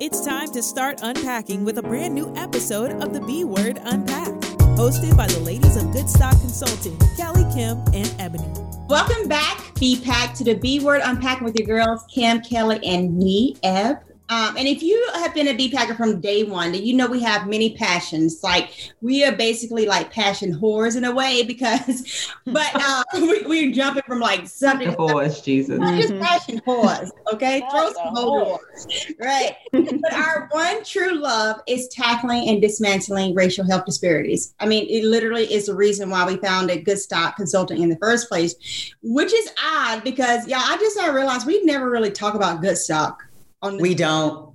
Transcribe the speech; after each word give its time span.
It's 0.00 0.24
time 0.24 0.52
to 0.52 0.62
start 0.62 1.00
unpacking 1.02 1.64
with 1.64 1.78
a 1.78 1.82
brand 1.82 2.14
new 2.14 2.32
episode 2.36 3.02
of 3.02 3.12
the 3.12 3.20
B 3.20 3.42
Word 3.42 3.80
Unpacked, 3.82 4.42
hosted 4.78 5.16
by 5.16 5.26
the 5.26 5.40
ladies 5.40 5.74
of 5.76 5.90
Good 5.92 6.08
Stock 6.08 6.40
Consulting, 6.40 6.96
Kelly, 7.16 7.42
Kim, 7.52 7.78
and 7.92 8.14
Ebony. 8.20 8.48
Welcome 8.88 9.26
back, 9.26 9.60
B 9.74 10.00
Pack, 10.00 10.34
to 10.34 10.44
the 10.44 10.54
B 10.54 10.78
Word 10.78 11.00
Unpacking 11.04 11.44
with 11.44 11.58
your 11.58 11.66
girls, 11.66 12.04
Kim, 12.08 12.40
Kelly, 12.42 12.78
and 12.86 13.18
me, 13.18 13.56
Eb. 13.64 13.98
Um, 14.30 14.56
and 14.56 14.68
if 14.68 14.82
you 14.82 15.08
have 15.14 15.34
been 15.34 15.48
a 15.48 15.54
bee 15.54 15.70
packer 15.70 15.94
from 15.94 16.20
day 16.20 16.44
one, 16.44 16.72
then 16.72 16.84
you 16.84 16.94
know 16.94 17.06
we 17.06 17.20
have 17.22 17.48
many 17.48 17.74
passions. 17.74 18.42
Like 18.42 18.92
we 19.00 19.24
are 19.24 19.32
basically 19.32 19.86
like 19.86 20.12
passion 20.12 20.52
whores 20.52 20.96
in 20.96 21.04
a 21.04 21.14
way 21.14 21.42
because, 21.46 22.30
but 22.44 22.70
uh, 22.74 23.02
we, 23.14 23.42
we're 23.44 23.72
jumping 23.72 24.02
from 24.06 24.20
like 24.20 24.46
something. 24.46 24.88
Whores, 24.92 25.42
Jesus. 25.42 25.78
Not 25.78 26.00
just 26.00 26.18
passion 26.18 26.60
whores, 26.66 27.10
okay? 27.32 27.62
Throw 27.70 27.92
some 27.92 28.14
whores, 28.14 29.14
right? 29.18 29.56
but 29.72 30.12
our 30.12 30.48
one 30.50 30.84
true 30.84 31.14
love 31.14 31.60
is 31.66 31.88
tackling 31.88 32.48
and 32.48 32.60
dismantling 32.60 33.34
racial 33.34 33.64
health 33.64 33.84
disparities. 33.86 34.54
I 34.60 34.66
mean, 34.66 34.86
it 34.88 35.04
literally 35.04 35.52
is 35.52 35.66
the 35.66 35.74
reason 35.74 36.10
why 36.10 36.26
we 36.26 36.36
founded 36.36 36.84
Good 36.84 36.98
Stock 36.98 37.36
Consulting 37.36 37.82
in 37.82 37.88
the 37.88 37.96
first 37.96 38.28
place, 38.28 38.54
which 39.02 39.32
is 39.32 39.50
odd 39.64 40.04
because, 40.04 40.46
yeah, 40.46 40.60
I 40.62 40.76
just 40.76 40.98
I 40.98 41.08
realized 41.08 41.46
we 41.46 41.62
never 41.62 41.90
really 41.90 42.10
talk 42.10 42.34
about 42.34 42.60
Good 42.60 42.76
Stock 43.62 43.80
we 43.80 43.94
don't. 43.94 44.48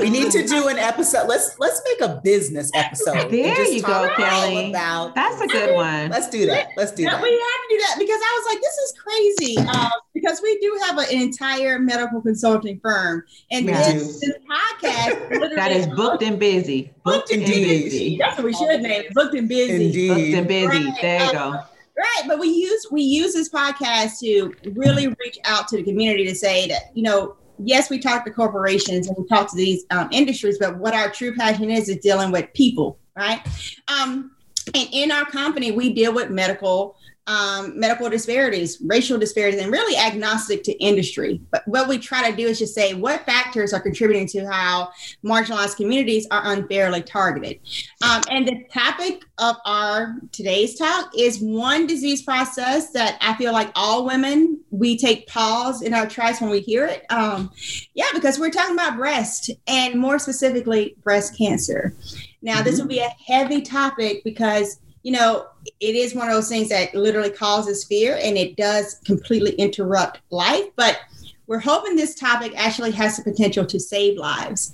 we 0.00 0.10
need 0.10 0.30
to 0.32 0.46
do 0.46 0.68
an 0.68 0.78
episode. 0.78 1.28
Let's 1.28 1.58
let's 1.58 1.80
make 1.84 2.08
a 2.08 2.20
business 2.22 2.70
episode. 2.74 3.30
There 3.30 3.68
you 3.68 3.82
go, 3.82 4.12
Kelly. 4.16 4.70
About 4.70 5.14
that's 5.14 5.40
a 5.40 5.46
good 5.46 5.74
one. 5.74 6.10
Let's 6.10 6.28
do 6.28 6.46
that. 6.46 6.68
Let's 6.76 6.92
do 6.92 7.04
that. 7.04 7.22
We 7.22 7.30
have 7.30 7.38
to 7.38 7.66
do 7.68 7.78
that 7.78 7.96
because 7.98 8.20
I 8.20 8.40
was 8.40 8.54
like, 8.54 8.60
this 8.60 8.76
is 8.78 8.94
crazy. 8.98 9.58
Um, 9.58 9.90
because 10.14 10.40
we 10.42 10.58
do 10.58 10.80
have 10.86 10.98
an 10.98 11.10
entire 11.10 11.78
medical 11.78 12.20
consulting 12.20 12.80
firm, 12.80 13.24
and 13.50 13.68
this, 13.68 14.20
this, 14.20 14.34
podcast 14.48 15.54
that 15.56 15.72
is 15.72 15.86
booked 15.88 16.22
and 16.22 16.38
busy. 16.38 16.92
Booked, 17.04 17.32
and 17.32 17.44
busy. 17.44 17.64
busy. 17.64 18.18
That's 18.18 18.36
what 18.36 18.46
we 18.46 18.52
should 18.52 18.80
name 18.80 19.02
it. 19.02 19.14
Booked 19.14 19.34
and 19.34 19.48
busy. 19.48 19.86
Indeed. 19.86 20.08
Booked 20.08 20.38
and 20.38 20.48
busy. 20.48 20.66
Right. 20.66 20.98
There 21.00 21.26
you 21.26 21.32
go. 21.32 21.60
Right, 22.00 22.28
but 22.28 22.38
we 22.38 22.48
use 22.48 22.86
we 22.90 23.02
use 23.02 23.34
this 23.34 23.50
podcast 23.50 24.20
to 24.20 24.54
really 24.72 25.08
reach 25.08 25.38
out 25.44 25.68
to 25.68 25.76
the 25.76 25.82
community 25.82 26.24
to 26.24 26.34
say 26.34 26.66
that 26.68 26.90
you 26.94 27.02
know 27.02 27.36
yes, 27.64 27.90
we 27.90 27.98
talk 27.98 28.24
to 28.24 28.30
corporations 28.30 29.08
and 29.08 29.16
we 29.16 29.26
talk 29.26 29.50
to 29.50 29.56
these 29.56 29.84
um, 29.90 30.08
industries, 30.12 30.58
but 30.58 30.76
what 30.78 30.94
our 30.94 31.10
true 31.10 31.34
passion 31.34 31.70
is 31.70 31.88
is 31.88 31.98
dealing 31.98 32.30
with 32.30 32.52
people, 32.54 32.98
right? 33.16 33.40
Um, 33.88 34.32
and 34.74 34.88
in 34.92 35.10
our 35.10 35.24
company, 35.24 35.70
we 35.72 35.92
deal 35.92 36.12
with 36.12 36.30
medical 36.30 36.96
um, 37.30 37.78
medical 37.78 38.10
disparities, 38.10 38.82
racial 38.84 39.16
disparities, 39.16 39.60
and 39.60 39.70
really 39.70 39.96
agnostic 39.96 40.64
to 40.64 40.72
industry. 40.82 41.40
But 41.52 41.62
what 41.66 41.86
we 41.86 41.96
try 41.96 42.28
to 42.28 42.36
do 42.36 42.48
is 42.48 42.58
just 42.58 42.74
say 42.74 42.94
what 42.94 43.24
factors 43.24 43.72
are 43.72 43.78
contributing 43.78 44.26
to 44.28 44.50
how 44.50 44.90
marginalized 45.24 45.76
communities 45.76 46.26
are 46.32 46.42
unfairly 46.46 47.02
targeted. 47.02 47.60
Um, 48.02 48.22
and 48.30 48.48
the 48.48 48.64
topic 48.72 49.22
of 49.38 49.56
our 49.64 50.16
today's 50.32 50.76
talk 50.76 51.12
is 51.16 51.38
one 51.40 51.86
disease 51.86 52.22
process 52.22 52.90
that 52.94 53.16
I 53.20 53.34
feel 53.34 53.52
like 53.52 53.70
all 53.76 54.04
women 54.04 54.60
we 54.70 54.98
take 54.98 55.28
pause 55.28 55.82
in 55.82 55.94
our 55.94 56.08
tracks 56.08 56.40
when 56.40 56.50
we 56.50 56.60
hear 56.60 56.84
it. 56.84 57.06
Um, 57.10 57.52
yeah, 57.94 58.08
because 58.12 58.40
we're 58.40 58.50
talking 58.50 58.74
about 58.74 58.96
breast 58.96 59.50
and 59.68 60.00
more 60.00 60.18
specifically 60.18 60.96
breast 61.04 61.38
cancer. 61.38 61.94
Now, 62.42 62.56
mm-hmm. 62.56 62.64
this 62.64 62.80
will 62.80 62.88
be 62.88 62.98
a 62.98 63.14
heavy 63.24 63.62
topic 63.62 64.24
because 64.24 64.80
you 65.02 65.12
know, 65.12 65.46
it 65.80 65.94
is 65.94 66.14
one 66.14 66.28
of 66.28 66.34
those 66.34 66.48
things 66.48 66.68
that 66.68 66.94
literally 66.94 67.30
causes 67.30 67.84
fear 67.84 68.18
and 68.22 68.36
it 68.36 68.56
does 68.56 68.96
completely 69.04 69.52
interrupt 69.52 70.20
life. 70.30 70.66
But 70.76 70.98
we're 71.46 71.58
hoping 71.58 71.96
this 71.96 72.14
topic 72.14 72.52
actually 72.56 72.92
has 72.92 73.16
the 73.16 73.24
potential 73.24 73.66
to 73.66 73.80
save 73.80 74.16
lives. 74.18 74.72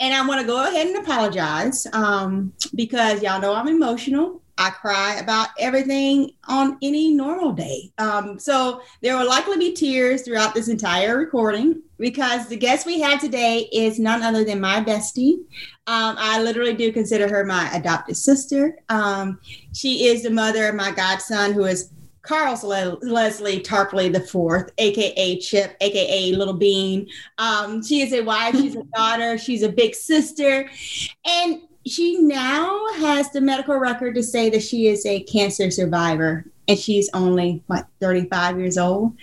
And 0.00 0.12
I 0.12 0.26
want 0.26 0.40
to 0.40 0.46
go 0.46 0.66
ahead 0.68 0.86
and 0.86 0.96
apologize 0.96 1.86
um, 1.92 2.52
because 2.74 3.22
y'all 3.22 3.40
know 3.40 3.54
I'm 3.54 3.68
emotional. 3.68 4.42
I 4.60 4.68
cry 4.68 5.14
about 5.14 5.48
everything 5.58 6.32
on 6.44 6.76
any 6.82 7.14
normal 7.14 7.52
day. 7.52 7.90
Um, 7.96 8.38
so 8.38 8.82
there 9.00 9.16
will 9.16 9.26
likely 9.26 9.56
be 9.56 9.72
tears 9.72 10.20
throughout 10.20 10.52
this 10.52 10.68
entire 10.68 11.16
recording 11.16 11.80
because 11.98 12.46
the 12.46 12.58
guest 12.58 12.84
we 12.84 13.00
have 13.00 13.22
today 13.22 13.70
is 13.72 13.98
none 13.98 14.22
other 14.22 14.44
than 14.44 14.60
my 14.60 14.84
bestie. 14.84 15.38
Um, 15.86 16.14
I 16.18 16.42
literally 16.42 16.74
do 16.74 16.92
consider 16.92 17.26
her 17.26 17.42
my 17.42 17.74
adopted 17.74 18.18
sister. 18.18 18.76
Um, 18.90 19.40
she 19.72 20.08
is 20.08 20.24
the 20.24 20.30
mother 20.30 20.68
of 20.68 20.74
my 20.74 20.90
godson, 20.90 21.54
who 21.54 21.64
is 21.64 21.90
Carl's 22.20 22.62
Le- 22.62 22.98
Leslie 23.00 23.60
Tarpley 23.60 24.12
the 24.12 24.20
fourth, 24.20 24.70
aka 24.76 25.38
Chip, 25.38 25.74
aka 25.80 26.32
Little 26.32 26.52
Bean. 26.52 27.08
Um, 27.38 27.82
she 27.82 28.02
is 28.02 28.12
a 28.12 28.20
wife, 28.20 28.54
she's 28.54 28.76
a 28.76 28.82
daughter, 28.94 29.38
she's 29.38 29.62
a 29.62 29.70
big 29.70 29.94
sister, 29.94 30.68
and 31.24 31.62
she 31.86 32.18
now 32.18 32.86
has 32.96 33.30
the 33.30 33.40
medical 33.40 33.76
record 33.76 34.14
to 34.14 34.22
say 34.22 34.50
that 34.50 34.62
she 34.62 34.86
is 34.88 35.06
a 35.06 35.22
cancer 35.22 35.70
survivor 35.70 36.44
and 36.68 36.78
she's 36.78 37.08
only 37.14 37.62
what 37.66 37.86
35 38.00 38.58
years 38.58 38.78
old? 38.78 39.16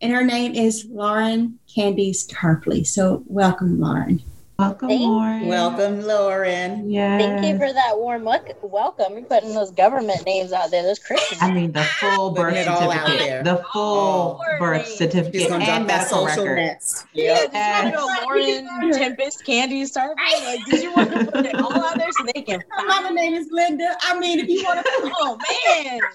And 0.00 0.12
her 0.12 0.24
name 0.24 0.54
is 0.54 0.84
lauren 0.90 1.58
candice 1.68 2.26
tarpley. 2.26 2.86
So 2.86 3.22
welcome 3.26 3.80
lauren 3.80 4.22
Welcome, 4.56 4.88
Thank 4.88 5.02
Lauren. 5.02 5.46
Welcome, 5.48 6.02
Lauren. 6.02 6.88
Yeah. 6.88 7.18
Thank 7.18 7.44
you 7.44 7.58
for 7.58 7.72
that 7.72 7.98
warm 7.98 8.22
welcome. 8.22 9.14
You're 9.14 9.24
putting 9.24 9.52
those 9.52 9.72
government 9.72 10.24
names 10.24 10.52
out 10.52 10.70
there, 10.70 10.84
those 10.84 11.00
Christian. 11.00 11.38
I 11.40 11.52
mean, 11.52 11.72
the 11.72 11.82
full 11.82 12.30
birth 12.30 12.54
certificate, 12.54 13.44
the 13.44 13.64
full 13.72 14.40
oh, 14.40 14.58
birth 14.60 14.86
certificate, 14.86 15.50
and 15.50 15.86
medical 15.88 16.26
record. 16.26 16.56
Nets. 16.56 17.04
Yeah, 17.12 17.46
yeah. 17.52 17.82
Did 17.82 17.92
you 17.94 17.98
want 17.98 18.20
to 18.20 18.26
go 18.26 18.26
Lauren 18.26 18.92
Tempest 18.92 19.44
Candy 19.44 19.84
Star? 19.86 20.14
Like, 20.44 20.64
did 20.66 20.82
you 20.84 20.92
want 20.94 21.10
to 21.12 21.24
put 21.32 21.46
it 21.46 21.56
all 21.56 21.72
out 21.72 21.98
there 21.98 22.12
so 22.12 22.24
they 22.32 22.42
can? 22.42 22.62
My 22.86 23.10
name 23.10 23.34
is 23.34 23.48
Linda. 23.50 23.96
I 24.02 24.18
mean, 24.20 24.38
if 24.38 24.48
you 24.48 24.62
want 24.62 24.84
to. 24.84 25.12
oh 25.18 25.36
man! 25.82 26.00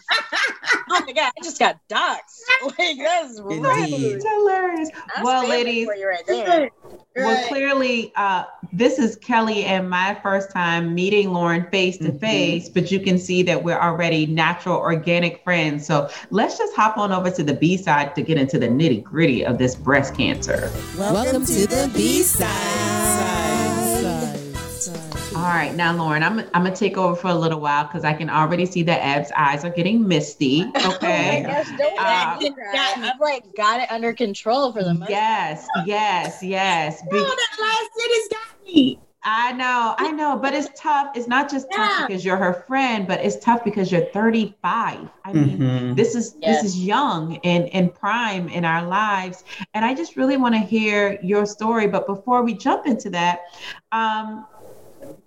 Oh 0.91 1.03
my 1.05 1.13
god! 1.13 1.31
I 1.37 1.43
just 1.43 1.59
got 1.59 1.77
doxxed. 1.87 2.41
Like 2.63 2.97
that's 2.97 3.39
rude. 3.39 3.53
Hilarious. 3.53 4.23
That's 4.23 5.23
well, 5.23 5.47
ladies, 5.47 5.87
right 5.87 6.25
there. 6.27 6.69
Well, 7.15 7.47
clearly, 7.47 8.11
uh, 8.15 8.28
uh, 8.29 8.45
this 8.71 8.99
is 8.99 9.15
Kelly 9.15 9.63
and 9.65 9.89
my 9.89 10.15
first 10.21 10.51
time 10.51 10.93
meeting 10.93 11.33
Lauren 11.33 11.65
face 11.71 11.97
to 11.97 12.11
face, 12.11 12.69
but 12.69 12.91
you 12.91 12.99
can 12.99 13.17
see 13.17 13.41
that 13.41 13.63
we're 13.63 13.79
already 13.79 14.27
natural, 14.27 14.77
organic 14.77 15.43
friends. 15.43 15.87
So 15.87 16.07
let's 16.29 16.55
just 16.55 16.75
hop 16.75 16.99
on 16.99 17.11
over 17.11 17.31
to 17.31 17.43
the 17.43 17.55
B 17.55 17.75
side 17.75 18.13
to 18.13 18.21
get 18.21 18.37
into 18.37 18.59
the 18.59 18.67
nitty 18.67 19.01
gritty 19.01 19.43
of 19.43 19.57
this 19.57 19.73
breast 19.73 20.15
cancer. 20.15 20.71
Welcome, 20.95 21.13
Welcome 21.15 21.45
to 21.47 21.65
the 21.65 21.91
B 21.95 22.21
side. 22.21 22.88
All 25.39 25.45
right, 25.45 25.73
now 25.73 25.93
Lauren, 25.93 26.21
I'm 26.21 26.39
I'm 26.39 26.63
gonna 26.63 26.75
take 26.75 26.97
over 26.97 27.15
for 27.15 27.29
a 27.29 27.33
little 27.33 27.61
while 27.61 27.85
because 27.85 28.03
I 28.03 28.11
can 28.11 28.29
already 28.29 28.65
see 28.65 28.83
that 28.83 28.99
Eb's 29.01 29.31
eyes 29.37 29.63
are 29.63 29.69
getting 29.69 30.05
misty. 30.05 30.69
Okay, 30.89 31.43
yes, 31.47 31.71
don't 31.77 31.97
uh, 31.97 33.09
I've 33.09 33.19
like 33.21 33.55
got 33.55 33.79
it 33.79 33.89
under 33.89 34.11
control 34.11 34.73
for 34.73 34.83
the 34.83 34.93
most. 34.93 35.09
Yes, 35.09 35.65
yes, 35.85 36.43
yes. 36.43 37.01
Be- 37.03 37.07
oh, 37.13 37.21
that 37.21 37.57
last 37.61 37.89
sentence 37.95 38.27
got 38.31 38.65
me. 38.65 38.99
I 39.23 39.53
know, 39.53 39.95
I 39.97 40.11
know, 40.11 40.37
but 40.37 40.53
it's 40.53 40.69
tough. 40.75 41.11
It's 41.15 41.27
not 41.27 41.49
just 41.49 41.67
tough 41.71 41.89
yeah. 41.99 42.07
because 42.07 42.25
you're 42.25 42.37
her 42.37 42.65
friend, 42.67 43.07
but 43.07 43.23
it's 43.23 43.37
tough 43.37 43.63
because 43.63 43.93
you're 43.93 44.05
35. 44.05 45.07
I 45.23 45.33
mean, 45.33 45.57
mm-hmm. 45.57 45.95
this 45.95 46.15
is 46.15 46.35
yes. 46.41 46.61
this 46.61 46.71
is 46.71 46.83
young 46.85 47.37
and 47.45 47.69
and 47.69 47.93
prime 47.93 48.49
in 48.49 48.65
our 48.65 48.85
lives, 48.85 49.45
and 49.73 49.85
I 49.85 49.93
just 49.93 50.17
really 50.17 50.35
want 50.35 50.55
to 50.55 50.59
hear 50.59 51.17
your 51.23 51.45
story. 51.45 51.87
But 51.87 52.07
before 52.07 52.43
we 52.43 52.55
jump 52.55 52.87
into 52.87 53.09
that, 53.11 53.41
um, 53.93 54.45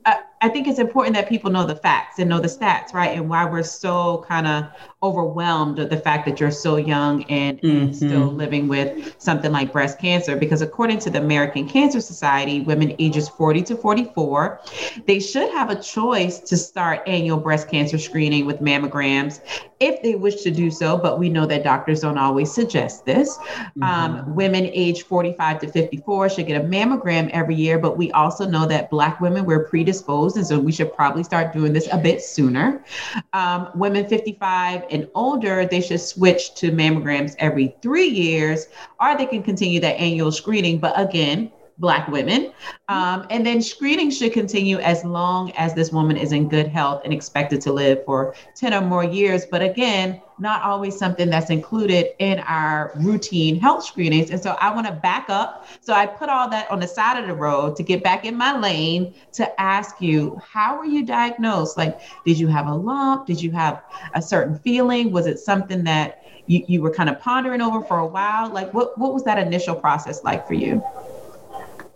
I, 0.05 0.23
I 0.43 0.49
think 0.49 0.67
it's 0.67 0.81
important 0.81 1.15
that 1.15 1.29
people 1.29 1.53
know 1.53 1.65
the 1.65 1.77
facts 1.77 2.19
and 2.19 2.29
know 2.29 2.41
the 2.41 2.49
stats, 2.49 2.93
right? 2.93 3.17
And 3.17 3.29
why 3.29 3.45
we're 3.45 3.63
so 3.63 4.25
kind 4.29 4.49
of 4.49 4.65
overwhelmed 5.01 5.79
at 5.79 5.89
the 5.89 5.97
fact 5.97 6.27
that 6.27 6.41
you're 6.41 6.51
so 6.51 6.77
young 6.77 7.23
and, 7.25 7.61
mm-hmm. 7.61 7.77
and, 7.77 7.97
still 7.97 8.27
living 8.27 8.67
with 8.67 9.15
something 9.19 9.53
like 9.53 9.73
breast 9.73 10.01
cancer. 10.01 10.37
Because 10.37 10.61
according 10.61 10.99
to 11.01 11.11
the 11.11 11.21
American 11.21 11.69
Cancer 11.69 12.01
Society, 12.01 12.61
women 12.61 12.95
ages 12.99 13.29
40 13.29 13.63
to 13.63 13.77
44, 13.77 14.61
they 15.07 15.21
should 15.21 15.49
have 15.53 15.71
a 15.71 15.81
choice 15.81 16.41
to 16.41 16.57
start 16.57 17.03
annual 17.07 17.39
breast 17.39 17.69
cancer 17.69 17.99
screening 17.99 18.45
with 18.45 18.59
mammograms 18.59 19.41
if 19.79 20.03
they 20.03 20.15
wish 20.15 20.43
to 20.43 20.51
do 20.51 20.71
so. 20.71 20.97
But 20.97 21.21
we 21.21 21.29
know 21.29 21.47
that 21.47 21.63
doctors 21.63 22.01
don't 22.01 22.19
always 22.19 22.53
suggest 22.53 23.05
this. 23.05 23.39
Mm-hmm. 23.39 23.83
Um, 23.85 24.35
women 24.35 24.67
age 24.67 25.05
45 25.05 25.61
to 25.61 25.69
54 25.69 26.31
should 26.31 26.47
get 26.49 26.61
a 26.61 26.65
mammogram 26.65 27.31
every 27.31 27.55
year, 27.55 27.79
but 27.79 27.97
we 27.97 28.11
also 28.13 28.49
know 28.49 28.67
that 28.67 28.91
Black 28.91 29.21
women 29.21 29.45
were 29.45 29.65
predisposed, 29.65 29.92
and 30.01 30.47
so 30.47 30.59
we 30.59 30.73
should 30.73 30.95
probably 30.95 31.23
start 31.23 31.53
doing 31.53 31.73
this 31.73 31.89
a 31.93 31.99
bit 31.99 32.23
sooner. 32.23 32.85
Um, 33.33 33.69
women 33.75 34.07
55 34.09 34.85
and 34.91 35.09
older, 35.15 35.67
they 35.67 35.81
should 35.81 36.01
switch 36.01 36.55
to 36.57 36.71
mammograms 36.71 37.35
every 37.39 37.75
three 37.83 38.09
years, 38.09 38.67
or 39.01 39.17
they 39.17 39.27
can 39.27 39.43
continue 39.43 39.81
that 39.81 39.97
annual 39.97 40.33
screening. 40.33 40.79
But 40.79 40.99
again, 40.99 41.51
Black 41.83 42.07
women. 42.07 42.53
Um, 42.87 43.27
and 43.29 43.45
then 43.45 43.61
screening 43.61 44.13
should 44.13 44.33
continue 44.33 44.79
as 44.79 45.05
long 45.05 45.51
as 45.57 45.75
this 45.75 45.91
woman 45.91 46.17
is 46.17 46.31
in 46.31 46.49
good 46.49 46.69
health 46.69 47.03
and 47.05 47.13
expected 47.13 47.61
to 47.63 47.73
live 47.73 48.05
for 48.05 48.37
10 48.55 48.73
or 48.73 48.83
more 48.83 49.03
years. 49.03 49.47
But 49.47 49.63
again, 49.63 50.23
not 50.39 50.63
always 50.63 50.97
something 50.97 51.29
that's 51.29 51.51
included 51.51 52.11
in 52.21 52.39
our 52.39 52.93
routine 52.95 53.59
health 53.59 53.85
screenings. 53.85 54.31
And 54.31 54.41
so 54.41 54.57
I 54.61 54.73
want 54.73 54.87
to 54.87 54.93
back 54.93 55.29
up. 55.29 55.67
So 55.81 55.93
I 55.93 56.07
put 56.07 56.29
all 56.29 56.49
that 56.51 56.71
on 56.71 56.79
the 56.79 56.87
side 56.87 57.21
of 57.21 57.27
the 57.27 57.35
road 57.35 57.75
to 57.77 57.83
get 57.83 58.05
back 58.05 58.25
in 58.25 58.37
my 58.37 58.57
lane 58.57 59.13
to 59.33 59.61
ask 59.61 60.01
you, 60.01 60.41
how 60.47 60.79
were 60.79 60.85
you 60.85 61.05
diagnosed? 61.05 61.77
Like, 61.77 62.01
did 62.25 62.39
you 62.39 62.47
have 62.47 62.69
a 62.69 62.75
lump? 62.75 63.27
Did 63.27 63.43
you 63.43 63.51
have 63.51 63.83
a 64.15 64.23
certain 64.23 64.57
feeling? 64.61 65.11
Was 65.11 65.27
it 65.27 65.41
something 65.41 65.83
that 65.83 66.23
you, 66.47 66.65
you 66.69 66.81
were 66.81 66.95
kind 66.95 67.09
of 67.09 67.19
pondering 67.19 67.61
over 67.61 67.83
for 67.83 67.99
a 67.99 68.07
while? 68.07 68.49
Like, 68.51 68.73
what, 68.73 68.97
what 68.99 69.13
was 69.13 69.25
that 69.25 69.45
initial 69.45 69.75
process 69.75 70.23
like 70.23 70.47
for 70.47 70.55
you? 70.55 70.81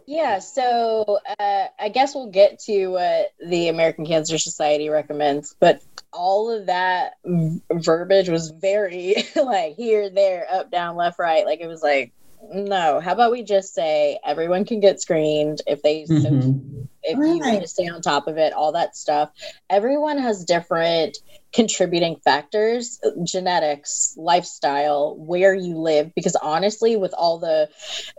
Yeah, 0.07 0.39
so 0.39 1.19
uh, 1.39 1.65
I 1.79 1.89
guess 1.89 2.15
we'll 2.15 2.31
get 2.31 2.61
to 2.61 2.87
what 2.89 3.33
the 3.45 3.69
American 3.69 4.07
Cancer 4.07 4.39
Society 4.39 4.89
recommends, 4.89 5.55
but 5.59 5.83
all 6.13 6.51
of 6.51 6.67
that 6.67 7.15
v- 7.25 7.61
verbiage 7.73 8.29
was 8.29 8.51
very 8.51 9.17
like 9.37 9.75
here, 9.75 10.09
there, 10.09 10.47
up, 10.51 10.71
down, 10.71 10.95
left, 10.95 11.19
right. 11.19 11.45
Like 11.45 11.61
it 11.61 11.67
was 11.67 11.83
like, 11.83 12.13
no, 12.53 13.01
how 13.01 13.13
about 13.13 13.33
we 13.33 13.43
just 13.43 13.75
say 13.75 14.21
everyone 14.25 14.65
can 14.65 14.79
get 14.79 15.01
screened 15.01 15.63
if 15.67 15.83
they 15.83 16.03
mm-hmm. 16.03 16.23
so, 16.23 16.86
if 17.07 17.19
right. 17.19 17.35
you 17.35 17.53
need 17.53 17.61
to 17.61 17.69
stay 17.69 17.89
on 17.89 18.03
top 18.03 18.27
of 18.27 18.37
it, 18.37 18.53
all 18.53 18.73
that 18.73 18.97
stuff. 18.97 19.31
Everyone 19.71 20.19
has 20.19 20.45
different 20.45 21.19
contributing 21.57 22.17
factors 22.17 23.01
genetics 23.25 24.15
lifestyle 24.19 25.17
where 25.17 25.55
you 25.55 25.79
live 25.79 26.15
because 26.15 26.37
honestly 26.37 26.97
with 26.97 27.15
all 27.17 27.39
the 27.39 27.67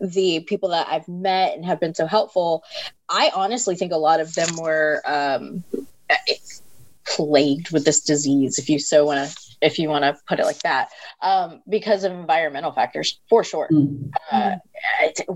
the 0.02 0.40
people 0.40 0.70
that 0.70 0.88
i've 0.90 1.08
met 1.08 1.54
and 1.54 1.64
have 1.64 1.80
been 1.80 1.94
so 1.94 2.08
helpful 2.08 2.64
i 3.10 3.30
honestly 3.36 3.76
think 3.76 3.92
a 3.92 3.98
lot 3.98 4.20
of 4.20 4.34
them 4.34 4.56
were 4.58 5.04
um, 5.06 5.64
plagued 7.06 7.70
with 7.70 7.86
this 7.86 8.02
disease 8.02 8.58
if 8.58 8.70
you 8.70 8.80
so 8.80 9.06
want 9.06 9.30
to 9.30 9.47
if 9.62 9.80
you 9.80 9.90
want 9.90 10.04
to 10.04 10.16
put 10.28 10.40
it 10.40 10.46
like 10.46 10.60
that 10.60 10.90
um, 11.22 11.62
because 11.68 12.04
of 12.04 12.12
environmental 12.12 12.72
factors 12.72 13.20
for 13.30 13.44
sure 13.44 13.68
mm-hmm. 13.72 14.08
uh, 14.32 14.56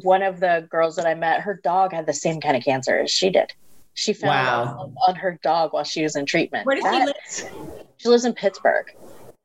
one 0.01 0.23
of 0.23 0.39
the 0.39 0.67
girls 0.69 0.95
that 0.95 1.05
i 1.05 1.13
met 1.13 1.41
her 1.41 1.59
dog 1.63 1.93
had 1.93 2.05
the 2.05 2.13
same 2.13 2.39
kind 2.39 2.55
of 2.55 2.63
cancer 2.63 2.99
as 2.99 3.11
she 3.11 3.29
did 3.29 3.51
she 3.93 4.13
found 4.13 4.69
wow. 4.69 4.93
on 5.07 5.15
her 5.15 5.37
dog 5.43 5.73
while 5.73 5.83
she 5.83 6.01
was 6.01 6.15
in 6.15 6.25
treatment. 6.25 6.65
Where 6.65 6.77
does 6.79 6.85
she 6.85 7.05
live? 7.05 7.85
She 7.97 8.07
lives 8.07 8.23
in 8.23 8.33
Pittsburgh. 8.33 8.85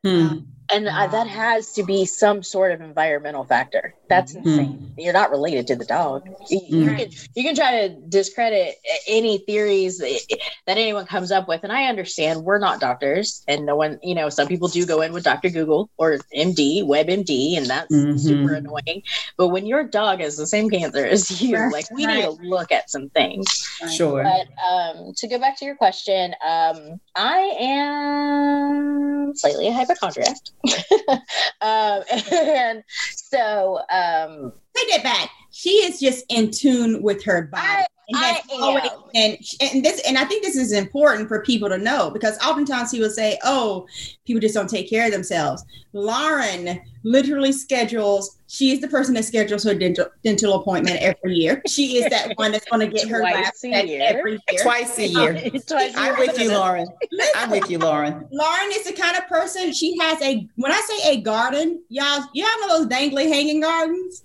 Hmm 0.07 0.39
and 0.71 0.89
uh, 0.89 1.07
that 1.09 1.27
has 1.27 1.73
to 1.73 1.83
be 1.83 2.05
some 2.05 2.43
sort 2.43 2.73
of 2.73 2.81
environmental 2.81 3.45
factor 3.45 3.95
that's 4.09 4.35
mm-hmm. 4.35 4.49
insane. 4.49 4.93
You're 4.97 5.13
not 5.13 5.31
related 5.31 5.67
to 5.69 5.77
the 5.77 5.85
dog. 5.85 6.29
You, 6.49 6.61
mm-hmm. 6.61 6.75
you, 6.75 6.97
can, 6.97 7.09
you 7.35 7.43
can 7.43 7.55
try 7.55 7.89
to 7.89 7.97
discredit 8.09 8.77
any 9.07 9.39
theories 9.39 9.99
that, 9.99 10.39
that 10.67 10.79
anyone 10.79 11.07
comes 11.07 11.31
up 11.31 11.49
with 11.49 11.63
and 11.63 11.73
i 11.73 11.85
understand 11.85 12.45
we're 12.45 12.59
not 12.59 12.81
doctors 12.81 13.45
and 13.49 13.67
no 13.67 13.77
one 13.77 13.99
you 14.03 14.15
know 14.15 14.29
some 14.29 14.47
people 14.49 14.69
do 14.69 14.85
go 14.87 15.01
in 15.01 15.13
with 15.13 15.25
dr 15.25 15.49
google 15.51 15.91
or 15.97 16.19
md 16.35 16.85
webmd 16.85 17.57
and 17.57 17.67
that's 17.67 17.93
mm-hmm. 17.93 18.17
super 18.17 18.55
annoying. 18.55 19.03
But 19.37 19.49
when 19.49 19.67
your 19.67 19.85
dog 19.85 20.21
has 20.21 20.37
the 20.37 20.47
same 20.47 20.71
cancer 20.71 21.05
as 21.05 21.41
you 21.43 21.57
like 21.71 21.91
we 21.91 22.07
need 22.07 22.23
to 22.23 22.31
look 22.31 22.73
at 22.73 22.91
some 22.91 23.09
things. 23.11 23.47
Sure. 23.95 24.23
But 24.23 24.47
um, 24.65 25.13
to 25.17 25.29
go 25.29 25.39
back 25.39 25.59
to 25.59 25.65
your 25.65 25.77
question 25.77 26.35
um, 26.47 27.01
i 27.15 27.39
am 27.61 29.35
slightly 29.35 29.69
a 29.69 29.73
hypochondriac. 29.73 30.37
Um, 31.61 32.03
and 32.33 32.85
so 33.15 33.81
um, 33.97 34.53
take 34.77 34.95
it 34.95 35.03
back. 35.03 35.31
She 35.51 35.71
is 35.71 36.01
just 36.01 36.25
in 36.29 36.51
tune 36.51 37.03
with 37.03 37.25
her 37.25 37.43
body. 37.43 37.67
I, 37.67 37.87
and, 38.09 38.39
always, 38.53 38.91
and 39.15 39.37
and 39.61 39.85
this 39.85 40.01
and 40.07 40.17
I 40.17 40.25
think 40.25 40.45
this 40.45 40.57
is 40.57 40.73
important 40.73 41.29
for 41.29 41.43
people 41.43 41.69
to 41.69 41.79
know 41.79 42.11
because 42.11 42.39
oftentimes 42.39 42.93
people 42.93 43.11
say, 43.11 43.39
"Oh, 43.45 43.87
people 44.25 44.41
just 44.41 44.55
don't 44.55 44.71
take 44.71 44.89
care 44.89 45.07
of 45.07 45.13
themselves." 45.13 45.65
Lauren 45.93 46.81
literally 47.03 47.51
schedules. 47.51 48.39
She 48.47 48.71
is 48.71 48.81
the 48.81 48.87
person 48.87 49.15
that 49.15 49.25
schedules 49.25 49.65
her 49.65 49.75
dental 49.75 50.07
dental 50.23 50.55
appointment 50.55 51.03
every 51.03 51.35
year. 51.35 51.63
She 51.67 51.99
is 51.99 52.09
that 52.11 52.33
one 52.37 52.53
that's 52.53 52.67
going 52.67 52.89
to 52.89 52.95
get 52.95 53.09
her 53.09 53.21
Twice 53.21 53.65
a 53.65 53.87
year. 53.87 54.03
every 54.05 54.33
year. 54.33 54.63
Twice 54.63 54.99
a 54.99 55.09
year. 55.09 55.51
Twice 55.67 55.95
I'm 55.97 56.17
with 56.19 56.39
you, 56.39 56.51
Lauren. 56.51 56.87
I'm 57.35 57.51
with 57.51 57.69
you, 57.69 57.79
Lauren. 57.79 58.29
Lauren 58.31 58.71
is 58.73 58.85
the 58.85 58.93
kind 58.93 59.17
of 59.17 59.27
person. 59.27 59.73
She 59.73 59.99
has 59.99 60.23
a 60.23 60.47
when 60.55 60.71
I 60.71 60.81
say 60.81 61.15
a 61.15 61.21
garden, 61.23 61.83
y'all, 61.89 62.25
you 62.35 62.45
have 62.45 62.61
one 62.61 62.71
of 62.71 62.89
those 62.89 62.99
dangly 62.99 63.27
hanging 63.29 63.61
gardens 63.61 64.23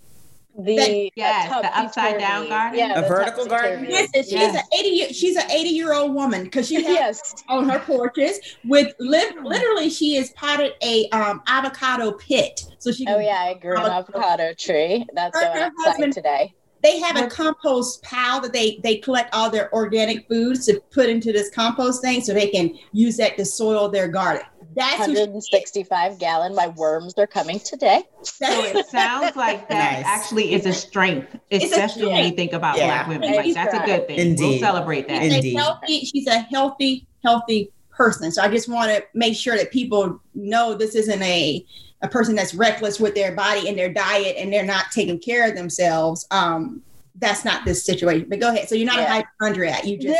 the 0.58 0.76
that, 0.76 1.12
yes, 1.16 1.62
the 1.62 1.78
upside 1.78 2.20
down 2.20 2.50
garden, 2.50 2.78
yeah, 2.78 3.00
a 3.00 3.08
vertical 3.08 3.46
garden. 3.46 3.86
Listen, 3.86 4.24
she's 4.24 4.32
yes. 4.32 4.56
an 4.56 4.80
eighty. 4.80 5.14
She's 5.14 5.36
an 5.36 5.50
eighty 5.50 5.70
year 5.70 5.94
old 5.94 6.14
woman 6.14 6.44
because 6.44 6.68
she 6.68 6.76
has 6.84 6.86
yes. 6.86 7.44
on 7.48 7.70
her 7.70 7.80
porches 7.80 8.40
with 8.66 8.94
li- 9.00 9.32
literally 9.42 9.90
she 9.90 10.16
is 10.16 10.32
potted 10.32 10.74
a 10.84 11.08
um, 11.10 11.42
avocado 11.48 12.12
pit. 12.14 12.66
So 12.80 12.92
she. 12.92 13.06
Oh 13.08 13.20
yeah, 13.20 13.38
I 13.40 13.54
grew 13.56 13.78
an 13.78 13.90
avocado 13.90 14.54
tree. 14.54 15.06
That's 15.14 15.38
her, 15.38 15.54
going 15.54 15.72
outside 15.88 16.12
today. 16.12 16.54
They 16.84 17.00
have 17.00 17.16
a 17.16 17.28
compost 17.28 18.02
pile 18.04 18.42
that 18.42 18.54
they 18.54 18.80
they 18.84 18.98
collect 18.98 19.34
all 19.34 19.50
their 19.50 19.74
organic 19.74 20.28
foods 20.28 20.66
to 20.66 20.82
put 20.92 21.10
into 21.10 21.32
this 21.32 21.50
compost 21.50 22.02
thing, 22.02 22.22
so 22.22 22.34
they 22.34 22.50
can 22.50 22.78
use 22.92 23.18
that 23.18 23.38
to 23.38 23.46
soil 23.46 23.90
their 23.90 24.08
garden. 24.08 24.46
That's 24.76 25.00
165 25.00 26.20
gallon. 26.20 26.56
My 26.56 26.68
worms 26.68 27.14
are 27.18 27.28
coming 27.28 27.60
today. 27.60 28.04
So 28.24 28.46
it 28.48 28.86
sounds 28.88 29.36
like 29.36 29.68
that 29.70 29.98
nice. 29.98 30.06
actually 30.06 30.54
is 30.54 30.66
a 30.66 30.74
strength, 30.74 31.38
especially 31.52 32.04
a 32.04 32.10
when 32.10 32.26
you 32.26 32.36
think 32.36 32.54
about 32.54 32.78
yeah. 32.78 32.88
black 32.88 33.08
women. 33.08 33.36
Like, 33.36 33.54
that's 33.54 33.74
a 33.74 33.86
good 33.86 34.08
thing. 34.08 34.20
Indeed. 34.20 34.44
We'll 34.44 34.60
celebrate 34.60 35.08
that. 35.08 35.24
She's 35.24 35.34
Indeed. 35.34 35.56
A 35.56 35.60
healthy, 35.60 36.00
she's 36.02 36.28
a 36.28 36.40
healthy, 36.40 37.08
healthy 37.24 37.72
person. 37.92 38.32
So 38.32 38.42
I 38.42 38.50
just 38.50 38.70
want 38.70 38.92
to 38.92 39.04
make 39.14 39.36
sure 39.36 39.58
that 39.58 39.72
people 39.72 40.22
know 40.34 40.74
this 40.74 40.96
isn't 40.96 41.22
a 41.22 41.66
a 42.02 42.08
person 42.08 42.36
that's 42.36 42.56
reckless 42.56 43.00
with 43.00 43.14
their 43.14 43.36
body 43.36 43.68
and 43.68 43.78
their 43.78 43.94
diet 43.94 44.36
and 44.38 44.52
they're 44.52 44.66
not 44.66 44.86
taking 44.92 45.20
care 45.20 45.48
of 45.48 45.56
themselves. 45.56 46.26
Um, 46.32 46.82
that's 47.22 47.46
not 47.46 47.64
this 47.64 47.86
situation. 47.86 48.28
But 48.28 48.40
go 48.40 48.50
ahead. 48.50 48.68
So 48.68 48.76
you're 48.76 48.88
not 48.88 48.98
yeah. 48.98 49.06
a 49.06 49.10
hypochondriac. 49.10 49.86
You 49.86 49.98
just 49.98 50.20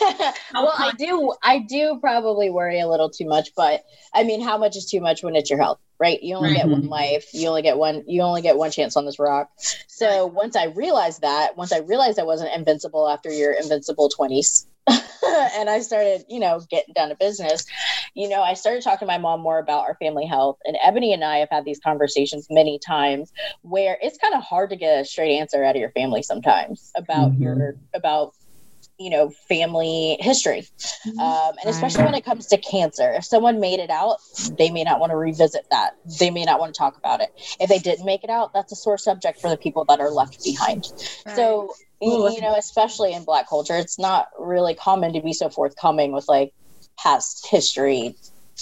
well, 0.52 0.72
I 0.76 0.92
do. 0.98 1.32
I 1.42 1.60
do 1.60 1.98
probably 2.00 2.50
worry 2.50 2.80
a 2.80 2.88
little 2.88 3.08
too 3.08 3.26
much, 3.26 3.50
but 3.56 3.84
I 4.12 4.24
mean, 4.24 4.42
how 4.42 4.58
much 4.58 4.76
is 4.76 4.86
too 4.86 5.00
much 5.00 5.22
when 5.22 5.36
it's 5.36 5.48
your 5.48 5.60
health, 5.60 5.78
right? 5.98 6.20
You 6.22 6.34
only 6.34 6.50
mm-hmm. 6.50 6.56
get 6.56 6.68
one 6.68 6.80
mm-hmm. 6.82 6.90
life. 6.90 7.32
You 7.32 7.48
only 7.48 7.62
get 7.62 7.78
one. 7.78 8.02
You 8.06 8.22
only 8.22 8.42
get 8.42 8.56
one 8.56 8.72
chance 8.72 8.96
on 8.96 9.06
this 9.06 9.18
rock. 9.18 9.50
So 9.86 10.26
once 10.26 10.56
I 10.56 10.66
realized 10.66 11.22
that, 11.22 11.56
once 11.56 11.72
I 11.72 11.78
realized 11.78 12.18
I 12.18 12.24
wasn't 12.24 12.52
invincible 12.54 13.08
after 13.08 13.30
your 13.30 13.52
invincible 13.52 14.08
twenties, 14.08 14.66
and 15.56 15.70
I 15.70 15.80
started, 15.80 16.24
you 16.28 16.40
know, 16.40 16.60
getting 16.70 16.94
down 16.94 17.10
to 17.10 17.14
business, 17.14 17.66
you 18.14 18.28
know, 18.28 18.42
I 18.42 18.54
started 18.54 18.82
talking 18.82 19.00
to 19.00 19.06
my 19.06 19.18
mom 19.18 19.40
more 19.40 19.58
about 19.58 19.82
our 19.82 19.96
family 19.96 20.26
health. 20.26 20.58
And 20.64 20.76
Ebony 20.82 21.12
and 21.12 21.24
I 21.24 21.38
have 21.38 21.48
had 21.50 21.64
these 21.64 21.80
conversations 21.80 22.46
many 22.50 22.78
times 22.78 23.32
where 23.62 23.98
it's 24.02 24.18
kind 24.18 24.34
of 24.34 24.42
hard 24.42 24.70
to 24.70 24.76
get 24.76 25.00
a 25.00 25.04
straight 25.04 25.38
answer 25.38 25.62
out 25.64 25.76
of 25.76 25.80
your 25.80 25.90
family 25.92 26.22
sometimes 26.22 26.90
about 26.96 27.32
mm-hmm. 27.32 27.42
your 27.42 27.76
about 27.94 28.34
you 29.00 29.10
know 29.10 29.30
family 29.48 30.16
history. 30.20 30.68
Mm-hmm. 31.06 31.18
um, 31.18 31.54
and 31.60 31.70
especially 31.70 32.04
when 32.04 32.14
it 32.14 32.24
comes 32.24 32.46
to 32.48 32.58
cancer 32.58 33.12
if 33.12 33.24
someone 33.24 33.58
made 33.58 33.80
it 33.80 33.88
out 33.88 34.18
they 34.58 34.70
may 34.70 34.84
not 34.84 35.00
want 35.00 35.10
to 35.10 35.16
revisit 35.16 35.64
that. 35.70 35.96
They 36.18 36.30
may 36.30 36.44
not 36.44 36.60
want 36.60 36.74
to 36.74 36.78
talk 36.78 36.96
about 36.98 37.20
it. 37.20 37.30
If 37.58 37.68
they 37.70 37.78
didn't 37.78 38.04
make 38.04 38.22
it 38.22 38.30
out 38.30 38.52
that's 38.52 38.72
a 38.72 38.76
sore 38.76 38.98
subject 38.98 39.40
for 39.40 39.48
the 39.48 39.56
people 39.56 39.84
that 39.86 40.00
are 40.00 40.10
left 40.10 40.44
behind. 40.44 40.84
Right. 41.26 41.36
so 41.36 41.72
you 42.02 42.40
know, 42.40 42.54
especially 42.56 43.12
in 43.12 43.24
Black 43.24 43.48
culture, 43.48 43.76
it's 43.76 43.98
not 43.98 44.28
really 44.38 44.74
common 44.74 45.12
to 45.12 45.20
be 45.20 45.34
so 45.34 45.50
forthcoming 45.50 46.12
with 46.12 46.26
like 46.28 46.52
past 46.98 47.46
history 47.50 48.16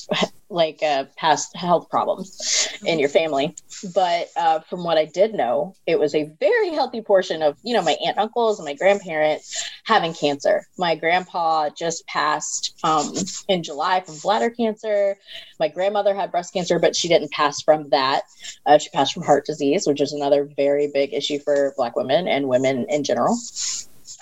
like 0.51 0.83
uh, 0.83 1.05
past 1.17 1.55
health 1.55 1.91
problems 1.91 2.69
in 2.85 2.99
your 2.99 3.09
family. 3.09 3.55
But 3.95 4.29
uh, 4.37 4.61
from 4.61 4.83
what 4.83 4.97
I 4.97 5.05
did 5.05 5.35
know, 5.35 5.75
it 5.87 5.99
was 5.99 6.15
a 6.15 6.31
very 6.41 6.71
healthy 6.71 7.03
portion 7.03 7.43
of, 7.43 7.57
you 7.63 7.75
know, 7.75 7.83
my 7.83 7.97
aunt, 8.05 8.19
uncles, 8.19 8.59
and 8.59 8.65
my 8.65 8.75
grandparents 8.75 9.71
having 9.85 10.15
cancer. 10.15 10.67
My 10.79 10.95
grandpa 10.95 11.69
just 11.71 12.07
passed 12.07 12.79
um, 12.83 13.13
in 13.49 13.63
July 13.63 14.01
from 14.01 14.19
bladder 14.19 14.51
cancer. 14.51 15.17
My 15.61 15.69
grandmother 15.69 16.15
had 16.15 16.31
breast 16.31 16.53
cancer, 16.53 16.79
but 16.79 16.97
she 16.97 17.09
didn't 17.09 17.33
pass 17.33 17.61
from 17.61 17.91
that. 17.91 18.23
Uh, 18.65 18.79
she 18.79 18.89
passed 18.91 19.13
from 19.13 19.25
heart 19.25 19.45
disease, 19.45 19.87
which 19.87 20.01
is 20.01 20.13
another 20.13 20.49
very 20.57 20.91
big 20.93 21.13
issue 21.13 21.39
for 21.39 21.75
Black 21.77 21.95
women 21.95 22.27
and 22.27 22.49
women 22.49 22.87
in 22.89 23.05
general 23.05 23.37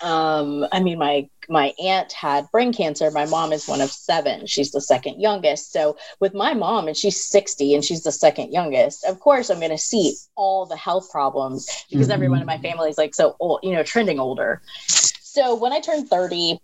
um, 0.03 0.67
I 0.73 0.81
mean, 0.81 0.99
my 0.99 1.29
my 1.49 1.73
aunt 1.83 2.13
had 2.13 2.51
brain 2.51 2.73
cancer. 2.73 3.11
My 3.11 3.27
mom 3.27 3.53
is 3.53 3.67
one 3.67 3.81
of 3.81 3.91
seven. 3.91 4.47
She's 4.47 4.73
the 4.73 4.81
second 4.81 5.21
youngest. 5.21 5.73
So 5.73 5.97
with 6.21 6.35
my 6.35 6.55
mom, 6.55 6.89
and 6.89 6.97
she's 6.97 7.23
60 7.25 7.75
and 7.75 7.85
she's 7.85 8.03
the 8.03 8.13
second 8.13 8.53
youngest, 8.53 9.05
of 9.05 9.21
course 9.21 9.51
I'm 9.51 9.61
gonna 9.61 9.79
see 9.79 10.17
all 10.35 10.67
the 10.67 10.77
health 10.77 11.11
problems 11.11 11.69
because 11.91 12.07
mm-hmm. 12.07 12.13
everyone 12.13 12.41
in 12.41 12.47
my 12.47 12.59
family 12.59 12.91
is 12.91 12.99
like 12.99 13.15
so 13.15 13.37
old, 13.41 13.61
you 13.63 13.73
know, 13.73 13.83
trending 13.83 14.19
older. 14.19 14.61
So 14.89 15.55
when 15.55 15.73
I 15.73 15.81
turned 15.81 16.09
30, 16.09 16.59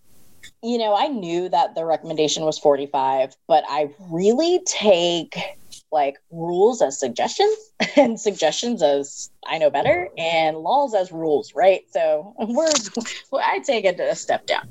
you 0.62 0.79
know, 0.79 0.95
I 0.95 1.09
knew 1.09 1.49
that 1.49 1.75
the 1.75 1.85
recommendation 1.85 2.45
was 2.45 2.59
45, 2.59 3.37
but 3.47 3.65
I 3.69 3.91
really 4.11 4.61
take 4.67 5.37
like 5.91 6.17
rules 6.31 6.81
as 6.81 6.99
suggestions 6.99 7.57
and 7.97 8.19
suggestions 8.19 8.83
as 8.83 9.31
I 9.46 9.58
know 9.58 9.70
better 9.70 10.08
and 10.16 10.56
laws 10.56 10.94
as 10.94 11.11
rules, 11.12 11.54
right? 11.54 11.82
So 11.90 12.34
we're, 12.38 12.70
I 13.42 13.58
take 13.61 13.84
it 13.84 13.99
a 13.99 14.14
step 14.14 14.46
down. 14.46 14.68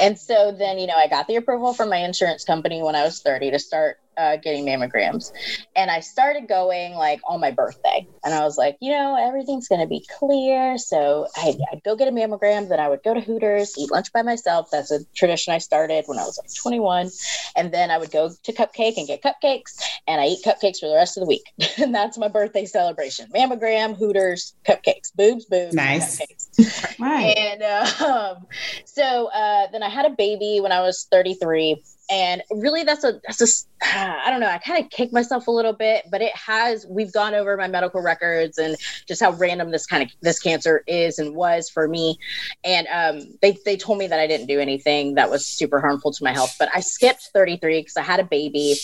And 0.00 0.18
so 0.18 0.52
then, 0.52 0.78
you 0.78 0.86
know, 0.86 0.96
I 0.96 1.08
got 1.08 1.26
the 1.26 1.36
approval 1.36 1.74
from 1.74 1.90
my 1.90 1.98
insurance 1.98 2.44
company 2.44 2.82
when 2.82 2.94
I 2.94 3.04
was 3.04 3.20
30 3.20 3.50
to 3.52 3.58
start 3.58 3.98
uh, 4.16 4.36
getting 4.36 4.64
mammograms. 4.64 5.32
And 5.74 5.90
I 5.90 6.00
started 6.00 6.48
going 6.48 6.94
like 6.94 7.20
on 7.26 7.40
my 7.40 7.50
birthday. 7.50 8.06
And 8.24 8.34
I 8.34 8.44
was 8.44 8.56
like, 8.56 8.76
you 8.80 8.92
know, 8.92 9.16
everything's 9.16 9.68
going 9.68 9.80
to 9.80 9.86
be 9.86 10.06
clear. 10.18 10.78
So 10.78 11.26
I'd, 11.36 11.56
I'd, 11.72 11.82
go 11.82 11.96
get 11.96 12.08
a 12.08 12.12
mammogram. 12.12 12.68
Then 12.68 12.80
I 12.80 12.88
would 12.88 13.02
go 13.02 13.14
to 13.14 13.20
Hooters, 13.20 13.76
eat 13.76 13.90
lunch 13.90 14.12
by 14.12 14.22
myself. 14.22 14.68
That's 14.70 14.90
a 14.90 15.00
tradition 15.14 15.52
I 15.52 15.58
started 15.58 16.04
when 16.06 16.18
I 16.18 16.24
was 16.24 16.38
like 16.38 16.54
21. 16.54 17.10
And 17.56 17.72
then 17.72 17.90
I 17.90 17.98
would 17.98 18.10
go 18.10 18.30
to 18.30 18.52
Cupcake 18.52 18.96
and 18.96 19.06
get 19.06 19.22
cupcakes. 19.22 19.80
And 20.06 20.20
I 20.20 20.26
eat 20.26 20.44
cupcakes 20.44 20.78
for 20.80 20.88
the 20.88 20.94
rest 20.94 21.16
of 21.16 21.22
the 21.22 21.28
week. 21.28 21.52
and 21.78 21.94
that's 21.94 22.16
my 22.16 22.28
birthday 22.28 22.66
celebration 22.66 23.26
mammogram, 23.34 23.96
Hooters 23.96 24.13
Hooters 24.14 24.54
cupcakes, 24.64 25.14
boobs, 25.14 25.44
boobs, 25.46 25.74
nice. 25.74 26.20
Cupcakes. 26.20 26.98
right. 27.00 27.36
And 27.36 27.62
uh, 27.62 28.36
um, 28.36 28.46
so 28.84 29.28
uh, 29.28 29.66
then 29.72 29.82
I 29.82 29.88
had 29.88 30.06
a 30.06 30.10
baby 30.10 30.60
when 30.60 30.72
I 30.72 30.80
was 30.80 31.06
33, 31.10 31.82
and 32.10 32.42
really 32.50 32.84
that's 32.84 33.04
a 33.04 33.20
that's 33.26 33.42
a 33.42 33.46
I 33.82 34.30
don't 34.30 34.40
know. 34.40 34.48
I 34.48 34.58
kind 34.58 34.82
of 34.82 34.90
kick 34.90 35.12
myself 35.12 35.46
a 35.46 35.50
little 35.50 35.72
bit, 35.72 36.04
but 36.10 36.22
it 36.22 36.34
has. 36.36 36.86
We've 36.88 37.12
gone 37.12 37.34
over 37.34 37.56
my 37.56 37.68
medical 37.68 38.00
records 38.00 38.58
and 38.58 38.76
just 39.06 39.22
how 39.22 39.32
random 39.32 39.70
this 39.70 39.86
kind 39.86 40.02
of 40.02 40.10
this 40.22 40.38
cancer 40.40 40.84
is 40.86 41.18
and 41.18 41.34
was 41.34 41.68
for 41.68 41.88
me. 41.88 42.18
And 42.64 42.86
um, 42.92 43.28
they 43.42 43.58
they 43.64 43.76
told 43.76 43.98
me 43.98 44.06
that 44.06 44.20
I 44.20 44.26
didn't 44.26 44.46
do 44.46 44.60
anything 44.60 45.14
that 45.14 45.30
was 45.30 45.46
super 45.46 45.80
harmful 45.80 46.12
to 46.12 46.24
my 46.24 46.32
health, 46.32 46.56
but 46.58 46.68
I 46.74 46.80
skipped 46.80 47.30
33 47.34 47.80
because 47.80 47.96
I 47.96 48.02
had 48.02 48.20
a 48.20 48.24
baby 48.24 48.76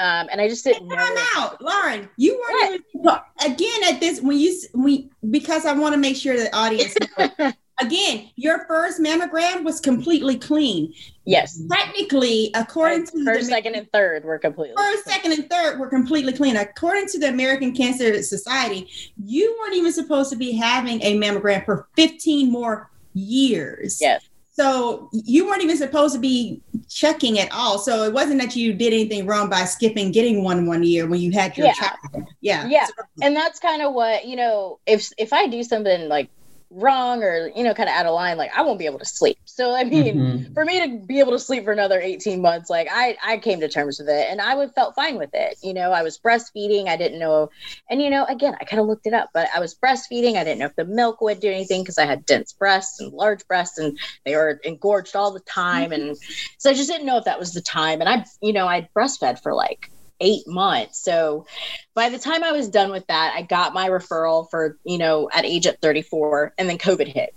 um, 0.00 0.28
and 0.32 0.40
I 0.40 0.48
just 0.48 0.64
didn't 0.64 0.88
know. 0.88 0.96
Time 0.96 1.16
out, 1.36 1.60
Lauren. 1.60 2.08
You 2.16 2.42
weren't 2.50 2.82
even, 2.94 3.18
again 3.44 3.80
at 3.92 4.00
this 4.00 4.22
when 4.22 4.38
you 4.38 4.58
we 4.74 5.10
because 5.28 5.66
I 5.66 5.74
want 5.74 5.92
to 5.92 5.98
make 5.98 6.16
sure 6.16 6.36
the 6.36 6.54
audience. 6.56 6.96
again, 7.82 8.30
your 8.36 8.66
first 8.66 8.98
mammogram 8.98 9.62
was 9.62 9.78
completely 9.78 10.38
clean. 10.38 10.94
Yes. 11.26 11.60
Technically, 11.70 12.50
according 12.54 13.06
to 13.08 13.24
first, 13.24 13.46
the, 13.46 13.52
second, 13.52 13.74
and 13.74 13.92
third 13.92 14.24
were 14.24 14.38
completely 14.38 14.74
first, 14.74 15.04
clean. 15.04 15.14
second, 15.14 15.32
and 15.32 15.50
third 15.50 15.78
were 15.78 15.88
completely 15.88 16.32
clean. 16.32 16.56
According 16.56 17.08
to 17.08 17.18
the 17.18 17.28
American 17.28 17.74
Cancer 17.74 18.22
Society, 18.22 18.88
you 19.22 19.54
weren't 19.60 19.74
even 19.74 19.92
supposed 19.92 20.30
to 20.30 20.36
be 20.36 20.52
having 20.52 21.02
a 21.02 21.18
mammogram 21.18 21.62
for 21.66 21.88
15 21.96 22.50
more 22.50 22.90
years. 23.12 23.98
Yes. 24.00 24.29
So 24.60 25.08
you 25.12 25.46
weren't 25.46 25.62
even 25.62 25.78
supposed 25.78 26.14
to 26.14 26.20
be 26.20 26.60
checking 26.86 27.38
at 27.38 27.50
all. 27.50 27.78
So 27.78 28.02
it 28.02 28.12
wasn't 28.12 28.42
that 28.42 28.54
you 28.54 28.74
did 28.74 28.92
anything 28.92 29.24
wrong 29.24 29.48
by 29.48 29.64
skipping 29.64 30.12
getting 30.12 30.44
one 30.44 30.66
one 30.66 30.82
year 30.82 31.06
when 31.06 31.18
you 31.18 31.32
had 31.32 31.56
your 31.56 31.68
yeah. 31.68 31.72
child. 31.72 32.26
Yeah. 32.42 32.68
Yeah. 32.68 32.86
And 33.22 33.34
that's 33.34 33.58
kind 33.58 33.80
of 33.80 33.94
what, 33.94 34.26
you 34.26 34.36
know, 34.36 34.78
if 34.84 35.10
if 35.16 35.32
I 35.32 35.46
do 35.46 35.62
something 35.62 36.10
like 36.10 36.28
wrong 36.70 37.22
or 37.24 37.50
you 37.56 37.64
know 37.64 37.74
kind 37.74 37.88
of 37.88 37.94
out 37.96 38.06
of 38.06 38.14
line 38.14 38.38
like 38.38 38.50
i 38.56 38.62
won't 38.62 38.78
be 38.78 38.86
able 38.86 38.98
to 38.98 39.04
sleep 39.04 39.36
so 39.44 39.74
i 39.74 39.82
mean 39.82 40.14
mm-hmm. 40.14 40.54
for 40.54 40.64
me 40.64 40.80
to 40.80 41.04
be 41.04 41.18
able 41.18 41.32
to 41.32 41.38
sleep 41.38 41.64
for 41.64 41.72
another 41.72 42.00
18 42.00 42.40
months 42.40 42.70
like 42.70 42.86
i 42.92 43.16
i 43.24 43.36
came 43.38 43.58
to 43.58 43.68
terms 43.68 43.98
with 43.98 44.08
it 44.08 44.28
and 44.30 44.40
i 44.40 44.54
would 44.54 44.72
felt 44.74 44.94
fine 44.94 45.18
with 45.18 45.30
it 45.34 45.58
you 45.64 45.74
know 45.74 45.90
i 45.90 46.02
was 46.02 46.16
breastfeeding 46.16 46.86
i 46.86 46.96
didn't 46.96 47.18
know 47.18 47.50
and 47.90 48.00
you 48.00 48.08
know 48.08 48.24
again 48.26 48.54
i 48.60 48.64
kind 48.64 48.80
of 48.80 48.86
looked 48.86 49.04
it 49.04 49.12
up 49.12 49.30
but 49.34 49.48
i 49.54 49.58
was 49.58 49.74
breastfeeding 49.74 50.36
i 50.36 50.44
didn't 50.44 50.60
know 50.60 50.66
if 50.66 50.76
the 50.76 50.84
milk 50.84 51.20
would 51.20 51.40
do 51.40 51.50
anything 51.50 51.82
because 51.82 51.98
i 51.98 52.04
had 52.04 52.24
dense 52.24 52.52
breasts 52.52 53.00
and 53.00 53.12
large 53.12 53.44
breasts 53.48 53.76
and 53.76 53.98
they 54.24 54.36
were 54.36 54.60
engorged 54.62 55.16
all 55.16 55.32
the 55.32 55.40
time 55.40 55.90
and 55.90 56.16
so 56.58 56.70
i 56.70 56.74
just 56.74 56.88
didn't 56.88 57.06
know 57.06 57.16
if 57.16 57.24
that 57.24 57.38
was 57.38 57.52
the 57.52 57.60
time 57.60 58.00
and 58.00 58.08
i 58.08 58.24
you 58.40 58.52
know 58.52 58.68
i 58.68 58.88
breastfed 58.94 59.42
for 59.42 59.54
like 59.54 59.90
eight 60.20 60.46
months. 60.46 61.02
So 61.02 61.46
by 61.94 62.08
the 62.08 62.18
time 62.18 62.44
I 62.44 62.52
was 62.52 62.68
done 62.68 62.90
with 62.90 63.06
that, 63.06 63.34
I 63.34 63.42
got 63.42 63.74
my 63.74 63.88
referral 63.88 64.48
for, 64.50 64.78
you 64.84 64.98
know, 64.98 65.28
at 65.32 65.44
age 65.44 65.66
at 65.66 65.80
34 65.80 66.54
and 66.58 66.68
then 66.68 66.78
COVID 66.78 67.08
hit. 67.08 67.34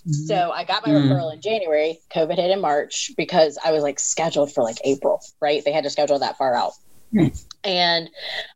Mm-hmm. 0.00 0.12
So 0.26 0.50
I 0.52 0.64
got 0.64 0.86
my 0.86 0.92
mm-hmm. 0.92 1.12
referral 1.12 1.32
in 1.32 1.40
January, 1.40 1.98
COVID 2.14 2.36
hit 2.36 2.50
in 2.50 2.60
March 2.60 3.12
because 3.16 3.58
I 3.64 3.72
was 3.72 3.82
like 3.82 3.98
scheduled 3.98 4.52
for 4.52 4.62
like 4.62 4.76
April, 4.84 5.20
right? 5.40 5.64
They 5.64 5.72
had 5.72 5.84
to 5.84 5.90
schedule 5.90 6.18
that 6.20 6.38
far 6.38 6.54
out. 6.54 6.72
Mm-hmm. 7.12 7.36
And 7.64 8.10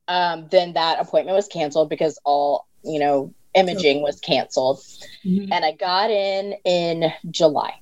um, 0.08 0.49
then 0.50 0.75
that 0.75 1.00
appointment 1.00 1.34
was 1.34 1.49
canceled 1.49 1.88
because 1.88 2.18
all, 2.25 2.66
you 2.84 3.00
know, 3.00 3.34
imaging 3.54 4.02
was 4.02 4.20
canceled. 4.20 4.78
Mm-hmm. 5.25 5.52
And 5.52 5.64
I 5.64 5.72
got 5.72 6.10
in 6.10 6.54
in 6.64 7.12
July 7.30 7.80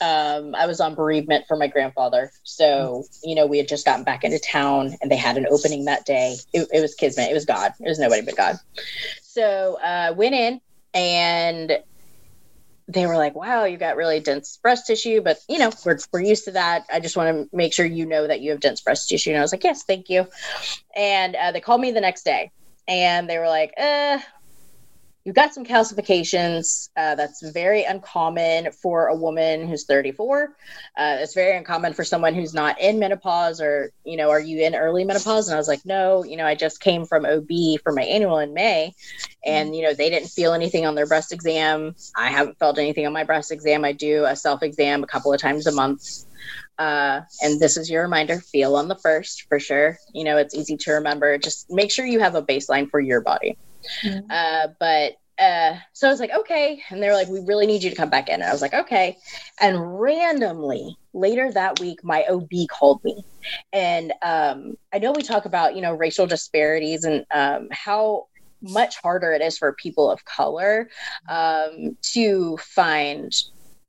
um, 0.00 0.54
I 0.54 0.66
was 0.66 0.80
on 0.80 0.94
bereavement 0.94 1.44
for 1.48 1.56
my 1.56 1.66
grandfather. 1.66 2.30
So, 2.44 3.04
you 3.22 3.34
know, 3.34 3.46
we 3.46 3.58
had 3.58 3.68
just 3.68 3.84
gotten 3.84 4.04
back 4.04 4.24
into 4.24 4.38
town 4.38 4.96
and 5.00 5.10
they 5.10 5.16
had 5.16 5.36
an 5.36 5.46
opening 5.50 5.86
that 5.86 6.06
day. 6.06 6.36
It, 6.52 6.68
it 6.72 6.80
was 6.80 6.94
Kismet. 6.94 7.30
It 7.30 7.34
was 7.34 7.44
God. 7.44 7.72
It 7.80 7.88
was 7.88 7.98
nobody 7.98 8.22
but 8.22 8.36
God. 8.36 8.56
So, 9.22 9.78
uh, 9.82 10.14
went 10.16 10.34
in 10.34 10.60
and 10.94 11.78
they 12.88 13.06
were 13.06 13.16
like, 13.16 13.34
wow, 13.34 13.64
you 13.64 13.76
got 13.76 13.96
really 13.96 14.18
dense 14.18 14.58
breast 14.62 14.86
tissue, 14.86 15.20
but 15.20 15.38
you 15.48 15.58
know, 15.58 15.70
we're, 15.84 15.98
we're 16.12 16.22
used 16.22 16.46
to 16.46 16.52
that. 16.52 16.84
I 16.90 17.00
just 17.00 17.16
want 17.16 17.36
to 17.50 17.56
make 17.56 17.74
sure 17.74 17.84
you 17.84 18.06
know 18.06 18.26
that 18.26 18.40
you 18.40 18.50
have 18.52 18.60
dense 18.60 18.80
breast 18.80 19.08
tissue. 19.08 19.30
And 19.30 19.38
I 19.38 19.42
was 19.42 19.52
like, 19.52 19.64
yes, 19.64 19.84
thank 19.84 20.08
you. 20.08 20.26
And 20.96 21.36
uh, 21.36 21.52
they 21.52 21.60
called 21.60 21.82
me 21.82 21.92
the 21.92 22.00
next 22.00 22.24
day 22.24 22.50
and 22.88 23.28
they 23.28 23.38
were 23.38 23.48
like, 23.48 23.74
uh, 23.78 24.18
you've 25.28 25.34
got 25.34 25.52
some 25.52 25.62
calcifications. 25.62 26.88
Uh, 26.96 27.14
that's 27.14 27.46
very 27.50 27.84
uncommon 27.84 28.72
for 28.72 29.08
a 29.08 29.14
woman 29.14 29.68
who's 29.68 29.84
34. 29.84 30.56
Uh, 30.96 31.16
it's 31.20 31.34
very 31.34 31.54
uncommon 31.54 31.92
for 31.92 32.02
someone 32.02 32.32
who's 32.32 32.54
not 32.54 32.80
in 32.80 32.98
menopause 32.98 33.60
or, 33.60 33.92
you 34.06 34.16
know, 34.16 34.30
are 34.30 34.40
you 34.40 34.62
in 34.62 34.74
early 34.74 35.04
menopause? 35.04 35.46
And 35.46 35.54
I 35.54 35.58
was 35.58 35.68
like, 35.68 35.84
no, 35.84 36.24
you 36.24 36.38
know, 36.38 36.46
I 36.46 36.54
just 36.54 36.80
came 36.80 37.04
from 37.04 37.26
OB 37.26 37.50
for 37.82 37.92
my 37.92 38.04
annual 38.04 38.38
in 38.38 38.54
May 38.54 38.94
and, 39.44 39.76
you 39.76 39.82
know, 39.82 39.92
they 39.92 40.08
didn't 40.08 40.30
feel 40.30 40.54
anything 40.54 40.86
on 40.86 40.94
their 40.94 41.06
breast 41.06 41.30
exam. 41.30 41.94
I 42.16 42.30
haven't 42.30 42.58
felt 42.58 42.78
anything 42.78 43.06
on 43.06 43.12
my 43.12 43.24
breast 43.24 43.52
exam. 43.52 43.84
I 43.84 43.92
do 43.92 44.24
a 44.24 44.34
self 44.34 44.62
exam 44.62 45.04
a 45.04 45.06
couple 45.06 45.34
of 45.34 45.42
times 45.42 45.66
a 45.66 45.72
month. 45.72 46.24
Uh, 46.78 47.20
and 47.42 47.60
this 47.60 47.76
is 47.76 47.90
your 47.90 48.02
reminder 48.02 48.40
feel 48.40 48.76
on 48.76 48.88
the 48.88 48.96
first 48.96 49.44
for 49.50 49.60
sure. 49.60 49.98
You 50.14 50.24
know, 50.24 50.38
it's 50.38 50.54
easy 50.54 50.78
to 50.78 50.92
remember. 50.92 51.36
Just 51.36 51.70
make 51.70 51.90
sure 51.90 52.06
you 52.06 52.20
have 52.20 52.34
a 52.34 52.40
baseline 52.40 52.88
for 52.88 52.98
your 52.98 53.20
body. 53.20 53.58
Mm-hmm. 54.04 54.26
Uh, 54.30 54.68
but 54.78 55.14
uh, 55.38 55.76
so 55.92 56.08
I 56.08 56.10
was 56.10 56.20
like, 56.20 56.32
okay. 56.32 56.82
And 56.90 57.02
they 57.02 57.08
were 57.08 57.14
like, 57.14 57.28
we 57.28 57.40
really 57.40 57.66
need 57.66 57.82
you 57.82 57.90
to 57.90 57.96
come 57.96 58.10
back 58.10 58.28
in. 58.28 58.34
And 58.34 58.44
I 58.44 58.52
was 58.52 58.62
like, 58.62 58.74
okay. 58.74 59.16
And 59.60 60.00
randomly 60.00 60.96
later 61.12 61.52
that 61.52 61.78
week, 61.80 62.02
my 62.02 62.24
OB 62.28 62.50
called 62.68 63.02
me. 63.04 63.24
And 63.72 64.12
um, 64.22 64.76
I 64.92 64.98
know 64.98 65.12
we 65.12 65.22
talk 65.22 65.44
about, 65.44 65.76
you 65.76 65.82
know, 65.82 65.94
racial 65.94 66.26
disparities 66.26 67.04
and 67.04 67.24
um, 67.32 67.68
how 67.70 68.26
much 68.60 68.96
harder 68.98 69.32
it 69.32 69.40
is 69.40 69.56
for 69.56 69.72
people 69.74 70.10
of 70.10 70.24
color 70.24 70.90
um, 71.28 71.96
to 72.02 72.56
find 72.56 73.32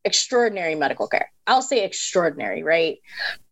extraordinary 0.06 0.76
medical 0.76 1.08
care. 1.08 1.32
I'll 1.48 1.64
say 1.64 1.84
extraordinary, 1.84 2.62
right? 2.62 2.98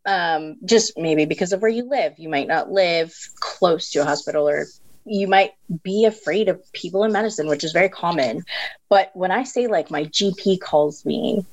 Um, 0.05 0.57
just 0.63 0.93
maybe 0.97 1.25
because 1.25 1.51
of 1.51 1.61
where 1.61 1.71
you 1.71 1.89
live. 1.89 2.13
You 2.17 2.29
might 2.29 2.47
not 2.47 2.71
live 2.71 3.13
close 3.39 3.89
to 3.91 3.99
a 3.99 4.05
hospital 4.05 4.47
or 4.47 4.67
you 5.07 5.27
might 5.27 5.51
be 5.83 6.05
afraid 6.05 6.49
of 6.49 6.61
people 6.73 7.03
in 7.03 7.11
medicine, 7.11 7.47
which 7.47 7.63
is 7.63 7.71
very 7.71 7.89
common. 7.89 8.43
But 8.89 9.11
when 9.13 9.31
I 9.31 9.43
say 9.43 9.67
like 9.67 9.91
my 9.91 10.05
GP 10.05 10.59
calls 10.59 11.05
me, 11.05 11.45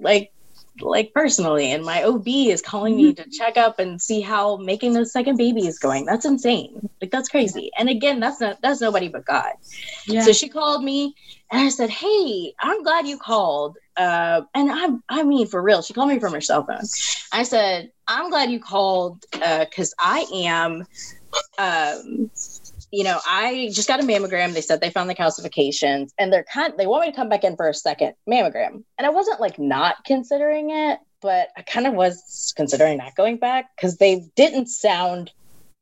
like 0.00 0.30
like 0.80 1.12
personally, 1.14 1.70
and 1.70 1.84
my 1.84 2.02
OB 2.02 2.26
is 2.26 2.62
calling 2.62 2.96
me 2.96 3.12
to 3.14 3.28
check 3.30 3.56
up 3.56 3.78
and 3.78 4.00
see 4.00 4.20
how 4.20 4.56
making 4.56 4.94
the 4.94 5.04
second 5.04 5.36
baby 5.36 5.66
is 5.66 5.78
going. 5.78 6.06
That's 6.06 6.24
insane. 6.24 6.88
Like 7.00 7.10
that's 7.10 7.28
crazy. 7.28 7.70
And 7.78 7.88
again, 7.88 8.20
that's 8.20 8.40
not 8.40 8.58
that's 8.62 8.80
nobody 8.80 9.08
but 9.08 9.24
God. 9.24 9.52
Yeah. 10.06 10.22
So 10.22 10.32
she 10.32 10.48
called 10.48 10.82
me 10.82 11.14
and 11.50 11.60
I 11.60 11.68
said, 11.68 11.90
Hey, 11.90 12.54
I'm 12.60 12.82
glad 12.82 13.06
you 13.06 13.18
called. 13.18 13.76
Uh, 13.96 14.42
and 14.54 14.70
I 14.72 14.88
I 15.08 15.22
mean 15.22 15.46
for 15.46 15.62
real, 15.62 15.82
she 15.82 15.92
called 15.92 16.08
me 16.08 16.18
from 16.18 16.32
her 16.32 16.40
cell 16.40 16.64
phone. 16.64 16.86
I 17.32 17.42
said, 17.42 17.90
I'm 18.08 18.30
glad 18.30 18.50
you 18.50 18.60
called 18.60 19.24
because 19.32 19.92
uh, 19.92 20.04
I 20.04 20.26
am 20.34 20.84
um 21.58 22.30
you 22.92 23.04
know, 23.04 23.18
I 23.26 23.70
just 23.72 23.88
got 23.88 24.00
a 24.00 24.02
mammogram. 24.02 24.52
They 24.52 24.60
said 24.60 24.80
they 24.80 24.90
found 24.90 25.08
the 25.08 25.14
calcifications 25.14 26.10
and 26.18 26.30
they're 26.30 26.44
kind 26.44 26.74
they 26.76 26.86
want 26.86 27.06
me 27.06 27.10
to 27.10 27.16
come 27.16 27.30
back 27.30 27.42
in 27.42 27.56
for 27.56 27.68
a 27.68 27.74
second 27.74 28.12
mammogram. 28.28 28.84
And 28.98 29.06
I 29.06 29.08
wasn't 29.08 29.40
like 29.40 29.58
not 29.58 30.04
considering 30.04 30.70
it, 30.70 31.00
but 31.22 31.48
I 31.56 31.62
kind 31.62 31.86
of 31.86 31.94
was 31.94 32.52
considering 32.54 32.98
not 32.98 33.16
going 33.16 33.38
back 33.38 33.74
because 33.74 33.96
they 33.96 34.30
didn't 34.36 34.66
sound 34.66 35.32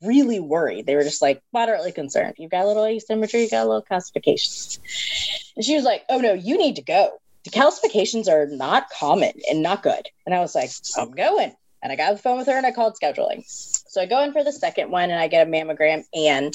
really 0.02 0.38
worried. 0.38 0.87
They 0.87 0.95
were 0.95 1.02
just 1.02 1.21
like 1.21 1.43
moderately 1.52 1.90
concerned. 1.90 2.35
You've 2.38 2.52
got 2.52 2.64
a 2.64 2.69
little 2.69 2.87
asymmetry, 2.87 3.43
you 3.43 3.50
got 3.50 3.67
a 3.67 3.69
little 3.69 3.85
calcifications. 3.90 4.79
And 5.57 5.64
she 5.64 5.75
was 5.75 5.85
like, 5.85 6.05
Oh 6.09 6.19
no, 6.19 6.33
you 6.33 6.57
need 6.57 6.76
to 6.76 6.83
go. 6.83 7.21
The 7.43 7.50
calcifications 7.50 8.29
are 8.29 8.47
not 8.47 8.88
common 8.90 9.33
and 9.50 9.62
not 9.62 9.83
good. 9.83 10.07
And 10.26 10.35
I 10.35 10.40
was 10.40 10.55
like, 10.55 10.71
I'm 10.97 11.11
going. 11.11 11.55
And 11.83 11.90
I 11.90 11.97
got 11.97 12.12
the 12.12 12.19
phone 12.19 12.38
with 12.38 12.47
her 12.47 12.57
and 12.57 12.67
I 12.67 12.73
called 12.73 12.97
scheduling. 13.02 13.43
So 13.47 14.00
I 14.00 14.07
go 14.07 14.23
in 14.23 14.33
for 14.33 14.45
the 14.45 14.52
second 14.52 14.90
one 14.90 15.11
and 15.11 15.19
I 15.19 15.29
get 15.29 15.47
a 15.49 15.50
mammogram 15.50 16.05
and 16.14 16.55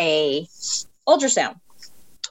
a 0.00 0.46
ultrasound 1.08 1.56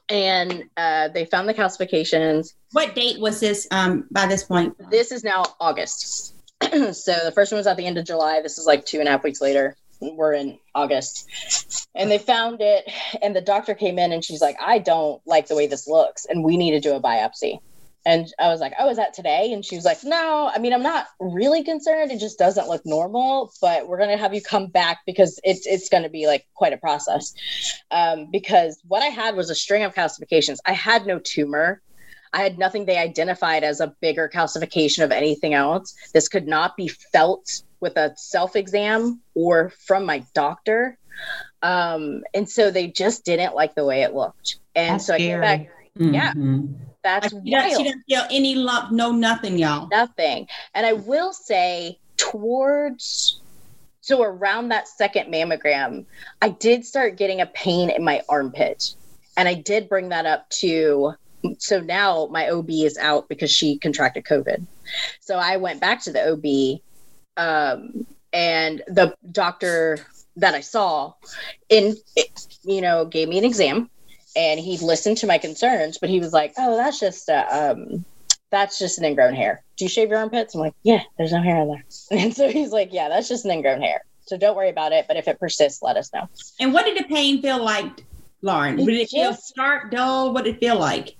and 0.09 0.65
uh, 0.77 1.07
they 1.09 1.25
found 1.25 1.49
the 1.49 1.53
calcifications. 1.53 2.53
What 2.71 2.95
date 2.95 3.19
was 3.19 3.39
this 3.39 3.67
um, 3.71 4.07
by 4.11 4.27
this 4.27 4.43
point? 4.43 4.75
This 4.89 5.11
is 5.11 5.23
now 5.23 5.45
August. 5.59 6.35
so 6.61 7.15
the 7.23 7.31
first 7.33 7.51
one 7.51 7.57
was 7.57 7.67
at 7.67 7.77
the 7.77 7.85
end 7.85 7.97
of 7.97 8.05
July. 8.05 8.41
This 8.41 8.57
is 8.57 8.65
like 8.65 8.85
two 8.85 8.99
and 8.99 9.07
a 9.07 9.11
half 9.11 9.23
weeks 9.23 9.41
later. 9.41 9.75
we're 9.99 10.33
in 10.33 10.59
August. 10.73 11.87
And 11.95 12.11
they 12.11 12.17
found 12.17 12.61
it, 12.61 12.89
and 13.21 13.35
the 13.35 13.41
doctor 13.41 13.73
came 13.73 13.97
in 13.97 14.11
and 14.11 14.23
she's 14.23 14.41
like, 14.41 14.57
I 14.61 14.79
don't 14.79 15.21
like 15.25 15.47
the 15.47 15.55
way 15.55 15.67
this 15.67 15.87
looks, 15.87 16.25
and 16.25 16.43
we 16.43 16.57
need 16.57 16.71
to 16.71 16.79
do 16.79 16.93
a 16.93 17.01
biopsy. 17.01 17.59
And 18.05 18.31
I 18.39 18.47
was 18.49 18.59
like, 18.59 18.73
Oh, 18.79 18.89
is 18.89 18.97
that 18.97 19.13
today? 19.13 19.51
And 19.51 19.65
she 19.65 19.75
was 19.75 19.85
like, 19.85 20.03
No, 20.03 20.51
I 20.53 20.59
mean, 20.59 20.73
I'm 20.73 20.83
not 20.83 21.07
really 21.19 21.63
concerned. 21.63 22.11
It 22.11 22.19
just 22.19 22.37
doesn't 22.37 22.67
look 22.67 22.85
normal, 22.85 23.51
but 23.61 23.87
we're 23.87 23.97
going 23.97 24.11
to 24.11 24.17
have 24.17 24.33
you 24.33 24.41
come 24.41 24.67
back 24.67 24.99
because 25.05 25.39
it's, 25.43 25.65
it's 25.65 25.89
going 25.89 26.03
to 26.03 26.09
be 26.09 26.27
like 26.27 26.45
quite 26.53 26.73
a 26.73 26.77
process. 26.77 27.33
Um, 27.91 28.29
because 28.31 28.79
what 28.87 29.01
I 29.01 29.07
had 29.07 29.35
was 29.35 29.49
a 29.49 29.55
string 29.55 29.83
of 29.83 29.93
calcifications. 29.93 30.57
I 30.65 30.73
had 30.73 31.05
no 31.05 31.19
tumor. 31.19 31.81
I 32.33 32.39
had 32.39 32.57
nothing 32.57 32.85
they 32.85 32.97
identified 32.97 33.63
as 33.63 33.79
a 33.79 33.95
bigger 34.01 34.29
calcification 34.31 35.03
of 35.03 35.11
anything 35.11 35.53
else. 35.53 35.95
This 36.13 36.27
could 36.27 36.47
not 36.47 36.75
be 36.75 36.89
felt 36.89 37.61
with 37.79 37.95
a 37.97 38.13
self 38.17 38.55
exam 38.55 39.21
or 39.35 39.71
from 39.85 40.05
my 40.05 40.25
doctor. 40.33 40.97
Um, 41.61 42.23
and 42.33 42.49
so 42.49 42.71
they 42.71 42.87
just 42.87 43.23
didn't 43.23 43.55
like 43.55 43.73
the 43.75 43.85
way 43.85 44.03
it 44.03 44.13
looked. 44.13 44.57
And 44.75 44.95
That's 44.95 45.07
so 45.07 45.13
I 45.13 45.17
came 45.17 45.39
back. 45.39 45.61
scary. 45.61 46.13
Yeah. 46.13 46.33
That's 47.05 47.31
Like, 47.31 47.43
she, 47.45 47.51
doesn't, 47.51 47.69
wild. 47.69 47.77
she 47.77 47.83
doesn't 47.83 48.03
feel 48.09 48.23
any 48.31 48.55
lump, 48.55 48.91
no 48.91 49.11
nothing, 49.11 49.57
y'all. 49.57 49.87
nothing. 49.87 50.47
And 50.73 50.85
I 50.85 50.93
will 50.93 51.31
say, 51.31 51.99
towards 52.17 53.39
so 54.01 54.21
around 54.21 54.69
that 54.69 54.87
second 54.87 55.31
mammogram, 55.31 56.05
I 56.41 56.49
did 56.49 56.85
start 56.85 57.17
getting 57.17 57.41
a 57.41 57.45
pain 57.47 57.89
in 57.89 58.03
my 58.03 58.21
armpit. 58.29 58.95
And 59.37 59.47
I 59.47 59.53
did 59.53 59.89
bring 59.89 60.09
that 60.09 60.25
up 60.25 60.49
to 60.61 61.13
so 61.59 61.79
now 61.79 62.27
my 62.31 62.49
OB 62.49 62.69
is 62.69 62.97
out 62.97 63.29
because 63.29 63.51
she 63.51 63.77
contracted 63.77 64.23
COVID. 64.25 64.65
So 65.19 65.37
I 65.37 65.57
went 65.57 65.81
back 65.81 66.01
to 66.03 66.11
the 66.11 66.31
OB 66.31 66.81
um, 67.37 68.05
and 68.33 68.81
the 68.87 69.15
doctor 69.31 69.99
that 70.37 70.53
I 70.53 70.61
saw 70.61 71.13
in 71.69 71.95
you 72.63 72.81
know 72.81 73.05
gave 73.05 73.29
me 73.29 73.37
an 73.37 73.45
exam 73.45 73.89
and 74.35 74.59
he 74.59 74.77
listened 74.77 75.17
to 75.17 75.27
my 75.27 75.37
concerns, 75.37 75.97
but 75.97 76.09
he 76.09 76.19
was 76.19 76.33
like, 76.33 76.53
"Oh, 76.57 76.75
that's 76.75 76.99
just 76.99 77.29
a, 77.29 77.71
um, 77.71 78.05
that's 78.51 78.79
just 78.79 78.97
an 78.99 79.05
ingrown 79.05 79.33
hair. 79.33 79.63
Do 79.77 79.85
you 79.85 79.89
shave 79.89 80.09
your 80.09 80.19
armpits?" 80.19 80.55
I'm 80.55 80.61
like, 80.61 80.73
"Yeah, 80.83 81.01
there's 81.17 81.31
no 81.31 81.41
hair 81.41 81.61
in 81.61 81.67
there." 81.67 81.83
And 82.11 82.35
so 82.35 82.49
he's 82.49 82.71
like, 82.71 82.89
"Yeah, 82.91 83.09
that's 83.09 83.29
just 83.29 83.45
an 83.45 83.51
ingrown 83.51 83.81
hair. 83.81 84.01
So 84.27 84.37
don't 84.37 84.55
worry 84.55 84.69
about 84.69 84.91
it. 84.91 85.05
But 85.07 85.17
if 85.17 85.27
it 85.27 85.39
persists, 85.39 85.81
let 85.81 85.97
us 85.97 86.11
know." 86.13 86.27
And 86.59 86.73
what 86.73 86.85
did 86.85 86.97
the 86.97 87.03
pain 87.03 87.41
feel 87.41 87.63
like, 87.63 88.05
Lauren? 88.41 88.77
Did 88.77 88.89
it 88.89 89.09
feel 89.09 89.37
sharp, 89.55 89.91
dull? 89.91 90.33
What 90.33 90.45
did 90.45 90.55
it 90.55 90.59
feel 90.59 90.79
like? 90.79 91.15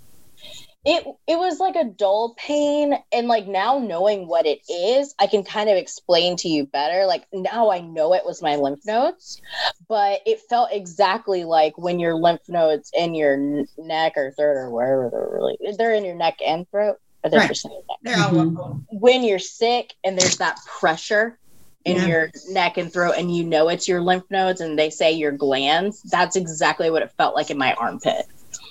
It 0.85 1.03
it 1.27 1.37
was 1.37 1.59
like 1.59 1.75
a 1.75 1.83
dull 1.83 2.35
pain, 2.37 2.93
and 3.11 3.27
like 3.27 3.47
now 3.47 3.79
knowing 3.79 4.27
what 4.27 4.45
it 4.45 4.59
is, 4.69 5.15
I 5.19 5.25
can 5.27 5.43
kind 5.43 5.69
of 5.69 5.77
explain 5.77 6.35
to 6.37 6.47
you 6.47 6.67
better. 6.67 7.05
Like 7.07 7.25
now 7.33 7.71
I 7.71 7.79
know 7.79 8.13
it 8.13 8.25
was 8.25 8.41
my 8.43 8.55
lymph 8.55 8.85
nodes, 8.85 9.41
but 9.89 10.21
it 10.27 10.39
felt 10.47 10.69
exactly 10.71 11.43
like 11.43 11.77
when 11.77 11.99
your 11.99 12.13
lymph 12.15 12.47
nodes 12.47 12.91
in 12.93 13.15
your 13.15 13.33
n- 13.33 13.67
neck 13.77 14.13
or 14.15 14.31
throat 14.31 14.57
or 14.57 14.69
wherever 14.69 15.09
they're 15.11 15.29
really 15.31 15.57
they're 15.77 15.93
in 15.95 16.05
your 16.05 16.15
neck 16.15 16.37
and 16.45 16.69
throat. 16.69 16.97
Or 17.23 17.29
they're 17.31 17.39
Right. 17.39 17.49
just 17.49 17.65
in 17.65 17.71
your 17.71 17.81
neck. 17.89 17.97
They're 18.03 18.23
all 18.23 18.31
Mhm. 18.31 18.55
welcome. 18.55 18.87
when 18.91 19.23
you're 19.23 19.39
sick 19.39 19.95
and 20.03 20.17
there's 20.17 20.37
that 20.37 20.59
pressure 20.79 21.39
in 21.85 21.95
Yeah. 21.97 22.05
your 22.05 22.31
neck 22.49 22.77
and 22.77 22.93
throat 22.93 23.15
and 23.17 23.35
you 23.35 23.43
know 23.43 23.69
it's 23.69 23.87
your 23.87 24.01
lymph 24.01 24.29
nodes 24.29 24.61
and 24.61 24.77
they 24.77 24.89
say 24.91 25.11
your 25.11 25.31
glands 25.31 26.01
that's 26.03 26.35
exactly 26.35 26.89
what 26.91 27.01
it 27.01 27.11
felt 27.17 27.35
like 27.35 27.49
in 27.49 27.57
my 27.57 27.73
armpit 27.73 28.25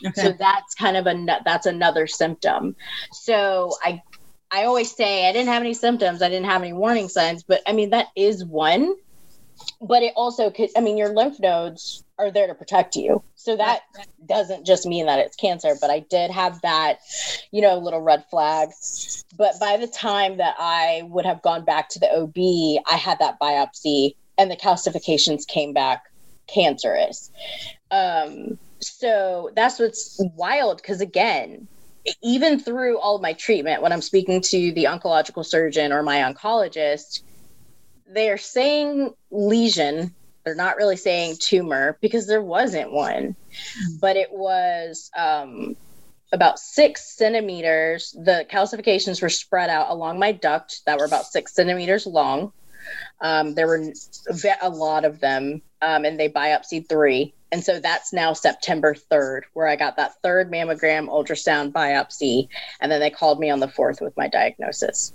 Okay. 0.06 0.20
so 0.20 0.32
that's 0.32 0.74
kind 0.74 0.96
of 0.96 1.06
a 1.06 1.40
that's 1.44 1.66
another 1.66 2.06
symptom. 2.06 2.76
So 3.12 3.72
i 3.82 4.02
i 4.50 4.64
always 4.64 4.94
say 4.94 5.28
i 5.28 5.32
didn't 5.32 5.48
have 5.48 5.62
any 5.62 5.74
symptoms 5.74 6.22
i 6.22 6.28
didn't 6.28 6.46
have 6.46 6.62
any 6.62 6.72
warning 6.72 7.08
signs 7.08 7.42
but 7.42 7.60
i 7.66 7.72
mean 7.72 7.90
that 7.90 8.08
is 8.16 8.44
one. 8.44 8.94
But 9.80 10.02
it 10.02 10.12
also 10.16 10.50
could 10.50 10.70
i 10.76 10.80
mean 10.80 10.96
your 10.96 11.14
lymph 11.14 11.38
nodes 11.40 12.02
are 12.18 12.30
there 12.30 12.46
to 12.46 12.54
protect 12.54 12.94
you. 12.94 13.22
So 13.34 13.56
that 13.56 13.80
doesn't 14.26 14.64
just 14.64 14.86
mean 14.86 15.06
that 15.06 15.18
it's 15.18 15.36
cancer 15.36 15.74
but 15.80 15.90
i 15.90 16.00
did 16.00 16.30
have 16.30 16.60
that 16.62 16.98
you 17.50 17.62
know 17.62 17.78
little 17.78 18.00
red 18.00 18.24
flag. 18.30 18.70
But 19.36 19.58
by 19.60 19.76
the 19.76 19.88
time 19.88 20.38
that 20.38 20.56
i 20.58 21.02
would 21.06 21.26
have 21.26 21.42
gone 21.42 21.64
back 21.64 21.88
to 21.90 21.98
the 21.98 22.10
ob 22.12 22.36
i 22.36 22.96
had 22.96 23.18
that 23.20 23.38
biopsy 23.40 24.14
and 24.38 24.50
the 24.50 24.56
calcifications 24.56 25.46
came 25.46 25.72
back 25.72 26.02
cancerous. 26.46 27.30
Um 27.90 28.58
so 28.84 29.50
that's 29.56 29.78
what's 29.78 30.16
wild 30.36 30.78
because 30.78 31.00
again 31.00 31.68
even 32.22 32.60
through 32.60 32.98
all 32.98 33.16
of 33.16 33.22
my 33.22 33.32
treatment 33.34 33.82
when 33.82 33.92
i'm 33.92 34.02
speaking 34.02 34.40
to 34.40 34.72
the 34.72 34.84
oncological 34.84 35.44
surgeon 35.44 35.92
or 35.92 36.02
my 36.02 36.18
oncologist 36.18 37.20
they're 38.06 38.38
saying 38.38 39.12
lesion. 39.30 40.16
They're 40.44 40.54
not 40.54 40.76
really 40.76 40.96
saying 40.96 41.36
tumor 41.40 41.98
because 42.02 42.26
there 42.26 42.42
wasn't 42.42 42.92
one. 42.92 43.36
But 44.00 44.16
it 44.16 44.28
was 44.32 45.10
um, 45.16 45.76
about 46.32 46.58
six 46.58 47.16
centimeters. 47.16 48.10
The 48.12 48.46
calcifications 48.50 49.22
were 49.22 49.30
spread 49.30 49.70
out 49.70 49.90
along 49.90 50.18
my 50.18 50.32
duct 50.32 50.82
that 50.86 50.98
were 50.98 51.06
about 51.06 51.26
six 51.26 51.54
centimeters 51.54 52.06
long 52.06 52.52
um, 53.20 53.54
there 53.54 53.66
were 53.66 53.92
a 54.62 54.68
lot 54.68 55.04
of 55.04 55.20
them 55.20 55.62
um, 55.82 56.04
and 56.04 56.18
they 56.18 56.28
biopsied 56.28 56.88
three 56.88 57.34
and 57.52 57.62
so 57.62 57.80
that's 57.80 58.12
now 58.12 58.32
september 58.32 58.94
3rd 58.94 59.42
where 59.52 59.68
i 59.68 59.76
got 59.76 59.96
that 59.96 60.14
third 60.22 60.50
mammogram 60.50 61.08
ultrasound 61.08 61.72
biopsy 61.72 62.48
and 62.80 62.90
then 62.90 63.00
they 63.00 63.10
called 63.10 63.38
me 63.38 63.50
on 63.50 63.60
the 63.60 63.68
fourth 63.68 64.00
with 64.00 64.16
my 64.16 64.28
diagnosis 64.28 65.12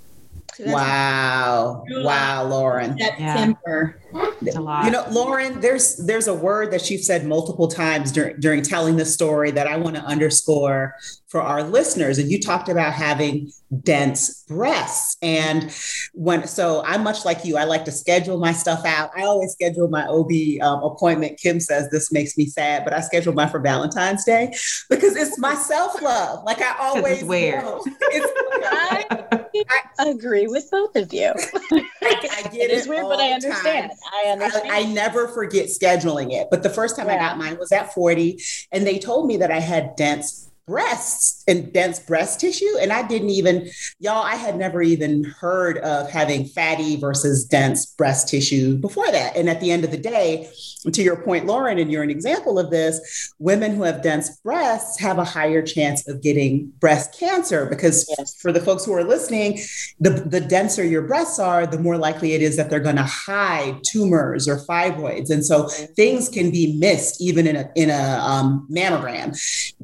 So 0.55 0.65
Wow. 0.65 1.85
Wow, 1.89 2.47
Lauren. 2.47 2.97
September. 2.97 3.99
It's 4.41 4.55
a 4.55 4.61
lot. 4.61 4.85
You 4.85 4.91
know, 4.91 5.05
Lauren, 5.11 5.59
there's 5.59 5.97
there's 5.97 6.27
a 6.27 6.33
word 6.33 6.71
that 6.71 6.89
you've 6.89 7.03
said 7.03 7.25
multiple 7.25 7.67
times 7.67 8.11
during 8.11 8.39
during 8.39 8.61
telling 8.61 8.97
the 8.97 9.05
story 9.05 9.51
that 9.51 9.67
I 9.67 9.77
want 9.77 9.95
to 9.95 10.01
underscore 10.03 10.95
for 11.27 11.41
our 11.41 11.63
listeners. 11.63 12.17
And 12.17 12.31
you 12.31 12.39
talked 12.39 12.69
about 12.69 12.93
having 12.93 13.51
dense 13.83 14.43
breasts. 14.47 15.15
And 15.21 15.71
when 16.13 16.47
so 16.47 16.83
I'm 16.85 17.03
much 17.03 17.23
like 17.23 17.45
you, 17.45 17.57
I 17.57 17.65
like 17.65 17.85
to 17.85 17.91
schedule 17.91 18.39
my 18.39 18.51
stuff 18.51 18.83
out. 18.85 19.11
I 19.15 19.23
always 19.23 19.51
schedule 19.51 19.87
my 19.89 20.05
OB 20.07 20.31
um, 20.61 20.83
appointment. 20.83 21.39
Kim 21.39 21.59
says 21.59 21.89
this 21.91 22.11
makes 22.11 22.37
me 22.37 22.47
sad, 22.47 22.83
but 22.83 22.93
I 22.93 23.01
schedule 23.01 23.33
mine 23.33 23.49
for 23.49 23.59
Valentine's 23.59 24.25
Day 24.25 24.53
because 24.89 25.15
it's 25.15 25.37
my 25.37 25.53
self-love. 25.53 26.43
Like 26.45 26.61
I 26.61 26.75
always 26.79 27.23
weird. 27.23 27.63
know. 27.63 27.83
It's, 28.11 29.65
I 29.99 30.09
agree 30.09 30.47
with 30.47 30.69
both 30.71 30.95
of 30.95 31.13
you. 31.13 31.31
I, 31.71 31.85
I 32.01 32.41
get 32.49 32.53
it 32.53 32.71
is 32.71 32.87
weird, 32.87 33.03
but 33.03 33.19
I 33.19 33.31
understand. 33.31 33.91
time. 33.91 33.98
I 34.11 34.29
understand. 34.29 34.71
I, 34.71 34.79
I 34.79 34.83
never 34.85 35.27
forget 35.27 35.67
scheduling 35.67 36.31
it. 36.31 36.47
But 36.49 36.63
the 36.63 36.69
first 36.69 36.95
time 36.95 37.09
I 37.09 37.17
got 37.17 37.37
mine 37.37 37.57
was 37.57 37.71
at 37.71 37.93
40, 37.93 38.41
and 38.71 38.85
they 38.85 38.99
told 38.99 39.27
me 39.27 39.37
that 39.37 39.51
I 39.51 39.59
had 39.59 39.95
dense 39.95 40.48
breasts 40.69 41.43
and 41.47 41.73
dense 41.73 41.99
breast 41.99 42.39
tissue. 42.39 42.77
And 42.79 42.93
I 42.93 43.05
didn't 43.05 43.31
even, 43.31 43.69
y'all, 43.99 44.23
I 44.23 44.35
had 44.35 44.55
never 44.55 44.83
even 44.83 45.23
heard 45.23 45.79
of 45.79 46.09
having 46.11 46.45
fatty 46.45 46.95
versus 46.95 47.43
dense 47.43 47.87
breast 47.87 48.29
tissue 48.29 48.77
before 48.77 49.11
that. 49.11 49.35
And 49.35 49.49
at 49.49 49.59
the 49.59 49.71
end 49.71 49.83
of 49.83 49.89
the 49.89 49.97
day, 49.97 50.47
to 50.93 51.01
your 51.01 51.17
point, 51.23 51.47
Lauren, 51.47 51.79
and 51.79 51.91
you're 51.91 52.03
an 52.03 52.11
example 52.11 52.59
of 52.59 52.69
this, 52.69 53.33
women 53.39 53.75
who 53.75 53.81
have 53.83 54.03
dense 54.03 54.37
breasts 54.41 54.99
have 54.99 55.17
a 55.17 55.23
higher 55.23 55.63
chance 55.63 56.07
of 56.07 56.21
getting 56.21 56.71
breast 56.79 57.17
cancer 57.19 57.65
because 57.65 58.07
Yes. 58.17 58.35
for 58.39 58.51
the 58.51 58.61
folks 58.61 58.85
who 58.85 58.93
are 58.93 59.03
listening, 59.03 59.59
the, 59.99 60.11
the 60.11 60.39
denser 60.39 60.85
your 60.85 61.01
breasts 61.01 61.39
are, 61.39 61.65
the 61.65 61.79
more 61.79 61.97
likely 61.97 62.33
it 62.33 62.41
is 62.41 62.57
that 62.57 62.69
they're 62.69 62.79
going 62.79 62.95
to 62.95 63.03
hide 63.03 63.79
tumors 63.83 64.47
or 64.47 64.57
fibroids. 64.57 65.31
And 65.31 65.43
so 65.43 65.67
things 65.95 66.29
can 66.29 66.51
be 66.51 66.77
missed 66.77 67.19
even 67.19 67.47
in 67.47 67.55
a, 67.55 67.71
in 67.75 67.89
a 67.89 68.19
um, 68.19 68.67
mammogram. 68.71 69.35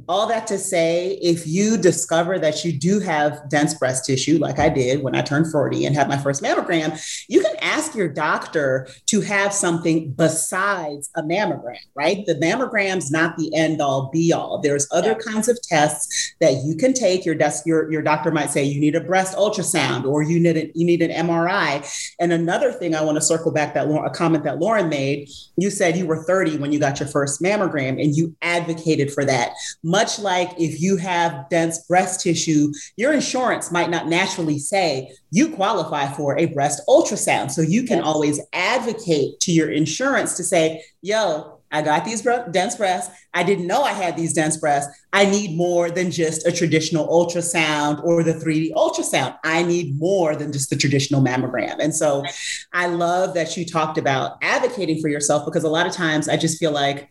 All 0.08 0.28
that 0.28 0.46
to 0.48 0.60
say, 0.60 0.75
if 0.76 1.48
you 1.48 1.78
discover 1.78 2.40
that 2.40 2.64
you 2.64 2.72
do 2.72 3.00
have 3.00 3.50
dense 3.50 3.74
breast 3.74 4.06
tissue, 4.06 4.38
like 4.38 4.60
I 4.60 4.70
did 4.70 5.04
when 5.04 5.16
I 5.16 5.22
turned 5.22 5.52
40 5.52 5.86
and 5.86 5.96
had 5.96 6.08
my 6.08 6.18
first 6.18 6.42
mammogram, 6.42 7.00
you 7.28 7.42
can 7.42 7.56
ask 7.62 7.96
your 7.96 8.08
doctor 8.08 8.88
to 9.08 9.22
have 9.22 9.54
something 9.54 10.12
besides 10.12 11.10
a 11.16 11.24
mammogram, 11.24 11.78
right? 11.96 12.26
The 12.26 12.36
mammogram's 12.36 13.12
not 13.12 13.38
the 13.38 13.54
end 13.56 13.82
all 13.82 14.10
be 14.12 14.32
all. 14.34 14.60
There's 14.60 14.88
other 14.92 15.18
Yeah. 15.26 15.32
kinds 15.34 15.48
of 15.48 15.60
tests 15.62 16.34
that 16.40 16.64
you 16.64 16.76
can 16.76 16.94
take. 16.94 17.26
Your 17.26 17.36
desk, 17.36 17.66
your, 17.66 17.92
your 17.92 18.02
doctor 18.02 18.32
might 18.32 18.52
say 18.52 18.64
you 18.64 18.80
need 18.80 18.96
a 18.96 19.02
breast 19.02 19.36
ultrasound 19.36 20.06
or 20.06 20.22
you 20.24 20.40
need 20.40 20.58
a, 20.58 20.72
you 20.76 20.86
need 20.86 21.02
an 21.02 21.12
MRI. 21.12 21.84
And 22.20 22.32
another 22.32 22.72
thing 22.72 22.96
I 22.96 23.02
want 23.02 23.16
to 23.16 23.22
circle 23.22 23.52
back 23.52 23.74
that 23.74 23.88
a 23.88 24.10
comment 24.10 24.44
that 24.44 24.60
Lauren 24.60 24.90
made. 24.90 25.30
You 25.58 25.70
said 25.70 25.98
you 25.98 26.06
were 26.06 26.24
30 26.24 26.58
when 26.58 26.72
you 26.72 26.80
got 26.80 27.00
your 27.00 27.08
first 27.10 27.42
mammogram, 27.42 28.02
and 28.02 28.16
you 28.16 28.36
advocated 28.42 29.12
for 29.12 29.26
that. 29.26 29.54
Much 29.84 30.20
like 30.20 30.50
if 30.66 30.82
you 30.82 30.98
have 30.98 31.48
dense 31.50 31.80
breast 31.88 32.22
tissue, 32.22 32.72
your 32.98 33.14
insurance 33.14 33.72
might 33.72 33.90
not 33.90 34.08
naturally 34.08 34.60
say 34.60 35.12
you 35.32 35.50
qualify 35.50 36.12
for 36.14 36.38
a 36.38 36.46
breast 36.46 36.82
ultrasound. 36.88 37.52
So 37.52 37.62
you 37.62 37.84
can 37.84 38.00
Yes. 38.00 38.08
always 38.08 38.40
advocate 38.54 39.40
to 39.42 39.52
your 39.52 39.70
insurance 39.72 40.36
to 40.38 40.44
say, 40.44 40.84
yo, 41.02 41.52
I 41.72 41.82
got 41.82 42.06
these 42.06 42.22
dense 42.52 42.76
breasts. 42.76 43.14
I 43.34 43.44
didn't 43.44 43.68
know 43.68 43.82
I 43.82 43.92
had 43.92 44.16
these 44.16 44.34
dense 44.34 44.56
breasts. 44.56 44.98
I 45.12 45.26
need 45.26 45.58
more 45.58 45.90
than 45.90 46.10
just 46.10 46.48
a 46.48 46.52
traditional 46.52 47.06
ultrasound 47.08 48.02
or 48.04 48.24
the 48.24 48.34
3D 48.34 48.72
ultrasound. 48.74 49.36
I 49.44 49.64
need 49.64 50.00
more 50.00 50.36
than 50.36 50.54
just 50.54 50.70
the 50.70 50.78
traditional 50.78 51.22
mammogram. 51.22 51.76
And 51.80 51.94
so 51.94 52.24
I 52.72 52.88
love 52.88 53.34
that 53.34 53.58
you 53.58 53.66
talked 53.66 53.98
about 53.98 54.38
advocating 54.42 55.02
for 55.02 55.10
yourself 55.10 55.44
because 55.44 55.64
a 55.66 55.70
lot 55.70 55.86
of 55.86 55.92
times 55.92 56.30
I 56.30 56.38
just 56.38 56.60
feel 56.60 56.72
like 56.72 57.10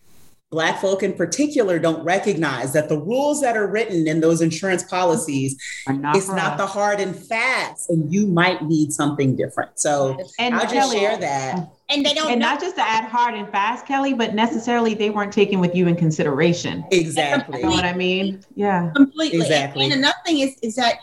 Black 0.54 0.80
folk 0.80 1.02
in 1.02 1.12
particular 1.12 1.80
don't 1.80 2.04
recognize 2.04 2.72
that 2.74 2.88
the 2.88 2.96
rules 2.96 3.40
that 3.40 3.56
are 3.56 3.66
written 3.66 4.06
in 4.06 4.20
those 4.20 4.40
insurance 4.40 4.84
policies 4.84 5.56
not 5.88 6.14
it's 6.14 6.28
not 6.28 6.56
the 6.56 6.66
hard 6.66 7.00
and 7.00 7.16
fast, 7.16 7.90
and 7.90 8.12
you 8.14 8.28
might 8.28 8.62
need 8.62 8.92
something 8.92 9.34
different. 9.34 9.80
So 9.80 10.16
and 10.38 10.54
I'll 10.54 10.62
just 10.62 10.74
Kelly, 10.74 10.98
share 11.00 11.16
that. 11.16 11.72
And 11.88 12.06
they 12.06 12.14
don't 12.14 12.30
and 12.30 12.40
know. 12.40 12.50
not 12.50 12.60
just 12.60 12.76
to 12.76 12.82
add 12.82 13.04
hard 13.04 13.34
and 13.34 13.48
fast, 13.50 13.84
Kelly, 13.84 14.14
but 14.14 14.32
necessarily 14.32 14.94
they 14.94 15.10
weren't 15.10 15.32
taken 15.32 15.58
with 15.58 15.74
you 15.74 15.88
in 15.88 15.96
consideration. 15.96 16.84
Exactly. 16.92 17.58
You 17.58 17.64
know 17.64 17.70
what 17.70 17.84
I 17.84 17.94
mean? 17.94 18.44
Yeah. 18.54 18.92
Completely. 18.94 19.40
Exactly. 19.40 19.82
And, 19.82 19.92
and 19.92 20.02
another 20.02 20.18
thing 20.24 20.38
is 20.38 20.56
is 20.62 20.76
that 20.76 21.00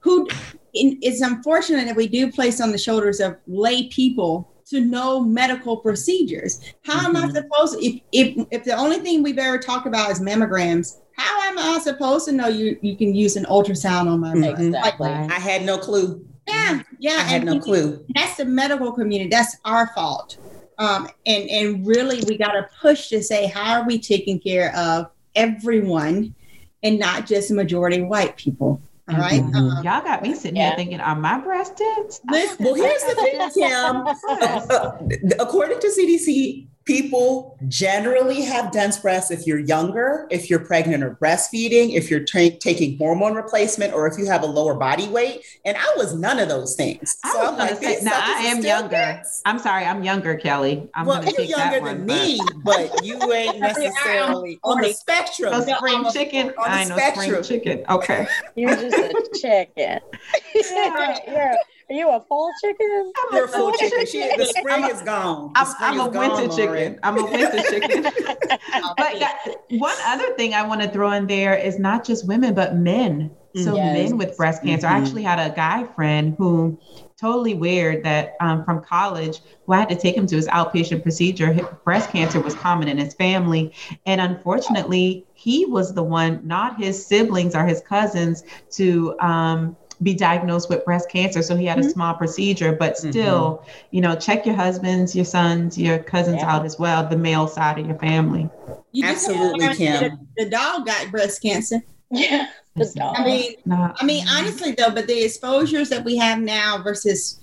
who 0.00 0.28
it's 0.74 1.22
unfortunate 1.22 1.86
that 1.86 1.96
we 1.96 2.06
do 2.06 2.30
place 2.30 2.60
on 2.60 2.70
the 2.70 2.78
shoulders 2.78 3.18
of 3.18 3.38
lay 3.46 3.88
people 3.88 4.52
to 4.70 4.80
know 4.80 5.20
medical 5.20 5.76
procedures. 5.76 6.60
How 6.84 6.98
mm-hmm. 6.98 7.06
am 7.06 7.16
I 7.16 7.20
mm-hmm. 7.22 7.36
supposed 7.36 7.78
to, 7.78 7.86
if, 7.86 8.00
if 8.12 8.46
if 8.50 8.64
the 8.64 8.76
only 8.76 8.98
thing 8.98 9.22
we've 9.22 9.38
ever 9.38 9.58
talked 9.58 9.86
about 9.86 10.10
is 10.10 10.20
mammograms, 10.20 10.98
how 11.16 11.42
am 11.42 11.58
I 11.58 11.78
supposed 11.80 12.26
to 12.26 12.32
know 12.32 12.48
you 12.48 12.78
you 12.82 12.96
can 12.96 13.14
use 13.14 13.36
an 13.36 13.44
ultrasound 13.46 14.10
on 14.10 14.20
my 14.20 14.34
mm-hmm. 14.34 14.66
Exactly. 14.66 15.08
Like, 15.08 15.30
I 15.30 15.38
had 15.38 15.64
no 15.64 15.78
clue. 15.78 16.24
Yeah, 16.46 16.82
yeah. 16.98 17.16
I 17.18 17.22
had 17.22 17.44
no 17.44 17.60
clue. 17.60 18.04
That's 18.14 18.36
the 18.36 18.44
medical 18.44 18.92
community. 18.92 19.30
That's 19.30 19.56
our 19.64 19.88
fault. 19.94 20.38
Um, 20.78 21.08
and 21.26 21.48
and 21.50 21.86
really, 21.86 22.22
we 22.28 22.38
got 22.38 22.52
to 22.52 22.68
push 22.80 23.08
to 23.08 23.22
say, 23.22 23.46
how 23.46 23.80
are 23.80 23.86
we 23.86 23.98
taking 23.98 24.38
care 24.38 24.74
of 24.76 25.10
everyone, 25.34 26.34
and 26.82 26.98
not 26.98 27.26
just 27.26 27.48
the 27.48 27.54
majority 27.54 28.00
white 28.00 28.36
people? 28.36 28.80
All 29.08 29.16
right? 29.16 29.42
mm-hmm. 29.42 29.56
um, 29.56 29.84
Y'all 29.84 30.02
got 30.02 30.22
me 30.22 30.34
sitting 30.34 30.56
yeah. 30.56 30.68
here 30.68 30.76
thinking, 30.76 31.00
are 31.00 31.16
my 31.16 31.38
breasts 31.38 31.74
dense? 31.78 32.20
Well, 32.28 32.74
here's 32.74 33.04
the 33.04 33.14
thing, 33.14 33.50
Kim. 33.54 35.30
according 35.40 35.80
to 35.80 35.88
CDC, 35.88 36.66
people 36.88 37.58
generally 37.68 38.40
have 38.40 38.72
dense 38.72 38.96
breasts 38.96 39.30
if 39.30 39.46
you're 39.46 39.58
younger, 39.58 40.26
if 40.30 40.48
you're 40.48 40.58
pregnant 40.58 41.04
or 41.04 41.16
breastfeeding, 41.16 41.92
if 41.92 42.10
you're 42.10 42.24
t- 42.24 42.56
taking 42.56 42.96
hormone 42.96 43.34
replacement, 43.34 43.92
or 43.92 44.06
if 44.06 44.18
you 44.18 44.24
have 44.24 44.42
a 44.42 44.46
lower 44.46 44.72
body 44.72 45.06
weight. 45.08 45.44
And 45.66 45.76
I 45.76 45.94
was 45.98 46.14
none 46.14 46.38
of 46.38 46.48
those 46.48 46.76
things. 46.76 47.18
I 47.22 47.32
so 47.34 47.50
was 47.50 47.58
like, 47.58 47.76
say, 47.76 47.98
now 48.02 48.12
I 48.14 48.44
am 48.46 48.64
younger. 48.64 49.22
I'm 49.44 49.58
sorry, 49.58 49.84
I'm 49.84 50.02
younger, 50.02 50.34
Kelly. 50.36 50.88
I'm 50.94 51.04
well, 51.04 51.22
you're 51.22 51.42
younger 51.42 51.84
than 51.84 52.06
me, 52.06 52.40
but 52.64 53.04
you 53.04 53.20
ain't 53.34 53.60
necessarily 53.60 54.58
on 54.64 54.80
the 54.80 54.94
spectrum. 54.94 55.52
A 55.52 55.62
spring 55.62 56.06
chicken. 56.10 56.48
On 56.56 56.70
I 56.70 56.84
know 56.84 56.96
spectrum. 56.96 57.44
spring 57.44 57.60
chicken. 57.60 57.84
Okay. 57.90 58.26
You're 58.56 58.74
just 58.74 58.96
a 58.96 59.38
chicken. 59.38 60.00
yeah. 60.54 61.18
yeah. 61.28 61.54
Are 61.90 61.94
you 61.94 62.10
a 62.10 62.20
fall 62.20 62.52
chicken? 62.60 63.12
I'm 63.16 63.36
You're 63.36 63.46
a 63.46 63.48
fall 63.48 63.72
chicken. 63.72 64.04
She, 64.04 64.20
the 64.36 64.44
spring 64.44 64.84
is 64.84 65.00
gone. 65.00 65.52
The 65.54 65.60
I'm, 65.60 65.74
I'm 65.80 66.00
a 66.00 66.10
winter 66.10 66.46
gone, 66.48 66.56
chicken. 66.56 67.00
I'm 67.02 67.18
a 67.18 67.24
winter 67.24 67.62
chicken. 67.62 68.02
but 68.96 69.58
one 69.70 69.96
other 70.04 70.34
thing 70.34 70.52
I 70.52 70.66
want 70.66 70.82
to 70.82 70.90
throw 70.90 71.12
in 71.12 71.26
there 71.26 71.54
is 71.54 71.78
not 71.78 72.04
just 72.04 72.28
women, 72.28 72.54
but 72.54 72.76
men. 72.76 73.30
So 73.56 73.74
yes. 73.74 74.10
men 74.10 74.18
with 74.18 74.36
breast 74.36 74.62
cancer. 74.62 74.86
Mm-hmm. 74.86 74.96
I 74.96 74.98
actually 74.98 75.22
had 75.22 75.38
a 75.38 75.54
guy 75.54 75.84
friend 75.94 76.34
who 76.36 76.78
totally 77.18 77.54
weird 77.54 78.04
that 78.04 78.36
um, 78.40 78.64
from 78.64 78.84
college 78.84 79.40
who 79.64 79.72
I 79.72 79.78
had 79.78 79.88
to 79.88 79.96
take 79.96 80.14
him 80.14 80.26
to 80.26 80.36
his 80.36 80.46
outpatient 80.48 81.02
procedure. 81.02 81.52
His 81.52 81.64
breast 81.84 82.10
cancer 82.10 82.40
was 82.40 82.54
common 82.54 82.88
in 82.88 82.98
his 82.98 83.14
family. 83.14 83.72
And 84.04 84.20
unfortunately, 84.20 85.26
he 85.32 85.64
was 85.64 85.94
the 85.94 86.02
one, 86.02 86.46
not 86.46 86.78
his 86.78 87.04
siblings 87.04 87.54
or 87.54 87.64
his 87.64 87.80
cousins, 87.80 88.44
to 88.72 89.18
um, 89.20 89.76
be 90.02 90.14
diagnosed 90.14 90.68
with 90.68 90.84
breast 90.84 91.10
cancer. 91.10 91.42
So 91.42 91.56
he 91.56 91.66
had 91.66 91.78
mm-hmm. 91.78 91.88
a 91.88 91.90
small 91.90 92.14
procedure, 92.14 92.72
but 92.72 92.94
mm-hmm. 92.94 93.10
still, 93.10 93.58
mm-hmm. 93.58 93.70
you 93.90 94.00
know, 94.00 94.14
check 94.14 94.46
your 94.46 94.54
husbands, 94.54 95.14
your 95.14 95.24
sons, 95.24 95.76
your 95.76 95.98
cousins 95.98 96.38
yeah. 96.38 96.54
out 96.54 96.64
as 96.64 96.78
well, 96.78 97.06
the 97.06 97.16
male 97.16 97.48
side 97.48 97.78
of 97.78 97.86
your 97.86 97.98
family. 97.98 98.48
You 98.92 99.06
Absolutely, 99.06 99.74
Kim. 99.74 100.18
The, 100.36 100.44
the 100.44 100.50
dog 100.50 100.86
got 100.86 101.10
breast 101.10 101.42
cancer. 101.42 101.82
Yeah. 102.10 102.48
The 102.76 102.90
dog. 102.96 103.16
I 103.18 103.24
mean, 103.24 103.54
I 103.70 104.04
mean, 104.04 104.24
honestly 104.28 104.72
though, 104.72 104.90
but 104.90 105.06
the 105.06 105.24
exposures 105.24 105.88
that 105.88 106.04
we 106.04 106.16
have 106.16 106.38
now 106.38 106.80
versus 106.82 107.40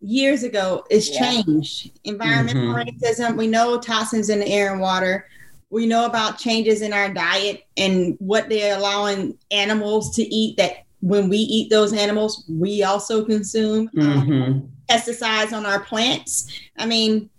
years 0.00 0.44
ago 0.44 0.84
is 0.90 1.10
yeah. 1.10 1.42
changed. 1.42 1.98
Environmental 2.04 2.74
mm-hmm. 2.74 2.88
racism. 2.88 3.36
We 3.36 3.48
know 3.48 3.78
toxins 3.80 4.30
in 4.30 4.38
the 4.38 4.48
air 4.48 4.72
and 4.72 4.80
water. 4.80 5.26
We 5.70 5.86
know 5.86 6.06
about 6.06 6.38
changes 6.38 6.80
in 6.80 6.92
our 6.92 7.12
diet 7.12 7.66
and 7.76 8.16
what 8.18 8.48
they're 8.48 8.78
allowing 8.78 9.36
animals 9.50 10.14
to 10.16 10.22
eat 10.22 10.56
that 10.56 10.84
when 11.00 11.28
we 11.28 11.38
eat 11.38 11.70
those 11.70 11.92
animals, 11.92 12.44
we 12.48 12.82
also 12.82 13.24
consume 13.24 13.90
um, 13.98 14.26
mm-hmm. 14.26 14.66
pesticides 14.90 15.52
on 15.52 15.64
our 15.64 15.80
plants. 15.80 16.50
I 16.76 16.86
mean, 16.86 17.30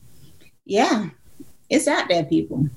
yeah, 0.65 1.09
it's 1.69 1.87
out 1.87 2.07
there, 2.07 2.23
people. 2.23 2.67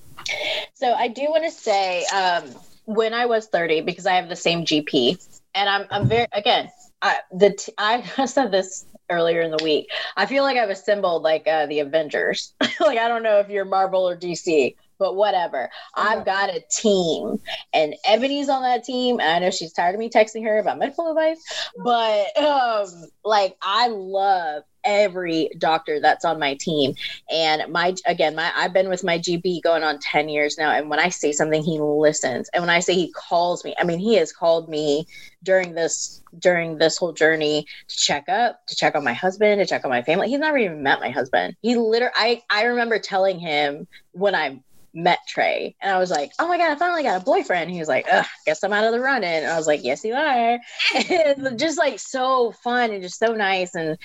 So 0.74 0.92
I 0.92 1.08
do 1.08 1.22
want 1.22 1.44
to 1.44 1.50
say, 1.50 2.04
um, 2.06 2.44
when 2.84 3.14
I 3.14 3.26
was 3.26 3.46
30, 3.46 3.82
because 3.82 4.06
I 4.06 4.14
have 4.14 4.28
the 4.28 4.36
same 4.36 4.64
GP, 4.64 5.24
and 5.54 5.68
I'm, 5.68 5.86
I'm 5.90 6.08
very, 6.08 6.26
again, 6.32 6.68
I, 7.00 7.16
the 7.32 7.50
t- 7.50 7.72
I 7.78 8.24
said 8.26 8.50
this 8.50 8.86
earlier 9.10 9.42
in 9.42 9.50
the 9.50 9.62
week. 9.62 9.88
I 10.16 10.26
feel 10.26 10.42
like 10.42 10.56
I've 10.56 10.70
assembled 10.70 11.22
like 11.22 11.46
uh, 11.46 11.66
the 11.66 11.80
Avengers. 11.80 12.54
like 12.80 12.98
I 12.98 13.08
don't 13.08 13.22
know 13.22 13.38
if 13.38 13.48
you're 13.48 13.64
Marvel 13.64 14.08
or 14.08 14.16
DC, 14.16 14.74
but 15.02 15.16
whatever. 15.16 15.68
I've 15.96 16.24
got 16.24 16.48
a 16.48 16.62
team, 16.70 17.40
and 17.74 17.96
Ebony's 18.06 18.48
on 18.48 18.62
that 18.62 18.84
team. 18.84 19.18
And 19.18 19.28
I 19.28 19.38
know 19.40 19.50
she's 19.50 19.72
tired 19.72 19.94
of 19.94 19.98
me 19.98 20.08
texting 20.08 20.44
her 20.44 20.58
about 20.58 20.78
medical 20.78 21.10
advice, 21.10 21.42
but 21.82 22.36
um, 22.38 22.86
like 23.24 23.56
I 23.60 23.88
love 23.88 24.62
every 24.84 25.50
doctor 25.58 26.00
that's 26.00 26.24
on 26.24 26.38
my 26.38 26.54
team 26.54 26.94
and 27.30 27.72
my 27.72 27.94
again 28.06 28.34
my 28.34 28.50
i've 28.56 28.72
been 28.72 28.88
with 28.88 29.04
my 29.04 29.16
gp 29.18 29.62
going 29.62 29.82
on 29.82 29.98
10 30.00 30.28
years 30.28 30.58
now 30.58 30.72
and 30.72 30.90
when 30.90 30.98
i 30.98 31.08
say 31.08 31.30
something 31.30 31.62
he 31.62 31.78
listens 31.78 32.48
and 32.52 32.62
when 32.62 32.70
i 32.70 32.80
say 32.80 32.92
he 32.92 33.12
calls 33.12 33.64
me 33.64 33.74
i 33.78 33.84
mean 33.84 34.00
he 34.00 34.16
has 34.16 34.32
called 34.32 34.68
me 34.68 35.06
during 35.42 35.74
this 35.74 36.20
during 36.38 36.78
this 36.78 36.98
whole 36.98 37.12
journey 37.12 37.64
to 37.86 37.96
check 37.96 38.28
up 38.28 38.58
to 38.66 38.74
check 38.74 38.94
on 38.94 39.04
my 39.04 39.12
husband 39.12 39.60
to 39.60 39.66
check 39.66 39.84
on 39.84 39.90
my 39.90 40.02
family 40.02 40.28
he's 40.28 40.40
never 40.40 40.58
even 40.58 40.82
met 40.82 41.00
my 41.00 41.10
husband 41.10 41.54
he 41.62 41.76
literally 41.76 42.12
i 42.16 42.42
i 42.50 42.64
remember 42.64 42.98
telling 42.98 43.38
him 43.38 43.86
when 44.12 44.34
i 44.34 44.58
met 44.94 45.18
Trey. 45.26 45.74
And 45.80 45.92
I 45.92 45.98
was 45.98 46.10
like, 46.10 46.32
oh 46.38 46.48
my 46.48 46.58
God, 46.58 46.70
I 46.70 46.76
finally 46.76 47.02
got 47.02 47.20
a 47.20 47.24
boyfriend. 47.24 47.70
He 47.70 47.78
was 47.78 47.88
like, 47.88 48.06
Ugh, 48.10 48.24
guess 48.46 48.62
I'm 48.62 48.72
out 48.72 48.84
of 48.84 48.92
the 48.92 49.00
running. 49.00 49.28
And 49.28 49.46
I 49.46 49.56
was 49.56 49.66
like, 49.66 49.82
yes, 49.82 50.04
you 50.04 50.14
are. 50.14 50.58
and 51.10 51.58
just 51.58 51.78
like 51.78 51.98
so 51.98 52.52
fun 52.52 52.90
and 52.90 53.02
just 53.02 53.18
so 53.18 53.34
nice. 53.34 53.74
And 53.74 53.98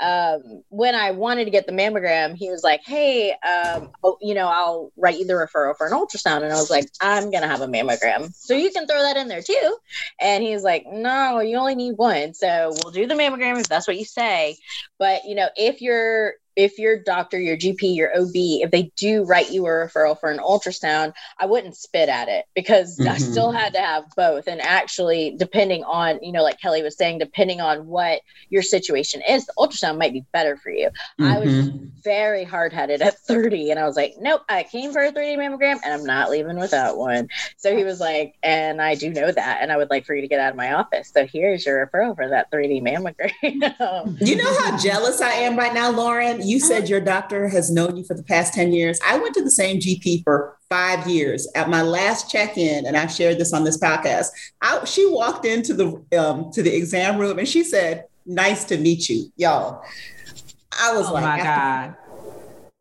um, 0.00 0.62
when 0.68 0.94
I 0.94 1.10
wanted 1.10 1.44
to 1.44 1.50
get 1.50 1.66
the 1.66 1.72
mammogram, 1.72 2.34
he 2.34 2.50
was 2.50 2.62
like, 2.62 2.80
hey, 2.84 3.32
um, 3.32 3.90
oh, 4.02 4.16
you 4.20 4.34
know, 4.34 4.48
I'll 4.48 4.92
write 4.96 5.18
you 5.18 5.26
the 5.26 5.34
referral 5.34 5.76
for 5.76 5.86
an 5.86 5.92
ultrasound. 5.92 6.42
And 6.42 6.52
I 6.52 6.56
was 6.56 6.70
like, 6.70 6.88
I'm 7.00 7.30
going 7.30 7.42
to 7.42 7.48
have 7.48 7.60
a 7.60 7.66
mammogram. 7.66 8.34
So 8.34 8.54
you 8.54 8.70
can 8.70 8.86
throw 8.86 9.02
that 9.02 9.16
in 9.16 9.28
there 9.28 9.42
too. 9.42 9.76
And 10.20 10.42
he's 10.42 10.62
like, 10.62 10.86
no, 10.90 11.40
you 11.40 11.56
only 11.56 11.74
need 11.74 11.96
one. 11.96 12.34
So 12.34 12.74
we'll 12.82 12.92
do 12.92 13.06
the 13.06 13.14
mammogram 13.14 13.60
if 13.60 13.68
that's 13.68 13.86
what 13.86 13.98
you 13.98 14.04
say. 14.04 14.56
But, 14.98 15.24
you 15.24 15.34
know, 15.34 15.48
if 15.56 15.80
you're 15.80 16.34
if 16.60 16.78
your 16.78 16.98
doctor, 16.98 17.40
your 17.40 17.56
GP, 17.56 17.96
your 17.96 18.10
OB, 18.14 18.32
if 18.34 18.70
they 18.70 18.92
do 18.94 19.24
write 19.24 19.50
you 19.50 19.64
a 19.64 19.70
referral 19.70 20.18
for 20.20 20.30
an 20.30 20.38
ultrasound, 20.38 21.14
I 21.38 21.46
wouldn't 21.46 21.74
spit 21.74 22.10
at 22.10 22.28
it 22.28 22.44
because 22.54 22.98
mm-hmm. 22.98 23.10
I 23.10 23.16
still 23.16 23.50
had 23.50 23.72
to 23.72 23.80
have 23.80 24.04
both. 24.14 24.46
And 24.46 24.60
actually, 24.60 25.34
depending 25.38 25.84
on, 25.84 26.22
you 26.22 26.32
know, 26.32 26.42
like 26.42 26.60
Kelly 26.60 26.82
was 26.82 26.98
saying, 26.98 27.18
depending 27.18 27.62
on 27.62 27.86
what 27.86 28.20
your 28.50 28.60
situation 28.62 29.22
is, 29.26 29.46
the 29.46 29.54
ultrasound 29.56 29.96
might 29.96 30.12
be 30.12 30.22
better 30.32 30.58
for 30.58 30.68
you. 30.68 30.88
Mm-hmm. 31.18 31.24
I 31.24 31.38
was 31.38 31.48
mm-hmm. 31.50 31.86
very 32.04 32.44
hard 32.44 32.74
headed 32.74 33.00
at 33.00 33.18
30 33.20 33.70
and 33.70 33.80
I 33.80 33.86
was 33.86 33.96
like, 33.96 34.16
nope, 34.20 34.42
I 34.50 34.64
came 34.64 34.92
for 34.92 35.00
a 35.00 35.10
3D 35.10 35.38
mammogram 35.38 35.80
and 35.82 35.94
I'm 35.94 36.04
not 36.04 36.28
leaving 36.28 36.58
without 36.58 36.98
one. 36.98 37.30
So 37.56 37.74
he 37.74 37.84
was 37.84 38.00
like, 38.00 38.34
and 38.42 38.82
I 38.82 38.96
do 38.96 39.08
know 39.08 39.32
that. 39.32 39.62
And 39.62 39.72
I 39.72 39.78
would 39.78 39.88
like 39.88 40.04
for 40.04 40.14
you 40.14 40.20
to 40.20 40.28
get 40.28 40.40
out 40.40 40.50
of 40.50 40.56
my 40.56 40.74
office. 40.74 41.10
So 41.10 41.26
here's 41.26 41.64
your 41.64 41.86
referral 41.86 42.14
for 42.14 42.28
that 42.28 42.52
3D 42.52 42.82
mammogram. 42.82 43.30
you 44.20 44.36
know 44.36 44.60
how 44.60 44.76
jealous 44.76 45.22
I 45.22 45.30
am 45.30 45.56
right 45.56 45.72
now, 45.72 45.90
Lauren? 45.90 46.46
You 46.50 46.58
said 46.60 46.88
your 46.88 47.00
doctor 47.00 47.48
has 47.48 47.70
known 47.70 47.96
you 47.96 48.04
for 48.04 48.14
the 48.14 48.22
past 48.22 48.52
10 48.54 48.72
years. 48.72 48.98
I 49.06 49.18
went 49.18 49.34
to 49.34 49.44
the 49.44 49.50
same 49.50 49.78
GP 49.78 50.24
for 50.24 50.58
five 50.68 51.06
years. 51.06 51.48
At 51.54 51.70
my 51.70 51.82
last 51.82 52.30
check-in, 52.30 52.86
and 52.86 52.96
I've 52.96 53.12
shared 53.12 53.38
this 53.38 53.52
on 53.52 53.64
this 53.64 53.78
podcast, 53.78 54.28
I, 54.60 54.84
she 54.84 55.08
walked 55.08 55.44
into 55.44 55.74
the 55.74 56.18
um, 56.18 56.50
to 56.52 56.62
the 56.62 56.74
exam 56.74 57.18
room 57.18 57.38
and 57.38 57.48
she 57.48 57.62
said, 57.62 58.06
"Nice 58.26 58.64
to 58.64 58.78
meet 58.78 59.08
you, 59.08 59.32
y'all." 59.36 59.82
I 60.80 60.96
was 60.96 61.08
oh 61.08 61.14
like, 61.14 61.24
my 61.24 61.42
God. 61.42 61.96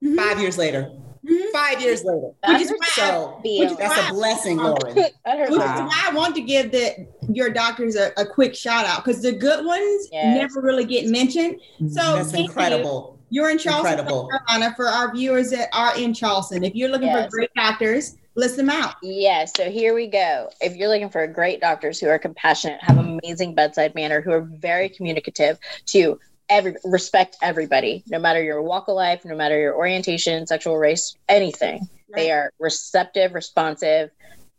5 0.01 0.15
mm-hmm. 0.15 0.39
years 0.41 0.57
later. 0.57 0.91
Mm-hmm. 1.25 1.51
Five 1.51 1.81
years 1.81 2.03
later. 2.03 2.31
Which 2.47 2.61
is 2.61 2.73
so 2.93 3.39
which 3.43 3.77
that's 3.77 4.09
a 4.09 4.13
blessing, 4.13 4.57
Lauren. 4.57 4.95
which 4.95 5.05
is 5.05 5.11
why 5.23 6.05
I 6.07 6.11
want 6.13 6.33
to 6.35 6.41
give 6.41 6.71
the 6.71 7.07
your 7.27 7.49
doctors 7.49 7.95
a, 7.95 8.11
a 8.17 8.25
quick 8.25 8.55
shout 8.55 8.85
out 8.85 9.03
because 9.03 9.21
the 9.21 9.33
good 9.33 9.65
ones 9.65 10.09
never 10.13 10.61
really 10.61 10.85
get 10.85 11.07
mentioned. 11.07 11.59
So 11.89 12.15
that's 12.15 12.33
incredible. 12.33 13.18
You're 13.29 13.49
in 13.49 13.57
Charleston, 13.57 13.99
Incredible. 13.99 14.29
Carolina, 14.29 14.73
for 14.75 14.87
our 14.87 15.13
viewers 15.13 15.51
that 15.51 15.69
are 15.73 15.97
in 15.97 16.13
Charleston. 16.13 16.63
If 16.63 16.75
you're 16.75 16.89
looking 16.89 17.07
yes. 17.07 17.25
for 17.25 17.29
great 17.29 17.53
doctors, 17.55 18.17
list 18.35 18.57
them 18.57 18.69
out. 18.69 18.95
Yeah, 19.03 19.45
so 19.45 19.69
here 19.69 19.93
we 19.93 20.07
go. 20.07 20.49
If 20.61 20.75
you're 20.75 20.89
looking 20.89 21.09
for 21.09 21.25
great 21.27 21.61
doctors 21.61 21.99
who 21.99 22.07
are 22.07 22.19
compassionate, 22.19 22.81
have 22.81 22.97
amazing 22.97 23.55
bedside 23.55 23.95
manner, 23.95 24.21
who 24.21 24.31
are 24.31 24.41
very 24.41 24.89
communicative, 24.89 25.59
to 25.87 26.19
every 26.49 26.75
respect 26.83 27.37
everybody, 27.41 28.03
no 28.07 28.17
matter 28.19 28.41
your 28.41 28.61
walk 28.61 28.87
of 28.87 28.95
life, 28.95 29.23
no 29.25 29.35
matter 29.35 29.59
your 29.59 29.75
orientation, 29.75 30.47
sexual 30.47 30.77
race, 30.77 31.15
anything. 31.27 31.81
Right. 32.11 32.15
They 32.15 32.31
are 32.31 32.51
receptive, 32.59 33.33
responsive, 33.33 34.09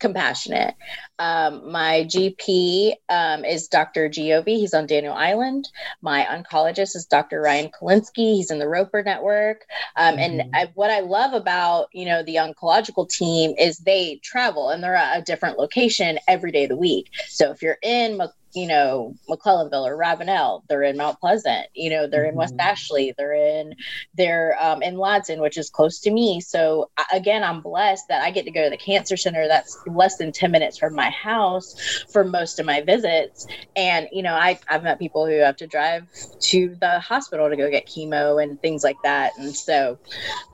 compassionate. 0.01 0.75
Um, 1.19 1.71
my 1.71 2.07
GP 2.09 2.95
um, 3.09 3.45
is 3.45 3.69
Dr. 3.69 4.09
Giove. 4.09 4.47
He's 4.47 4.75
on 4.75 4.87
Daniel 4.87 5.15
Island. 5.15 5.69
My 6.03 6.25
oncologist 6.25 6.97
is 6.97 7.07
Dr. 7.07 7.41
Ryan 7.41 7.71
Kolinsky. 7.71 8.35
He's 8.35 8.51
in 8.51 8.59
the 8.59 8.69
Roper 8.69 9.03
Network. 9.03 9.67
Um, 9.97 10.17
mm-hmm. 10.17 10.41
And 10.41 10.57
I, 10.57 10.71
what 10.75 10.91
I 10.91 11.01
love 11.01 11.35
about 11.35 11.89
you 11.93 12.07
know 12.07 12.23
the 12.23 12.37
oncological 12.37 13.09
team 13.09 13.55
is 13.59 13.79
they 13.79 14.21
travel 14.23 14.71
and 14.71 14.83
they're 14.83 14.95
at 14.95 15.19
a 15.19 15.23
different 15.23 15.59
location 15.59 16.19
every 16.27 16.51
day 16.51 16.65
of 16.65 16.71
the 16.71 16.77
week. 16.77 17.11
So 17.29 17.51
if 17.51 17.63
you're 17.63 17.79
in 17.83 18.17
you 18.55 18.67
know, 18.67 19.15
McClellanville 19.29 19.87
or 19.87 19.97
Ravenel. 19.97 20.65
They're 20.69 20.83
in 20.83 20.97
Mount 20.97 21.21
Pleasant. 21.21 21.67
You 21.75 21.91
know, 21.91 22.07
they're 22.07 22.23
mm-hmm. 22.23 22.31
in 22.31 22.35
West 22.37 22.55
mm-hmm. 22.55 22.69
Ashley. 22.69 23.15
They're 23.17 23.35
in 23.35 23.75
they're 24.15 24.57
um, 24.61 24.83
in 24.83 24.97
Ladson, 24.97 25.41
which 25.41 25.57
is 25.57 25.71
close 25.71 26.01
to 26.01 26.11
me. 26.11 26.41
So 26.41 26.91
again, 27.13 27.45
I'm 27.45 27.61
blessed 27.61 28.09
that 28.09 28.23
I 28.23 28.31
get 28.31 28.45
to 28.45 28.51
go 28.51 28.65
to 28.65 28.71
the 28.71 28.77
cancer 28.77 29.17
center. 29.17 29.47
That's 29.47 29.79
less 29.87 30.17
than 30.17 30.33
ten 30.33 30.51
minutes 30.51 30.79
from 30.79 30.95
my 30.95 31.11
house 31.11 32.05
for 32.13 32.25
most 32.25 32.59
of 32.59 32.67
my 32.67 32.81
visits. 32.81 33.47
And 33.77 34.09
you 34.13 34.23
know, 34.23 34.35
I 34.35 34.59
I've 34.69 34.83
met 34.83 34.99
people 34.99 35.27
who 35.27 35.39
have 35.39 35.57
to 35.57 35.67
drive 35.67 36.09
to 36.41 36.77
the 36.81 37.01
hospital 37.01 37.49
to 37.49 37.57
go 37.57 37.71
get 37.71 37.87
chemo 37.87 38.43
and 38.43 38.61
things 38.61 38.83
like 38.83 39.01
that. 39.03 39.33
And 39.39 39.55
so, 39.55 39.99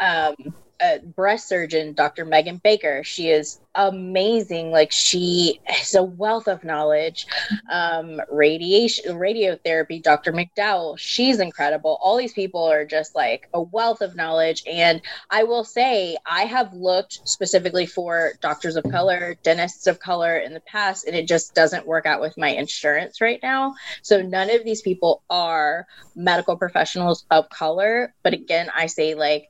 um, 0.00 0.34
a 0.80 0.98
breast 1.00 1.48
surgeon, 1.48 1.94
Dr. 1.94 2.24
Megan 2.24 2.58
Baker. 2.58 3.02
She 3.04 3.30
is 3.30 3.60
amazing. 3.74 4.70
Like 4.70 4.90
she 4.90 5.60
has 5.64 5.94
a 5.94 6.02
wealth 6.02 6.48
of 6.48 6.64
knowledge. 6.64 7.26
Um, 7.70 8.20
radiation, 8.30 9.16
radiotherapy, 9.16 10.02
Dr. 10.02 10.32
McDowell. 10.32 10.98
She's 10.98 11.40
incredible. 11.40 11.98
All 12.00 12.16
these 12.16 12.32
people 12.32 12.64
are 12.64 12.84
just 12.84 13.14
like 13.14 13.48
a 13.54 13.60
wealth 13.60 14.00
of 14.00 14.16
knowledge. 14.16 14.62
And 14.66 15.02
I 15.30 15.44
will 15.44 15.64
say, 15.64 16.16
I 16.26 16.42
have 16.42 16.72
looked 16.72 17.26
specifically 17.28 17.86
for 17.86 18.32
doctors 18.40 18.76
of 18.76 18.84
color, 18.84 19.36
dentists 19.42 19.86
of 19.86 20.00
color 20.00 20.38
in 20.38 20.54
the 20.54 20.60
past, 20.60 21.06
and 21.06 21.14
it 21.14 21.28
just 21.28 21.54
doesn't 21.54 21.86
work 21.86 22.06
out 22.06 22.20
with 22.20 22.36
my 22.38 22.48
insurance 22.48 23.20
right 23.20 23.40
now. 23.42 23.74
So 24.02 24.22
none 24.22 24.50
of 24.50 24.64
these 24.64 24.82
people 24.82 25.22
are 25.30 25.86
medical 26.14 26.56
professionals 26.56 27.24
of 27.30 27.48
color. 27.50 28.14
But 28.22 28.32
again, 28.32 28.70
I 28.74 28.86
say 28.86 29.14
like 29.14 29.48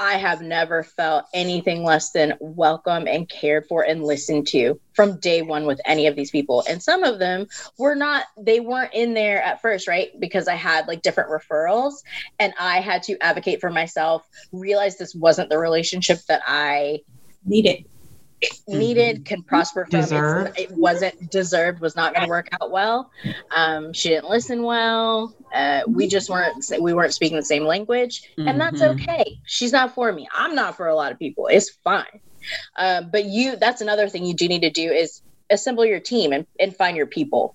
I 0.00 0.14
have 0.14 0.40
never 0.40 0.82
felt 0.82 1.26
anything 1.34 1.84
less 1.84 2.10
than 2.10 2.32
welcome 2.40 3.06
and 3.06 3.28
cared 3.28 3.66
for 3.68 3.82
and 3.82 4.02
listened 4.02 4.46
to 4.48 4.80
from 4.94 5.20
day 5.20 5.42
one 5.42 5.66
with 5.66 5.78
any 5.84 6.06
of 6.06 6.16
these 6.16 6.30
people. 6.30 6.64
And 6.66 6.82
some 6.82 7.04
of 7.04 7.18
them 7.18 7.48
were 7.76 7.94
not, 7.94 8.24
they 8.38 8.60
weren't 8.60 8.94
in 8.94 9.12
there 9.12 9.42
at 9.42 9.60
first, 9.60 9.86
right? 9.86 10.08
Because 10.18 10.48
I 10.48 10.54
had 10.54 10.88
like 10.88 11.02
different 11.02 11.28
referrals 11.28 11.96
and 12.38 12.54
I 12.58 12.80
had 12.80 13.02
to 13.04 13.18
advocate 13.22 13.60
for 13.60 13.68
myself, 13.68 14.26
realize 14.52 14.96
this 14.96 15.14
wasn't 15.14 15.50
the 15.50 15.58
relationship 15.58 16.20
that 16.28 16.40
I 16.46 17.00
needed 17.44 17.84
needed 18.66 19.16
mm-hmm. 19.16 19.24
can 19.24 19.42
prosper 19.42 19.86
from. 19.86 20.00
Deserved. 20.00 20.58
it 20.58 20.70
wasn't 20.70 21.30
deserved 21.30 21.80
was 21.80 21.96
not 21.96 22.14
going 22.14 22.26
to 22.26 22.30
work 22.30 22.48
out 22.60 22.70
well. 22.70 23.10
Um, 23.50 23.92
she 23.92 24.10
didn't 24.10 24.30
listen 24.30 24.62
well. 24.62 25.34
Uh, 25.54 25.82
we 25.86 26.08
just 26.08 26.30
weren't 26.30 26.64
we 26.80 26.94
weren't 26.94 27.14
speaking 27.14 27.36
the 27.36 27.44
same 27.44 27.64
language. 27.64 28.22
Mm-hmm. 28.38 28.48
and 28.48 28.60
that's 28.60 28.80
mm-hmm. 28.80 29.00
okay. 29.00 29.40
She's 29.44 29.72
not 29.72 29.94
for 29.94 30.12
me. 30.12 30.28
I'm 30.32 30.54
not 30.54 30.76
for 30.76 30.88
a 30.88 30.94
lot 30.94 31.12
of 31.12 31.18
people. 31.18 31.48
It's 31.48 31.70
fine. 31.70 32.20
Uh, 32.76 33.02
but 33.02 33.24
you 33.24 33.56
that's 33.56 33.80
another 33.80 34.08
thing 34.08 34.24
you 34.24 34.34
do 34.34 34.48
need 34.48 34.62
to 34.62 34.70
do 34.70 34.90
is 34.90 35.22
assemble 35.50 35.84
your 35.84 36.00
team 36.00 36.32
and, 36.32 36.46
and 36.58 36.74
find 36.74 36.96
your 36.96 37.06
people 37.06 37.54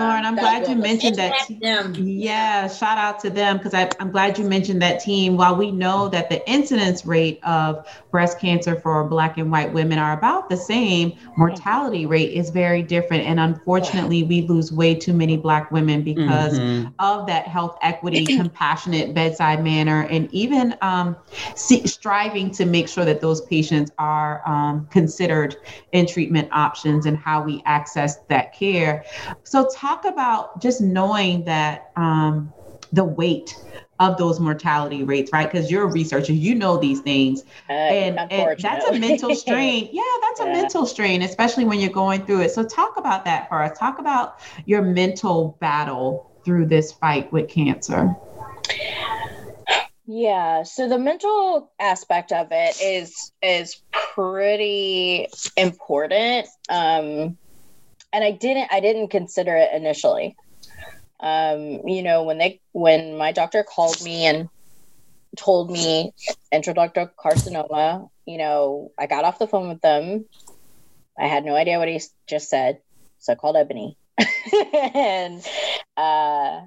Lauren, 0.00 0.24
I'm 0.24 0.34
glad 0.34 0.68
you 0.68 0.76
mentioned 0.76 1.16
that. 1.16 1.48
Them. 1.60 1.94
Yeah, 1.96 2.68
shout 2.68 2.98
out 2.98 3.20
to 3.20 3.30
them 3.30 3.58
because 3.58 3.74
I'm 3.74 4.10
glad 4.10 4.38
you 4.38 4.44
mentioned 4.44 4.82
that 4.82 5.00
team. 5.00 5.36
While 5.36 5.56
we 5.56 5.70
know 5.70 6.08
that 6.08 6.30
the 6.30 6.48
incidence 6.50 7.04
rate 7.06 7.40
of 7.44 7.86
breast 8.10 8.38
cancer 8.38 8.76
for 8.76 9.04
Black 9.04 9.38
and 9.38 9.50
white 9.50 9.72
women 9.72 9.98
are 9.98 10.12
about 10.12 10.48
the 10.48 10.56
same, 10.56 11.12
mortality 11.36 12.06
rate 12.06 12.32
is 12.32 12.50
very 12.50 12.82
different. 12.82 13.24
And 13.24 13.38
unfortunately, 13.38 14.22
we 14.22 14.42
lose 14.42 14.72
way 14.72 14.94
too 14.94 15.12
many 15.12 15.36
Black 15.36 15.70
women 15.70 16.02
because 16.02 16.58
mm-hmm. 16.58 16.88
of 16.98 17.26
that 17.26 17.46
health 17.46 17.78
equity, 17.82 18.24
compassionate 18.36 19.14
bedside 19.14 19.62
manner, 19.62 20.06
and 20.10 20.32
even 20.32 20.74
um, 20.82 21.16
see, 21.54 21.86
striving 21.86 22.50
to 22.52 22.64
make 22.64 22.88
sure 22.88 23.04
that 23.04 23.20
those 23.20 23.40
patients 23.42 23.90
are 23.98 24.46
um, 24.48 24.86
considered 24.90 25.56
in 25.92 26.06
treatment 26.06 26.48
options 26.52 27.06
and 27.06 27.16
how 27.16 27.42
we 27.42 27.62
access 27.66 28.16
that 28.28 28.52
care. 28.52 29.04
So, 29.44 29.68
talk 29.86 30.04
about 30.04 30.60
just 30.60 30.80
knowing 30.80 31.44
that 31.44 31.92
um, 31.96 32.52
the 32.92 33.04
weight 33.04 33.56
of 34.00 34.18
those 34.18 34.40
mortality 34.40 35.04
rates, 35.04 35.30
right? 35.32 35.50
Because 35.50 35.70
you're 35.70 35.84
a 35.84 35.92
researcher, 35.92 36.32
you 36.32 36.54
know 36.54 36.76
these 36.76 37.00
things, 37.00 37.44
uh, 37.70 37.72
and, 37.72 38.18
and, 38.32 38.58
that's 38.58 38.84
a 38.86 38.98
mental 38.98 39.34
strain. 39.34 39.88
Yeah, 39.92 40.02
that's 40.22 40.40
yeah. 40.40 40.46
a 40.46 40.52
mental 40.52 40.86
strain, 40.86 41.22
especially 41.22 41.64
when 41.64 41.78
you're 41.78 41.90
going 41.90 42.26
through 42.26 42.42
it. 42.42 42.50
So 42.50 42.64
talk 42.64 42.96
about 42.96 43.24
that 43.26 43.48
for 43.48 43.62
us. 43.62 43.78
Talk 43.78 43.98
about 43.98 44.40
your 44.66 44.82
mental 44.82 45.56
battle 45.60 46.30
through 46.44 46.66
this 46.66 46.92
fight 46.92 47.32
with 47.32 47.48
cancer. 47.48 48.14
Yeah, 50.08 50.64
so 50.64 50.88
the 50.88 50.98
mental 50.98 51.72
aspect 51.80 52.32
of 52.32 52.48
it 52.50 52.80
is 52.80 53.32
is 53.40 53.80
pretty 53.92 55.28
important. 55.56 56.48
Um, 56.68 57.38
and 58.16 58.24
I 58.24 58.30
didn't 58.30 58.68
I 58.72 58.80
didn't 58.80 59.08
consider 59.08 59.54
it 59.54 59.74
initially. 59.74 60.36
Um, 61.20 61.86
you 61.86 62.02
know, 62.02 62.22
when 62.22 62.38
they 62.38 62.60
when 62.72 63.18
my 63.18 63.30
doctor 63.30 63.62
called 63.62 64.02
me 64.02 64.24
and 64.24 64.48
told 65.36 65.70
me 65.70 66.12
intraductal 66.52 67.10
carcinoma, 67.22 68.08
you 68.24 68.38
know, 68.38 68.90
I 68.98 69.06
got 69.06 69.24
off 69.24 69.38
the 69.38 69.46
phone 69.46 69.68
with 69.68 69.82
them. 69.82 70.24
I 71.18 71.26
had 71.26 71.44
no 71.44 71.54
idea 71.54 71.78
what 71.78 71.88
he 71.88 72.00
just 72.26 72.48
said, 72.48 72.80
so 73.18 73.34
I 73.34 73.36
called 73.36 73.56
Ebony, 73.56 73.98
and 74.94 75.46
uh, 75.98 76.62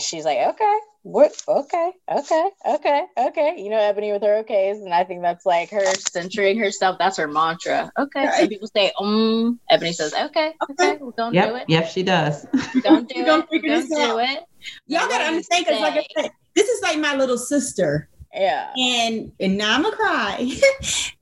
she's 0.00 0.24
like, 0.24 0.38
"Okay, 0.38 0.78
what? 1.04 1.40
Okay. 1.46 1.92
Okay. 2.10 2.50
Okay. 2.66 3.04
Okay. 3.18 3.54
You 3.58 3.68
know 3.68 3.78
ebony 3.78 4.10
with 4.10 4.22
her 4.22 4.42
okays 4.42 4.82
and 4.82 4.92
i 4.92 5.04
think 5.04 5.20
that's 5.20 5.44
like 5.44 5.70
her 5.70 5.84
centering 5.84 6.58
herself. 6.58 6.96
That's 6.98 7.18
her 7.18 7.28
mantra. 7.28 7.92
Okay. 7.98 8.24
Right. 8.24 8.40
so 8.40 8.48
people 8.48 8.68
say 8.74 8.90
um 8.98 9.60
ebony 9.70 9.92
says 9.92 10.14
okay 10.14 10.54
okay 10.70 10.96
we're 10.98 11.10
gonna 11.12 11.34
yep. 11.34 11.48
do 11.50 11.56
it. 11.56 11.64
Yep 11.68 11.88
she 11.90 12.02
does. 12.02 12.46
Don't 12.82 13.06
do 13.06 13.16
it. 13.20 13.26
don't 13.26 13.50
do 13.50 13.58
it. 13.60 14.44
Y'all 14.86 15.06
gotta 15.06 15.24
understand 15.24 15.66
because 15.66 15.80
like 15.82 15.94
i 15.94 16.22
said 16.22 16.30
this 16.56 16.68
is 16.68 16.82
like 16.82 16.98
my 16.98 17.14
little 17.14 17.38
sister. 17.38 18.08
Yeah. 18.32 18.72
And 18.74 19.30
and 19.38 19.58
now 19.58 19.76
i'm 19.76 19.82
gonna 19.82 19.94
cry. 19.96 20.50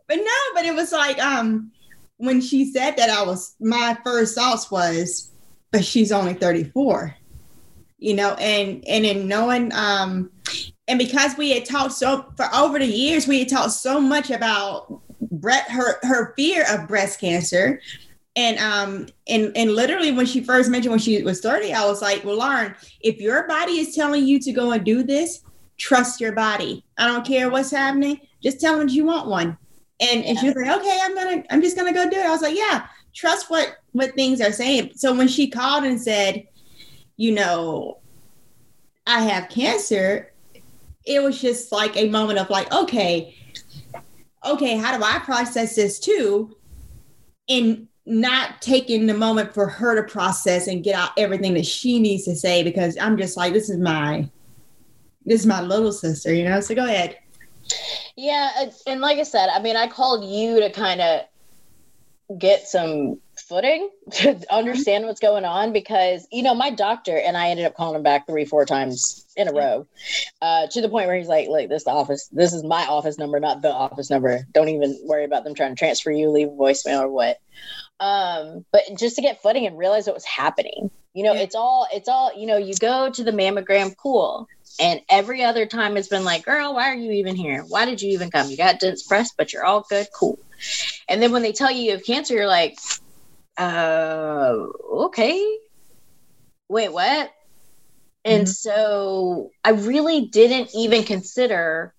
But 0.09 0.17
no 0.17 0.55
but 0.55 0.67
it 0.67 0.75
was 0.75 0.93
like 0.93 1.19
um 1.19 1.73
when 2.19 2.43
she 2.43 2.71
said 2.71 2.97
that 2.99 3.09
i 3.09 3.23
was 3.23 3.57
my 3.61 3.97
first 4.05 4.35
thoughts 4.35 4.71
was 4.71 5.31
but 5.71 5.85
she's 5.87 6.13
only 6.13 6.35
34 6.35 7.17
you 8.03 8.15
know, 8.15 8.35
and 8.35 8.85
and 8.89 9.07
in 9.07 9.29
knowing 9.29 9.73
um 9.75 10.31
and 10.89 10.99
because 10.99 11.37
we 11.37 11.53
had 11.53 11.65
talked 11.65 11.93
so 11.93 12.27
for 12.37 12.53
over 12.55 12.79
the 12.79 12.87
years, 12.87 13.29
we 13.29 13.39
had 13.39 13.49
talked 13.49 13.73
so 13.73 14.01
much 14.01 14.31
about 14.31 15.01
Brett 15.31 15.71
her 15.71 15.99
her 16.03 16.35
fear 16.35 16.65
of 16.69 16.89
breast 16.89 17.21
cancer. 17.21 17.81
And 18.35 18.59
um 18.59 19.07
and 19.29 19.53
and 19.57 19.75
literally 19.75 20.11
when 20.11 20.27
she 20.27 20.43
first 20.43 20.69
mentioned 20.69 20.91
when 20.91 20.99
she 20.99 21.23
was 21.23 21.41
30, 21.41 21.73
I 21.73 21.85
was 21.87 22.03
like, 22.03 22.25
well, 22.25 22.39
Lauren, 22.39 22.75
if 23.01 23.21
your 23.21 23.47
body 23.47 23.79
is 23.79 23.95
telling 23.95 24.27
you 24.27 24.41
to 24.41 24.53
go 24.53 24.73
and 24.73 24.85
do 24.85 25.03
this, 25.05 25.43
trust 25.79 26.21
your 26.21 26.33
body. 26.33 26.85
I 26.99 27.07
don't 27.07 27.27
care 27.27 27.51
what's 27.51 27.71
happening, 27.71 28.21
just 28.43 28.61
tell 28.61 28.79
them 28.79 28.89
you 28.89 29.05
want 29.05 29.29
one. 29.29 29.57
And, 30.01 30.25
and 30.25 30.37
she 30.37 30.47
was 30.47 30.57
like, 30.57 30.77
okay, 30.81 30.99
I'm 31.03 31.15
gonna, 31.15 31.45
I'm 31.51 31.63
just 31.63 31.77
gonna 31.77 31.93
go 31.93 32.11
do 32.11 32.17
it. 32.17 32.27
I 32.27 32.31
was 32.31 32.43
like, 32.43 32.57
yeah, 32.57 32.87
trust 33.15 33.49
what 33.51 33.77
what 33.93 34.15
things 34.15 34.41
are 34.41 34.51
saying. 34.51 34.93
So 34.97 35.15
when 35.15 35.29
she 35.29 35.49
called 35.49 35.85
and 35.85 36.01
said, 36.01 36.49
you 37.23 37.31
know, 37.31 37.99
I 39.07 39.23
have 39.23 39.49
cancer, 39.49 40.33
it 41.07 41.23
was 41.23 41.41
just 41.41 41.71
like 41.71 41.97
a 41.97 42.09
moment 42.09 42.41
of 42.41 42.51
like, 42.51 42.73
okay, 42.73 43.37
okay, 44.45 44.77
how 44.77 44.99
do 44.99 45.05
I 45.05 45.21
process 45.21 45.77
this 45.77 46.01
too? 46.01 46.57
And 47.49 47.87
not 48.07 48.61
taking 48.61 49.07
the 49.07 49.15
moment 49.15 49.55
for 49.55 49.69
her 49.69 50.03
to 50.03 50.13
process 50.13 50.67
and 50.67 50.83
get 50.83 50.97
out 50.97 51.11
everything 51.17 51.55
that 51.55 51.65
she 51.65 52.01
needs 52.01 52.25
to 52.25 52.35
say 52.35 52.65
because 52.65 52.99
I'm 53.01 53.17
just 53.17 53.37
like, 53.37 53.53
this 53.53 53.71
is 53.71 53.79
my 53.79 54.29
this 55.25 55.43
is 55.43 55.47
my 55.47 55.63
little 55.63 55.93
sister, 55.93 56.35
you 56.35 56.43
know. 56.43 56.61
So 56.61 56.75
go 56.75 56.85
ahead. 56.85 57.19
Yeah, 58.17 58.51
and 58.89 59.01
like 59.01 59.19
I 59.19 59.23
said, 59.23 59.49
I 59.49 59.63
mean, 59.63 59.77
I 59.77 59.87
called 59.87 60.25
you 60.25 60.59
to 60.59 60.73
kind 60.73 61.01
of 61.01 61.21
get 62.37 62.67
some 62.67 63.21
footing 63.53 63.91
to 64.13 64.41
understand 64.51 65.05
what's 65.05 65.21
going 65.21 65.45
on 65.45 65.73
because 65.73 66.27
you 66.33 66.43
know 66.43 66.55
my 66.55 66.71
doctor 66.71 67.19
and 67.19 67.37
I 67.37 67.49
ended 67.49 67.67
up 67.67 67.77
calling 67.77 67.97
him 67.97 68.03
back 68.03 68.27
three 68.27 68.47
four 68.47 68.65
times 68.65 69.27
in 69.37 69.47
a 69.47 69.53
row 69.53 69.87
uh, 70.41 70.67
to 70.69 70.81
the 70.81 70.89
point 70.89 71.07
where 71.07 71.17
he's 71.17 71.29
like 71.29 71.49
like 71.49 71.69
this 71.69 71.87
office 71.87 72.29
this 72.33 72.55
is 72.55 72.65
my 72.65 72.87
office 72.87 73.19
number 73.19 73.39
not 73.41 73.61
the 73.61 73.71
office 73.71 74.09
number. 74.09 74.47
Don't 74.53 74.71
even 74.71 74.99
worry 75.05 75.25
about 75.25 75.45
them 75.45 75.55
trying 75.55 75.75
to 75.75 75.79
transfer 75.79 76.11
you 76.11 76.31
leave 76.31 76.49
a 76.49 76.53
voicemail 76.53 77.03
or 77.03 77.09
what. 77.09 77.39
Um, 78.01 78.65
but 78.73 78.83
just 78.99 79.17
to 79.17 79.23
get 79.23 79.43
footing 79.43 79.67
and 79.67 79.79
realize 79.79 80.07
what 80.07 80.17
was 80.17 80.25
happening. 80.25 80.91
You 81.13 81.25
know 81.25 81.35
yeah. 81.35 81.43
it's 81.43 81.55
all 81.55 81.87
it's 81.93 82.09
all 82.09 82.33
you 82.35 82.47
know 82.47 82.57
you 82.57 82.73
go 82.81 83.11
to 83.11 83.23
the 83.23 83.33
mammogram 83.33 83.95
cool 83.99 84.49
and 84.81 85.03
every 85.11 85.45
other 85.45 85.67
time 85.67 85.99
it's 85.99 86.09
been 86.09 86.25
like 86.25 86.47
girl 86.47 86.75
why 86.75 86.89
are 86.91 86.97
you 86.97 87.13
even 87.13 87.37
here? 87.37 87.65
Why 87.69 87.85
did 87.85 88.01
you 88.01 88.13
even 88.13 88.31
come? 88.31 88.49
You 88.49 88.57
got 88.57 88.81
dense 88.81 89.07
breast 89.07 89.35
but 89.37 89.53
you're 89.53 89.67
all 89.67 89.85
good 89.91 90.07
cool. 90.19 90.39
And 91.07 91.21
then 91.21 91.33
when 91.33 91.43
they 91.43 91.53
tell 91.53 91.71
you 91.71 91.83
you 91.83 91.91
have 91.91 92.05
cancer 92.07 92.33
you're 92.33 92.47
like 92.47 92.79
uh 93.59 94.57
okay 94.91 95.59
wait 96.69 96.93
what 96.93 97.31
and 98.25 98.45
mm-hmm. 98.45 98.51
so 98.51 99.51
i 99.65 99.71
really 99.71 100.23
didn't 100.27 100.71
even 100.75 101.03
consider 101.03 101.93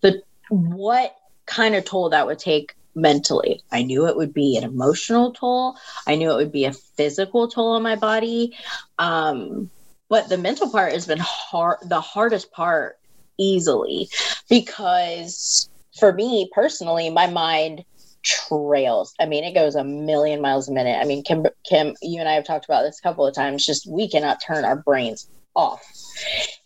the 0.00 0.22
what 0.48 1.14
kind 1.46 1.74
of 1.74 1.84
toll 1.84 2.10
that 2.10 2.26
would 2.26 2.38
take 2.38 2.74
mentally. 2.94 3.62
I 3.70 3.82
knew 3.82 4.06
it 4.06 4.16
would 4.16 4.34
be 4.34 4.56
an 4.56 4.64
emotional 4.64 5.32
toll. 5.32 5.76
I 6.06 6.16
knew 6.16 6.30
it 6.30 6.36
would 6.36 6.52
be 6.52 6.64
a 6.64 6.72
physical 6.72 7.48
toll 7.48 7.72
on 7.72 7.82
my 7.82 7.96
body. 7.96 8.56
Um, 8.98 9.70
but 10.08 10.28
the 10.28 10.38
mental 10.38 10.68
part 10.70 10.92
has 10.92 11.06
been 11.06 11.20
hard, 11.20 11.78
the 11.84 12.00
hardest 12.00 12.52
part 12.52 12.98
easily 13.38 14.08
because 14.48 15.68
for 15.98 16.12
me 16.12 16.50
personally, 16.52 17.10
my 17.10 17.26
mind 17.26 17.84
trails. 18.22 19.14
I 19.20 19.26
mean, 19.26 19.44
it 19.44 19.54
goes 19.54 19.74
a 19.74 19.84
million 19.84 20.40
miles 20.40 20.68
a 20.68 20.72
minute. 20.72 20.98
I 21.00 21.04
mean, 21.04 21.22
Kim, 21.22 21.46
Kim, 21.64 21.94
you 22.02 22.20
and 22.20 22.28
I 22.28 22.34
have 22.34 22.44
talked 22.44 22.64
about 22.64 22.82
this 22.82 22.98
a 22.98 23.02
couple 23.02 23.26
of 23.26 23.34
times. 23.34 23.64
Just 23.64 23.90
we 23.90 24.08
cannot 24.08 24.42
turn 24.44 24.64
our 24.64 24.76
brains 24.76 25.28
off, 25.54 25.82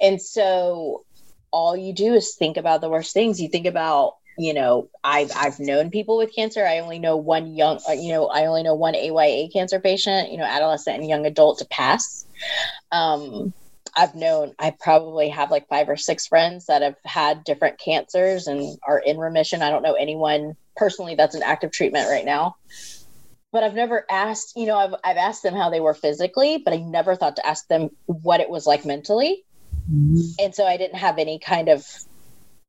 and 0.00 0.20
so 0.20 1.04
all 1.50 1.76
you 1.76 1.92
do 1.92 2.14
is 2.14 2.34
think 2.34 2.56
about 2.56 2.80
the 2.80 2.90
worst 2.90 3.14
things. 3.14 3.40
You 3.40 3.48
think 3.48 3.66
about 3.66 4.14
you 4.36 4.52
know 4.52 4.88
i've 5.02 5.30
i've 5.36 5.60
known 5.60 5.90
people 5.90 6.16
with 6.16 6.34
cancer 6.34 6.66
i 6.66 6.80
only 6.80 6.98
know 6.98 7.16
one 7.16 7.54
young 7.54 7.78
uh, 7.88 7.92
you 7.92 8.12
know 8.12 8.26
i 8.26 8.46
only 8.46 8.62
know 8.62 8.74
one 8.74 8.94
aya 8.94 9.48
cancer 9.52 9.78
patient 9.78 10.30
you 10.30 10.36
know 10.36 10.44
adolescent 10.44 10.98
and 10.98 11.08
young 11.08 11.24
adult 11.26 11.58
to 11.58 11.64
pass 11.66 12.26
um 12.90 13.52
i've 13.96 14.14
known 14.14 14.52
i 14.58 14.74
probably 14.80 15.28
have 15.28 15.50
like 15.50 15.68
five 15.68 15.88
or 15.88 15.96
six 15.96 16.26
friends 16.26 16.66
that 16.66 16.82
have 16.82 16.96
had 17.04 17.44
different 17.44 17.78
cancers 17.78 18.46
and 18.46 18.76
are 18.86 18.98
in 18.98 19.18
remission 19.18 19.62
i 19.62 19.70
don't 19.70 19.82
know 19.82 19.94
anyone 19.94 20.56
personally 20.76 21.14
that's 21.14 21.34
an 21.34 21.42
active 21.42 21.70
treatment 21.70 22.08
right 22.08 22.24
now. 22.24 22.56
But 23.52 23.62
i've 23.62 23.74
never 23.74 24.04
asked 24.10 24.54
you 24.56 24.66
know 24.66 24.76
i've, 24.76 24.94
I've 25.04 25.16
asked 25.16 25.44
them 25.44 25.54
how 25.54 25.70
they 25.70 25.80
were 25.80 25.94
physically 25.94 26.58
but 26.58 26.74
i 26.74 26.78
never 26.78 27.14
thought 27.14 27.36
to 27.36 27.46
ask 27.46 27.68
them 27.68 27.90
what 28.06 28.40
it 28.40 28.50
was 28.50 28.66
like 28.66 28.84
mentally. 28.84 29.44
Mm-hmm. 29.90 30.16
and 30.38 30.54
so 30.54 30.64
i 30.64 30.76
didn't 30.76 30.98
have 30.98 31.18
any 31.18 31.38
kind 31.38 31.68
of 31.68 31.86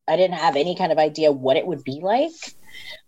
I 0.07 0.17
didn't 0.17 0.37
have 0.37 0.55
any 0.55 0.75
kind 0.75 0.91
of 0.91 0.97
idea 0.97 1.31
what 1.31 1.57
it 1.57 1.65
would 1.65 1.83
be 1.83 1.99
like 2.01 2.31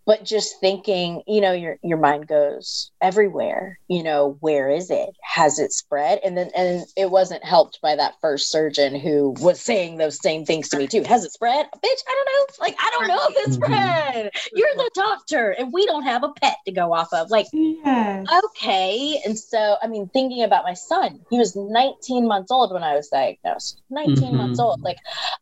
but 0.08 0.24
just 0.24 0.58
thinking 0.58 1.22
you 1.26 1.40
know 1.42 1.52
your 1.52 1.78
your 1.82 1.98
mind 1.98 2.26
goes 2.26 2.90
everywhere 3.02 3.78
you 3.88 4.02
know 4.02 4.36
where 4.40 4.68
is 4.70 4.90
it? 4.90 5.16
Has 5.22 5.58
it 5.58 5.72
spread? 5.72 6.20
And 6.22 6.36
then 6.36 6.50
and 6.54 6.84
it 6.94 7.10
wasn't 7.10 7.42
helped 7.42 7.80
by 7.80 7.96
that 7.96 8.14
first 8.20 8.50
surgeon 8.50 8.94
who 8.94 9.34
was 9.40 9.60
saying 9.60 9.96
those 9.96 10.20
same 10.20 10.44
things 10.44 10.68
to 10.68 10.76
me 10.76 10.86
too. 10.86 11.02
Has 11.04 11.24
it 11.24 11.32
spread? 11.32 11.66
Bitch 11.82 12.02
i 12.06 12.14
don't 12.14 12.26
know. 12.26 12.64
Like 12.64 12.76
i 12.78 12.90
don't 12.90 13.08
know 13.08 13.20
if 13.28 13.46
it's 13.46 13.56
mm-hmm. 13.56 13.72
spread. 13.72 14.30
You're 14.54 14.74
the 14.76 14.90
doctor 14.94 15.50
and 15.52 15.72
we 15.72 15.86
don't 15.86 16.02
have 16.02 16.22
a 16.22 16.28
pet 16.28 16.56
to 16.66 16.72
go 16.72 16.92
off 16.92 17.08
of. 17.14 17.30
Like 17.30 17.46
yes. 17.52 18.26
okay. 18.44 19.20
And 19.24 19.38
so 19.38 19.76
i 19.82 19.86
mean 19.86 20.08
thinking 20.12 20.42
about 20.42 20.64
my 20.64 20.74
son 20.74 21.20
he 21.30 21.38
was 21.38 21.56
19 21.56 22.28
months 22.28 22.50
old 22.50 22.72
when 22.72 22.82
i 22.82 22.94
was 22.94 23.08
diagnosed. 23.08 23.80
19 23.88 24.16
mm-hmm. 24.16 24.36
months 24.36 24.60
old. 24.60 24.82
Like 24.82 24.98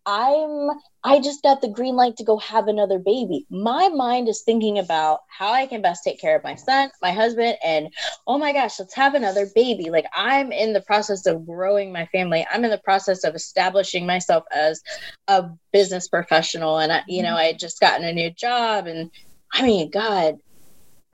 i'm 0.07 0.71
I 1.03 1.21
just 1.21 1.41
got 1.45 1.61
the 1.61 1.69
green 1.69 1.95
light 1.95 2.17
to 2.17 2.25
go 2.25 2.37
have 2.39 2.67
another 2.67 2.99
baby. 2.99 3.47
My 3.49 3.89
mind 3.91 4.29
is 4.29 4.43
thinking 4.43 4.56
about 4.79 5.21
how 5.29 5.53
I 5.53 5.67
can 5.67 5.83
best 5.83 6.03
take 6.05 6.21
care 6.21 6.37
of 6.37 6.45
my 6.45 6.55
son, 6.55 6.91
my 7.03 7.13
husband, 7.13 7.57
and 7.65 7.93
oh 8.27 8.39
my 8.39 8.53
gosh, 8.53 8.79
let's 8.79 8.95
have 8.95 9.15
another 9.15 9.47
baby. 9.55 9.91
Like 9.91 10.07
I'm 10.15 10.53
in 10.53 10.73
the 10.73 10.81
process 10.81 11.27
of 11.27 11.47
growing 11.47 11.93
my 11.93 12.07
family. 12.07 12.47
I'm 12.51 12.65
in 12.65 12.71
the 12.71 12.79
process 12.79 13.25
of 13.25 13.35
establishing 13.35 14.07
myself 14.07 14.45
as 14.55 14.83
a 15.29 15.51
business 15.73 16.09
professional. 16.09 16.79
And 16.79 16.93
I, 16.93 17.03
you 17.07 17.23
know, 17.23 17.31
mm-hmm. 17.31 17.39
I 17.39 17.45
had 17.45 17.59
just 17.59 17.81
gotten 17.81 18.07
a 18.07 18.13
new 18.13 18.31
job 18.31 18.87
and 18.87 19.11
I 19.53 19.63
mean, 19.63 19.91
God, 19.91 20.39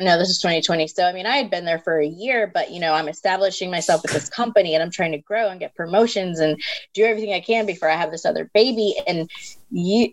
no, 0.00 0.18
this 0.18 0.30
is 0.30 0.40
2020. 0.40 0.88
So, 0.88 1.04
I 1.04 1.12
mean, 1.12 1.26
I 1.26 1.36
had 1.36 1.50
been 1.50 1.64
there 1.64 1.78
for 1.78 2.00
a 2.00 2.06
year, 2.06 2.50
but 2.52 2.70
you 2.70 2.80
know, 2.80 2.92
I'm 2.92 3.08
establishing 3.08 3.70
myself 3.70 4.02
with 4.02 4.12
this 4.12 4.28
company 4.28 4.74
and 4.74 4.82
I'm 4.82 4.90
trying 4.90 5.12
to 5.12 5.18
grow 5.18 5.48
and 5.48 5.60
get 5.60 5.74
promotions 5.74 6.40
and 6.40 6.60
do 6.94 7.04
everything 7.04 7.32
I 7.32 7.40
can 7.40 7.66
before 7.66 7.88
I 7.90 7.96
have 7.96 8.10
this 8.10 8.24
other 8.24 8.50
baby. 8.52 8.94
And 9.06 9.30
you, 9.70 10.12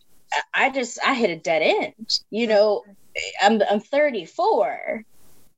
I 0.54 0.70
just, 0.70 1.00
I 1.06 1.16
hit 1.16 1.32
a 1.32 1.38
dead 1.38 1.62
end. 1.64 2.20
You 2.30 2.48
know, 2.48 2.84
I'm, 3.42 3.62
I'm 3.70 3.80
34. 3.80 5.04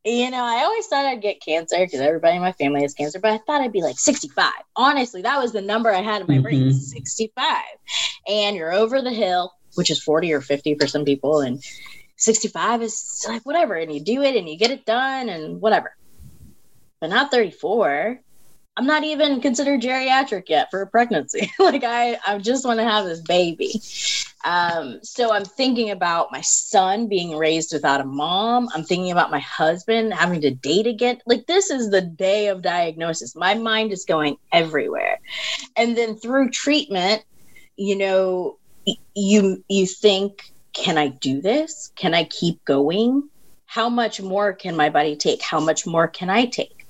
You 0.03 0.31
know, 0.31 0.43
I 0.43 0.63
always 0.63 0.87
thought 0.87 1.05
I'd 1.05 1.21
get 1.21 1.41
cancer 1.41 1.77
because 1.77 1.99
everybody 1.99 2.37
in 2.37 2.41
my 2.41 2.53
family 2.53 2.81
has 2.81 2.93
cancer, 2.93 3.19
but 3.19 3.31
I 3.31 3.37
thought 3.37 3.61
I'd 3.61 3.71
be 3.71 3.83
like 3.83 3.99
65. 3.99 4.51
Honestly, 4.75 5.21
that 5.21 5.39
was 5.39 5.51
the 5.51 5.61
number 5.61 5.93
I 5.93 6.01
had 6.01 6.21
in 6.21 6.27
my 6.27 6.35
mm-hmm. 6.35 6.43
brain 6.43 6.73
65. 6.73 7.63
And 8.27 8.55
you're 8.55 8.73
over 8.73 9.01
the 9.01 9.11
hill, 9.11 9.53
which 9.75 9.91
is 9.91 10.01
40 10.01 10.33
or 10.33 10.41
50 10.41 10.75
for 10.75 10.87
some 10.87 11.05
people. 11.05 11.41
And 11.41 11.63
65 12.15 12.81
is 12.81 13.25
like 13.27 13.45
whatever, 13.45 13.75
and 13.75 13.93
you 13.93 13.99
do 13.99 14.21
it 14.21 14.35
and 14.35 14.49
you 14.49 14.57
get 14.57 14.71
it 14.71 14.85
done 14.85 15.29
and 15.29 15.61
whatever. 15.61 15.95
But 16.99 17.09
not 17.09 17.31
34. 17.31 18.19
I'm 18.77 18.85
not 18.85 19.03
even 19.03 19.41
considered 19.41 19.81
geriatric 19.81 20.47
yet 20.47 20.71
for 20.71 20.81
a 20.81 20.87
pregnancy. 20.87 21.51
like 21.59 21.83
I, 21.83 22.17
I 22.25 22.37
just 22.37 22.65
want 22.65 22.79
to 22.79 22.85
have 22.85 23.05
this 23.05 23.21
baby. 23.21 23.81
Um, 24.43 24.99
so 25.03 25.31
I'm 25.31 25.45
thinking 25.45 25.91
about 25.91 26.31
my 26.31 26.41
son 26.41 27.07
being 27.07 27.37
raised 27.37 27.73
without 27.73 28.01
a 28.01 28.05
mom. 28.05 28.69
I'm 28.73 28.83
thinking 28.83 29.11
about 29.11 29.31
my 29.31 29.39
husband 29.39 30.13
having 30.13 30.41
to 30.41 30.51
date 30.51 30.87
again. 30.87 31.19
Like 31.25 31.45
this 31.47 31.69
is 31.69 31.89
the 31.89 32.01
day 32.01 32.47
of 32.47 32.61
diagnosis. 32.61 33.35
My 33.35 33.53
mind 33.53 33.91
is 33.91 34.05
going 34.05 34.37
everywhere. 34.51 35.19
And 35.77 35.95
then 35.95 36.15
through 36.15 36.49
treatment, 36.49 37.23
you 37.75 37.95
know, 37.95 38.57
you 39.15 39.63
you 39.67 39.85
think 39.85 40.41
can 40.73 40.97
I 40.97 41.09
do 41.09 41.41
this? 41.41 41.91
Can 41.95 42.13
I 42.13 42.23
keep 42.23 42.63
going? 42.65 43.29
How 43.65 43.89
much 43.89 44.21
more 44.21 44.53
can 44.53 44.75
my 44.75 44.89
body 44.89 45.15
take? 45.15 45.41
How 45.41 45.59
much 45.59 45.85
more 45.85 46.07
can 46.07 46.29
I 46.29 46.45
take? 46.45 46.87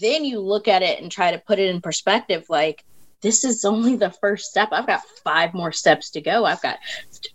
Then 0.00 0.24
you 0.24 0.40
look 0.40 0.68
at 0.68 0.82
it 0.82 1.00
and 1.00 1.10
try 1.10 1.32
to 1.32 1.38
put 1.38 1.58
it 1.58 1.74
in 1.74 1.80
perspective 1.80 2.46
like, 2.48 2.84
this 3.24 3.42
is 3.42 3.64
only 3.64 3.96
the 3.96 4.10
first 4.10 4.50
step. 4.50 4.68
I've 4.70 4.86
got 4.86 5.02
five 5.24 5.54
more 5.54 5.72
steps 5.72 6.10
to 6.10 6.20
go. 6.20 6.44
I've 6.44 6.62
got 6.62 6.78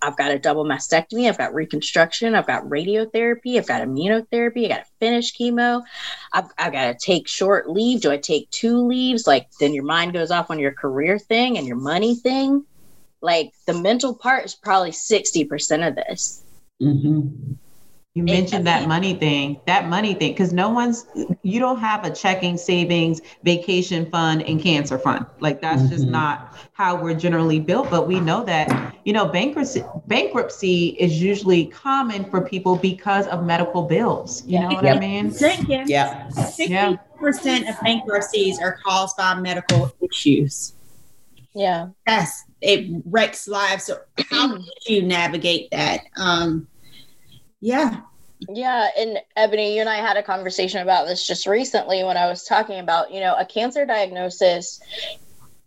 I've 0.01 0.15
got 0.15 0.31
a 0.31 0.39
double 0.39 0.63
mastectomy, 0.63 1.27
I've 1.27 1.37
got 1.37 1.53
reconstruction, 1.53 2.35
I've 2.35 2.47
got 2.47 2.63
radiotherapy, 2.63 3.57
I've 3.57 3.67
got 3.67 3.81
immunotherapy, 3.81 4.65
I 4.65 4.67
got 4.69 4.85
to 4.85 4.91
finish 4.99 5.35
chemo. 5.35 5.81
I've, 6.31 6.45
I've 6.57 6.71
got 6.71 6.85
to 6.85 7.05
take 7.05 7.27
short 7.27 7.69
leave. 7.69 8.01
Do 8.01 8.11
I 8.11 8.17
take 8.17 8.49
two 8.51 8.87
leaves? 8.87 9.27
Like 9.27 9.49
then 9.59 9.73
your 9.73 9.83
mind 9.83 10.13
goes 10.13 10.31
off 10.31 10.51
on 10.51 10.59
your 10.59 10.73
career 10.73 11.17
thing 11.19 11.57
and 11.57 11.67
your 11.67 11.77
money 11.77 12.15
thing 12.15 12.65
like 13.21 13.51
the 13.67 13.73
mental 13.73 14.15
part 14.15 14.45
is 14.45 14.55
probably 14.55 14.91
60% 14.91 15.87
of 15.87 15.95
this. 15.95 16.43
Mm-hmm. 16.81 17.53
You 18.19 18.25
mentioned 18.25 18.67
that 18.67 18.85
money 18.85 19.13
thing, 19.13 19.61
that 19.65 19.87
money 19.87 20.13
thing, 20.13 20.33
because 20.33 20.51
no 20.51 20.67
one's, 20.67 21.05
you 21.41 21.57
don't 21.57 21.79
have 21.79 22.03
a 22.03 22.13
checking, 22.13 22.57
savings, 22.57 23.21
vacation 23.43 24.11
fund, 24.11 24.43
and 24.43 24.61
cancer 24.61 24.99
fund. 24.99 25.25
Like 25.39 25.61
that's 25.61 25.83
mm-hmm. 25.83 25.91
just 25.91 26.05
not 26.05 26.57
how 26.73 27.01
we're 27.01 27.13
generally 27.13 27.61
built. 27.61 27.89
But 27.89 28.09
we 28.09 28.19
know 28.19 28.43
that, 28.43 28.93
you 29.05 29.13
know, 29.13 29.25
bankruptcy, 29.25 29.85
bankruptcy 30.07 30.97
is 30.99 31.21
usually 31.21 31.67
common 31.67 32.29
for 32.29 32.41
people 32.41 32.75
because 32.75 33.25
of 33.27 33.45
medical 33.45 33.83
bills. 33.83 34.45
You 34.45 34.59
know 34.59 34.67
what 34.67 34.83
yep. 34.83 34.97
I 34.97 34.99
mean? 34.99 35.33
Yeah. 35.87 36.27
60% 36.27 37.69
of 37.69 37.79
bankruptcies 37.81 38.59
are 38.59 38.79
caused 38.85 39.15
by 39.15 39.35
medical 39.35 39.93
issues. 40.01 40.73
Yeah. 41.55 41.87
Yes, 42.05 42.43
it 42.59 43.01
wrecks 43.05 43.47
lives. 43.47 43.85
So 43.85 44.01
how 44.29 44.57
do 44.57 44.93
you 44.93 45.03
navigate 45.03 45.71
that? 45.71 46.01
Um, 46.17 46.67
yeah. 47.61 48.01
Yeah, 48.47 48.89
and 48.97 49.19
Ebony, 49.35 49.75
you 49.75 49.81
and 49.81 49.89
I 49.89 49.97
had 49.97 50.15
a 50.17 50.23
conversation 50.23 50.81
about 50.81 51.07
this 51.07 51.27
just 51.27 51.45
recently 51.45 52.03
when 52.03 52.15
I 52.15 52.27
was 52.27 52.45
talking 52.45 52.79
about, 52.79 53.11
you 53.11 53.19
know, 53.19 53.35
a 53.37 53.45
cancer 53.45 53.85
diagnosis. 53.85 54.79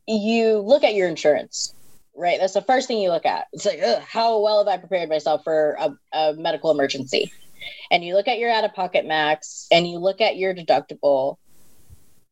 You 0.06 0.58
look 0.58 0.82
at 0.82 0.94
your 0.94 1.06
insurance, 1.06 1.74
right? 2.16 2.38
That's 2.40 2.54
the 2.54 2.62
first 2.62 2.88
thing 2.88 2.98
you 2.98 3.10
look 3.10 3.26
at. 3.26 3.46
It's 3.52 3.66
like, 3.66 3.80
how 4.00 4.40
well 4.40 4.58
have 4.58 4.68
I 4.68 4.78
prepared 4.78 5.10
myself 5.10 5.44
for 5.44 5.76
a, 5.78 5.94
a 6.12 6.34
medical 6.34 6.70
emergency? 6.70 7.30
And 7.90 8.02
you 8.02 8.14
look 8.14 8.26
at 8.26 8.38
your 8.38 8.50
out 8.50 8.64
of 8.64 8.74
pocket 8.74 9.06
max 9.06 9.68
and 9.70 9.86
you 9.86 9.98
look 9.98 10.20
at 10.20 10.36
your 10.36 10.54
deductible, 10.54 11.36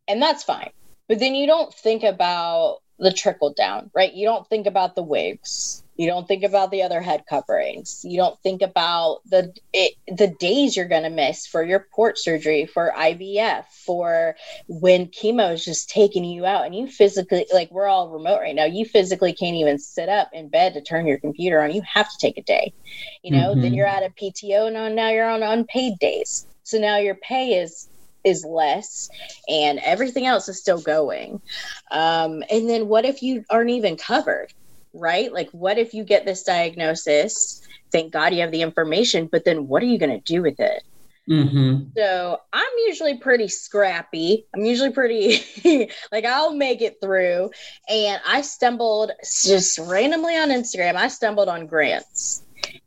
and 0.09 0.21
that's 0.21 0.43
fine. 0.43 0.71
But 1.07 1.19
then 1.19 1.35
you 1.35 1.47
don't 1.47 1.73
think 1.73 2.03
about 2.03 2.79
the 2.99 3.13
trickle 3.13 3.53
down, 3.53 3.91
right? 3.95 4.13
You 4.13 4.27
don't 4.27 4.49
think 4.49 4.67
about 4.67 4.95
the 4.95 5.03
wigs. 5.03 5.83
You 6.01 6.07
don't 6.07 6.27
think 6.27 6.45
about 6.45 6.71
the 6.71 6.81
other 6.81 7.03
head 7.03 7.25
coverings. 7.29 8.01
You 8.05 8.17
don't 8.17 8.41
think 8.41 8.63
about 8.63 9.21
the 9.27 9.53
it, 9.75 9.97
the 10.09 10.29
days 10.29 10.75
you're 10.75 10.89
going 10.89 11.03
to 11.03 11.11
miss 11.11 11.47
for 11.47 11.63
your 11.63 11.89
port 11.93 12.19
surgery, 12.19 12.65
for 12.65 12.91
IVF, 12.97 13.67
for 13.85 14.35
when 14.67 15.09
chemo 15.09 15.53
is 15.53 15.63
just 15.63 15.91
taking 15.91 16.25
you 16.25 16.47
out 16.47 16.65
and 16.65 16.75
you 16.75 16.87
physically 16.87 17.45
like 17.53 17.71
we're 17.71 17.87
all 17.87 18.09
remote 18.09 18.41
right 18.41 18.55
now. 18.55 18.65
You 18.65 18.87
physically 18.87 19.35
can't 19.35 19.57
even 19.57 19.79
sit 19.79 20.09
up 20.09 20.31
in 20.33 20.49
bed 20.49 20.73
to 20.73 20.81
turn 20.81 21.07
your 21.07 21.19
computer 21.19 21.61
on. 21.61 21.71
You 21.71 21.83
have 21.83 22.11
to 22.11 22.17
take 22.19 22.39
a 22.39 22.43
day. 22.45 22.73
You 23.23 23.33
know, 23.33 23.51
mm-hmm. 23.51 23.61
then 23.61 23.75
you're 23.75 23.87
at 23.87 24.03
a 24.03 24.09
PTO 24.09 24.75
and 24.75 24.97
now 24.97 25.11
you're 25.11 25.29
on 25.29 25.43
unpaid 25.43 25.99
days. 25.99 26.47
So 26.63 26.79
now 26.79 26.97
your 26.97 27.17
pay 27.17 27.61
is 27.61 27.91
is 28.25 28.43
less 28.43 29.11
and 29.49 29.79
everything 29.81 30.27
else 30.27 30.49
is 30.49 30.59
still 30.59 30.81
going 30.81 31.41
um, 31.91 32.43
and 32.51 32.69
then 32.69 32.87
what 32.87 33.07
if 33.07 33.23
you 33.23 33.43
aren't 33.49 33.71
even 33.71 33.97
covered 33.97 34.53
right? 34.93 35.33
Like 35.33 35.51
what 35.51 35.79
if 35.79 35.95
you 35.95 36.05
get 36.05 36.25
this 36.25 36.43
diagnosis? 36.43 37.63
Thank 37.93 38.13
god 38.13 38.35
you 38.35 38.41
have 38.41 38.53
the 38.53 38.63
information 38.63 39.29
but 39.31 39.45
then 39.45 39.67
what 39.67 39.83
are 39.83 39.87
you 39.87 39.99
going 39.99 40.19
to 40.19 40.33
do 40.33 40.43
with 40.43 40.61
it? 40.61 40.83
Mm-hmm. 41.29 41.91
so 41.97 42.41
i'm 42.53 42.73
usually 42.89 43.19
pretty 43.19 43.47
scrappy. 43.47 44.47
I'm 44.53 44.65
usually 44.65 44.91
pretty 44.91 45.41
like 46.11 46.25
i'll 46.25 46.55
make 46.55 46.83
it 46.83 46.97
through. 47.01 47.51
And 47.89 48.21
i 48.27 48.41
stumbled 48.41 49.13
just 49.23 49.79
randomly 49.79 50.37
on 50.37 50.49
instagram. 50.49 50.97
I 50.97 51.09
stumbled 51.09 51.49
on 51.49 51.67
grants. 51.67 52.43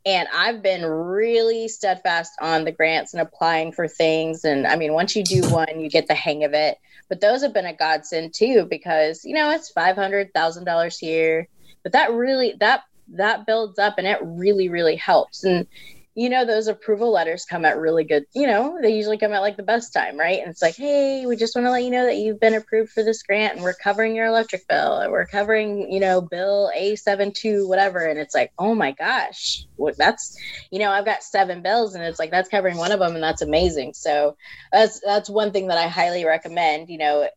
And 0.06 0.28
I've 0.34 0.62
been 0.62 0.84
really 0.84 1.68
steadfast 1.68 2.32
on 2.40 2.64
the 2.64 2.72
grants 2.72 3.14
and 3.14 3.20
applying 3.20 3.72
for 3.72 3.88
things. 3.88 4.44
And 4.44 4.66
I 4.66 4.76
mean, 4.76 4.92
once 4.92 5.16
you 5.16 5.24
do 5.24 5.42
one, 5.50 5.80
you 5.80 5.88
get 5.88 6.06
the 6.06 6.14
hang 6.14 6.44
of 6.44 6.52
it. 6.54 6.78
But 7.08 7.20
those 7.20 7.42
have 7.42 7.52
been 7.52 7.66
a 7.66 7.74
godsend 7.74 8.34
too, 8.34 8.66
because 8.68 9.24
you 9.24 9.34
know 9.34 9.50
it's 9.50 9.70
five 9.70 9.96
hundred 9.96 10.32
thousand 10.32 10.64
dollars 10.64 10.98
here, 10.98 11.48
but 11.84 11.92
that 11.92 12.12
really 12.12 12.54
that 12.58 12.82
that 13.08 13.46
builds 13.46 13.78
up 13.78 13.94
and 13.98 14.06
it 14.06 14.18
really 14.22 14.68
really 14.68 14.96
helps. 14.96 15.44
And 15.44 15.68
you 16.16 16.28
know, 16.28 16.44
those 16.44 16.68
approval 16.68 17.10
letters 17.10 17.44
come 17.44 17.64
at 17.64 17.76
really 17.76 18.04
good, 18.04 18.24
you 18.34 18.46
know, 18.46 18.78
they 18.80 18.94
usually 18.94 19.18
come 19.18 19.32
at 19.32 19.40
like 19.40 19.56
the 19.56 19.64
best 19.64 19.92
time, 19.92 20.16
right? 20.16 20.38
And 20.38 20.48
it's 20.48 20.62
like, 20.62 20.76
hey, 20.76 21.26
we 21.26 21.34
just 21.34 21.56
want 21.56 21.66
to 21.66 21.72
let 21.72 21.82
you 21.82 21.90
know 21.90 22.04
that 22.04 22.16
you've 22.16 22.38
been 22.38 22.54
approved 22.54 22.92
for 22.92 23.02
this 23.02 23.24
grant 23.24 23.54
and 23.54 23.64
we're 23.64 23.74
covering 23.74 24.14
your 24.14 24.26
electric 24.26 24.68
bill 24.68 24.98
and 24.98 25.10
we're 25.10 25.26
covering, 25.26 25.90
you 25.92 25.98
know, 25.98 26.20
bill 26.20 26.70
A72, 26.76 27.66
whatever. 27.66 27.98
And 27.98 28.20
it's 28.20 28.34
like, 28.34 28.52
oh 28.60 28.76
my 28.76 28.92
gosh, 28.92 29.66
what 29.74 29.98
that's, 29.98 30.38
you 30.70 30.78
know, 30.78 30.90
I've 30.90 31.04
got 31.04 31.24
seven 31.24 31.62
bills 31.62 31.96
and 31.96 32.04
it's 32.04 32.20
like, 32.20 32.30
that's 32.30 32.48
covering 32.48 32.76
one 32.76 32.92
of 32.92 33.00
them 33.00 33.14
and 33.14 33.22
that's 33.22 33.42
amazing. 33.42 33.94
So 33.94 34.36
that's, 34.72 35.00
that's 35.00 35.28
one 35.28 35.50
thing 35.50 35.66
that 35.66 35.78
I 35.78 35.88
highly 35.88 36.24
recommend. 36.24 36.90
You 36.90 36.98
know, 36.98 37.28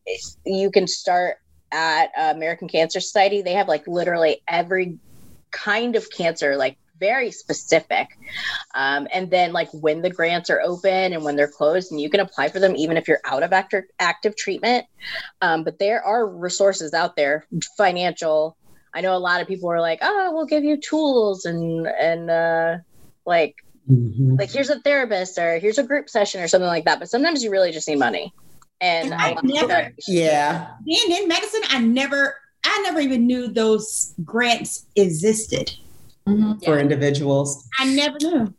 you 0.46 0.70
can 0.70 0.86
start 0.86 1.38
at 1.72 2.10
American 2.16 2.68
Cancer 2.68 3.00
Society. 3.00 3.42
They 3.42 3.54
have 3.54 3.68
like 3.68 3.86
literally 3.86 4.42
every 4.46 4.98
kind 5.50 5.96
of 5.96 6.10
cancer, 6.10 6.56
like 6.56 6.78
very 6.98 7.30
specific. 7.30 8.08
Um, 8.74 9.08
and 9.12 9.30
then 9.30 9.52
like 9.52 9.68
when 9.72 10.02
the 10.02 10.10
grants 10.10 10.50
are 10.50 10.60
open 10.60 11.12
and 11.12 11.24
when 11.24 11.36
they're 11.36 11.50
closed, 11.50 11.92
and 11.92 12.00
you 12.00 12.10
can 12.10 12.20
apply 12.20 12.48
for 12.48 12.60
them 12.60 12.76
even 12.76 12.96
if 12.96 13.08
you're 13.08 13.20
out 13.24 13.42
of 13.42 13.52
active 13.52 13.84
active 13.98 14.36
treatment. 14.36 14.86
Um, 15.40 15.64
but 15.64 15.78
there 15.78 16.02
are 16.02 16.26
resources 16.26 16.94
out 16.94 17.16
there, 17.16 17.46
financial. 17.76 18.56
I 18.94 19.00
know 19.00 19.16
a 19.16 19.18
lot 19.18 19.40
of 19.40 19.48
people 19.48 19.70
are 19.70 19.80
like, 19.80 20.00
oh, 20.02 20.30
we'll 20.32 20.46
give 20.46 20.64
you 20.64 20.76
tools 20.76 21.44
and 21.44 21.86
and 21.86 22.30
uh, 22.30 22.78
like 23.24 23.56
mm-hmm. 23.88 24.36
like 24.36 24.50
here's 24.50 24.70
a 24.70 24.80
therapist 24.80 25.38
or 25.38 25.58
here's 25.58 25.78
a 25.78 25.84
group 25.84 26.08
session 26.08 26.42
or 26.42 26.48
something 26.48 26.68
like 26.68 26.86
that. 26.86 26.98
But 26.98 27.10
sometimes 27.10 27.42
you 27.42 27.50
really 27.50 27.72
just 27.72 27.88
need 27.88 27.98
money. 27.98 28.32
And, 28.80 29.12
and 29.12 29.14
I 29.14 29.36
never, 29.42 29.92
yeah, 30.06 30.68
being 30.84 31.10
in 31.10 31.28
medicine, 31.28 31.62
I 31.70 31.80
never, 31.80 32.36
I 32.64 32.80
never 32.82 33.00
even 33.00 33.26
knew 33.26 33.48
those 33.48 34.14
grants 34.24 34.86
existed 34.94 35.72
mm-hmm. 36.26 36.58
for 36.64 36.76
yeah. 36.76 36.82
individuals. 36.82 37.68
I 37.80 37.92
never 37.94 38.18
knew. 38.20 38.54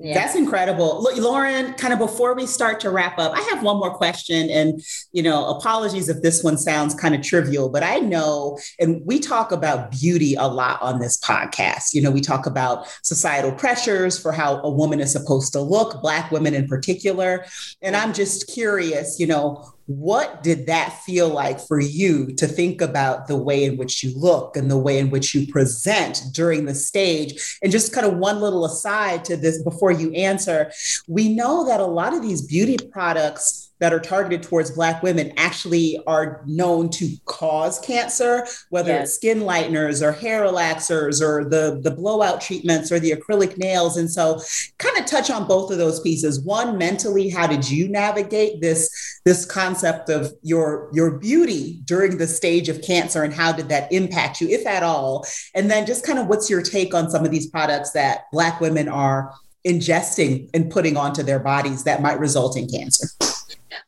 Yeah. 0.00 0.14
That's 0.14 0.34
incredible. 0.34 1.00
Look, 1.02 1.16
Lauren, 1.18 1.72
kind 1.74 1.92
of 1.92 2.00
before 2.00 2.34
we 2.34 2.46
start 2.46 2.80
to 2.80 2.90
wrap 2.90 3.18
up, 3.18 3.32
I 3.32 3.40
have 3.52 3.62
one 3.62 3.78
more 3.78 3.94
question. 3.94 4.50
And, 4.50 4.82
you 5.12 5.22
know, 5.22 5.46
apologies 5.46 6.08
if 6.08 6.20
this 6.20 6.42
one 6.42 6.58
sounds 6.58 6.94
kind 6.94 7.14
of 7.14 7.22
trivial, 7.22 7.68
but 7.68 7.84
I 7.84 8.00
know, 8.00 8.58
and 8.80 9.02
we 9.04 9.20
talk 9.20 9.52
about 9.52 9.92
beauty 9.92 10.34
a 10.34 10.46
lot 10.48 10.82
on 10.82 10.98
this 10.98 11.16
podcast. 11.18 11.94
You 11.94 12.02
know, 12.02 12.10
we 12.10 12.20
talk 12.20 12.44
about 12.46 12.88
societal 13.04 13.52
pressures 13.52 14.18
for 14.18 14.32
how 14.32 14.60
a 14.62 14.70
woman 14.70 15.00
is 15.00 15.12
supposed 15.12 15.52
to 15.52 15.60
look, 15.60 16.02
Black 16.02 16.30
women 16.32 16.54
in 16.54 16.66
particular. 16.66 17.46
And 17.80 17.94
I'm 17.94 18.12
just 18.12 18.48
curious, 18.48 19.20
you 19.20 19.28
know, 19.28 19.74
what 19.86 20.42
did 20.42 20.66
that 20.66 21.02
feel 21.02 21.28
like 21.28 21.60
for 21.60 21.78
you 21.80 22.32
to 22.34 22.46
think 22.46 22.80
about 22.80 23.26
the 23.26 23.36
way 23.36 23.64
in 23.64 23.76
which 23.76 24.02
you 24.02 24.16
look 24.18 24.56
and 24.56 24.70
the 24.70 24.78
way 24.78 24.98
in 24.98 25.10
which 25.10 25.34
you 25.34 25.46
present 25.52 26.22
during 26.32 26.64
the 26.64 26.74
stage? 26.74 27.58
And 27.62 27.70
just 27.70 27.92
kind 27.92 28.06
of 28.06 28.16
one 28.16 28.40
little 28.40 28.64
aside 28.64 29.24
to 29.26 29.36
this 29.36 29.62
before 29.62 29.92
you 29.92 30.12
answer, 30.12 30.72
we 31.06 31.34
know 31.34 31.66
that 31.66 31.80
a 31.80 31.86
lot 31.86 32.14
of 32.14 32.22
these 32.22 32.42
beauty 32.42 32.78
products 32.92 33.70
that 33.84 33.92
are 33.92 34.00
targeted 34.00 34.42
towards 34.42 34.70
Black 34.70 35.02
women 35.02 35.30
actually 35.36 36.00
are 36.06 36.42
known 36.46 36.88
to 36.88 37.14
cause 37.26 37.78
cancer, 37.80 38.46
whether 38.70 38.88
yes. 38.88 39.08
it's 39.08 39.16
skin 39.16 39.40
lighteners 39.40 40.00
or 40.00 40.10
hair 40.10 40.40
relaxers 40.40 41.20
or 41.20 41.44
the, 41.44 41.82
the 41.82 41.90
blowout 41.90 42.40
treatments 42.40 42.90
or 42.90 42.98
the 42.98 43.10
acrylic 43.10 43.58
nails. 43.58 43.98
And 43.98 44.10
so, 44.10 44.40
kind 44.78 44.96
of 44.96 45.04
touch 45.04 45.30
on 45.30 45.46
both 45.46 45.70
of 45.70 45.76
those 45.76 46.00
pieces. 46.00 46.40
One, 46.40 46.78
mentally, 46.78 47.28
how 47.28 47.46
did 47.46 47.68
you 47.68 47.86
navigate 47.86 48.62
this, 48.62 48.88
this 49.26 49.44
concept 49.44 50.08
of 50.08 50.32
your, 50.40 50.88
your 50.94 51.18
beauty 51.18 51.82
during 51.84 52.16
the 52.16 52.26
stage 52.26 52.70
of 52.70 52.80
cancer 52.80 53.22
and 53.22 53.34
how 53.34 53.52
did 53.52 53.68
that 53.68 53.92
impact 53.92 54.40
you, 54.40 54.48
if 54.48 54.66
at 54.66 54.82
all? 54.82 55.26
And 55.54 55.70
then, 55.70 55.84
just 55.84 56.06
kind 56.06 56.18
of 56.18 56.28
what's 56.28 56.48
your 56.48 56.62
take 56.62 56.94
on 56.94 57.10
some 57.10 57.26
of 57.26 57.30
these 57.30 57.48
products 57.48 57.90
that 57.90 58.30
Black 58.32 58.62
women 58.62 58.88
are 58.88 59.34
ingesting 59.66 60.48
and 60.54 60.70
putting 60.70 60.96
onto 60.96 61.22
their 61.22 61.38
bodies 61.38 61.84
that 61.84 62.00
might 62.00 62.18
result 62.18 62.56
in 62.56 62.66
cancer? 62.66 63.08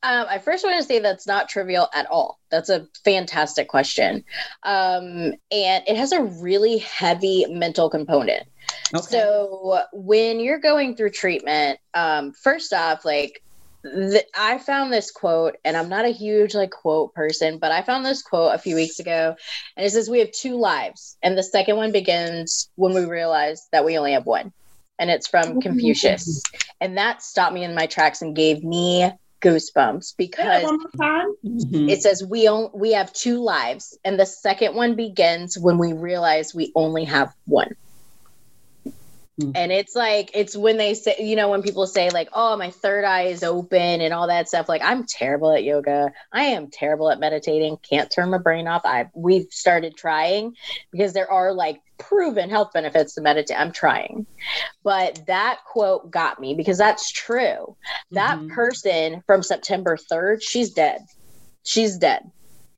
Um, 0.02 0.26
I 0.28 0.38
first 0.38 0.64
want 0.64 0.76
to 0.76 0.82
say 0.82 0.98
that's 0.98 1.26
not 1.26 1.48
trivial 1.48 1.88
at 1.94 2.06
all. 2.06 2.38
That's 2.50 2.68
a 2.68 2.86
fantastic 3.04 3.68
question. 3.68 4.24
Um, 4.62 5.34
and 5.50 5.84
it 5.86 5.96
has 5.96 6.12
a 6.12 6.22
really 6.22 6.78
heavy 6.78 7.46
mental 7.48 7.90
component. 7.90 8.46
Okay. 8.94 9.06
So 9.06 9.82
when 9.92 10.40
you're 10.40 10.58
going 10.58 10.96
through 10.96 11.10
treatment, 11.10 11.78
um, 11.94 12.32
first 12.32 12.72
off, 12.72 13.04
like 13.04 13.42
the, 13.82 14.24
I 14.36 14.58
found 14.58 14.92
this 14.92 15.10
quote, 15.10 15.56
and 15.64 15.76
I'm 15.76 15.88
not 15.88 16.04
a 16.04 16.10
huge 16.10 16.54
like 16.54 16.70
quote 16.70 17.14
person, 17.14 17.58
but 17.58 17.72
I 17.72 17.82
found 17.82 18.04
this 18.04 18.22
quote 18.22 18.54
a 18.54 18.58
few 18.58 18.74
weeks 18.74 18.98
ago, 18.98 19.36
and 19.76 19.86
it 19.86 19.90
says, 19.90 20.10
"We 20.10 20.20
have 20.20 20.32
two 20.32 20.56
lives, 20.56 21.16
and 21.22 21.38
the 21.38 21.42
second 21.42 21.76
one 21.76 21.92
begins 21.92 22.68
when 22.74 22.94
we 22.94 23.04
realize 23.04 23.68
that 23.72 23.84
we 23.84 23.98
only 23.98 24.12
have 24.12 24.26
one." 24.26 24.52
And 24.98 25.10
it's 25.10 25.28
from 25.28 25.60
Confucius, 25.60 26.42
and 26.80 26.98
that 26.98 27.22
stopped 27.22 27.54
me 27.54 27.64
in 27.64 27.74
my 27.74 27.86
tracks 27.86 28.22
and 28.22 28.34
gave 28.34 28.64
me 28.64 29.10
goosebumps 29.42 30.14
because 30.16 30.64
mm-hmm. 30.64 31.88
it 31.88 32.02
says 32.02 32.24
we 32.24 32.48
only 32.48 32.70
we 32.74 32.92
have 32.92 33.12
two 33.12 33.42
lives 33.42 33.98
and 34.04 34.18
the 34.18 34.26
second 34.26 34.74
one 34.74 34.94
begins 34.96 35.58
when 35.58 35.78
we 35.78 35.92
realize 35.92 36.54
we 36.54 36.72
only 36.74 37.04
have 37.04 37.34
one 37.44 37.74
mm. 39.40 39.52
and 39.54 39.72
it's 39.72 39.94
like 39.94 40.30
it's 40.34 40.56
when 40.56 40.76
they 40.76 40.94
say 40.94 41.16
you 41.18 41.36
know 41.36 41.48
when 41.48 41.62
people 41.62 41.86
say 41.86 42.10
like 42.10 42.28
oh 42.32 42.56
my 42.56 42.70
third 42.70 43.04
eye 43.04 43.22
is 43.22 43.42
open 43.42 44.00
and 44.00 44.12
all 44.12 44.26
that 44.26 44.48
stuff 44.48 44.68
like 44.68 44.82
i'm 44.82 45.04
terrible 45.04 45.52
at 45.52 45.64
yoga 45.64 46.12
i 46.32 46.42
am 46.42 46.68
terrible 46.70 47.10
at 47.10 47.20
meditating 47.20 47.76
can't 47.88 48.10
turn 48.10 48.30
my 48.30 48.38
brain 48.38 48.66
off 48.66 48.82
i 48.84 49.08
we've 49.14 49.46
started 49.50 49.96
trying 49.96 50.54
because 50.92 51.12
there 51.12 51.30
are 51.30 51.52
like 51.52 51.80
proven 51.98 52.50
health 52.50 52.72
benefits 52.72 53.14
to 53.14 53.20
meditate. 53.20 53.58
I'm 53.58 53.72
trying. 53.72 54.26
But 54.82 55.20
that 55.26 55.60
quote 55.66 56.10
got 56.10 56.40
me 56.40 56.54
because 56.54 56.78
that's 56.78 57.10
true. 57.10 57.76
That 58.12 58.38
mm-hmm. 58.38 58.54
person 58.54 59.22
from 59.26 59.42
September 59.42 59.96
3rd, 60.10 60.42
she's 60.42 60.72
dead. 60.72 61.00
She's 61.64 61.96
dead. 61.98 62.30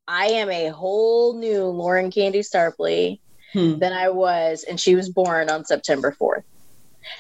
I 0.07 0.27
am 0.27 0.51
a 0.51 0.69
whole 0.69 1.39
new 1.39 1.65
Lauren 1.65 2.11
Candice 2.11 2.51
Tarpley 2.55 3.21
hmm. 3.53 3.79
than 3.79 3.93
I 3.93 4.11
was, 4.11 4.65
and 4.65 4.81
she 4.81 4.95
was 4.95 5.09
born 5.09 5.51
on 5.51 5.65
September 5.65 6.15
4th. 6.19 6.43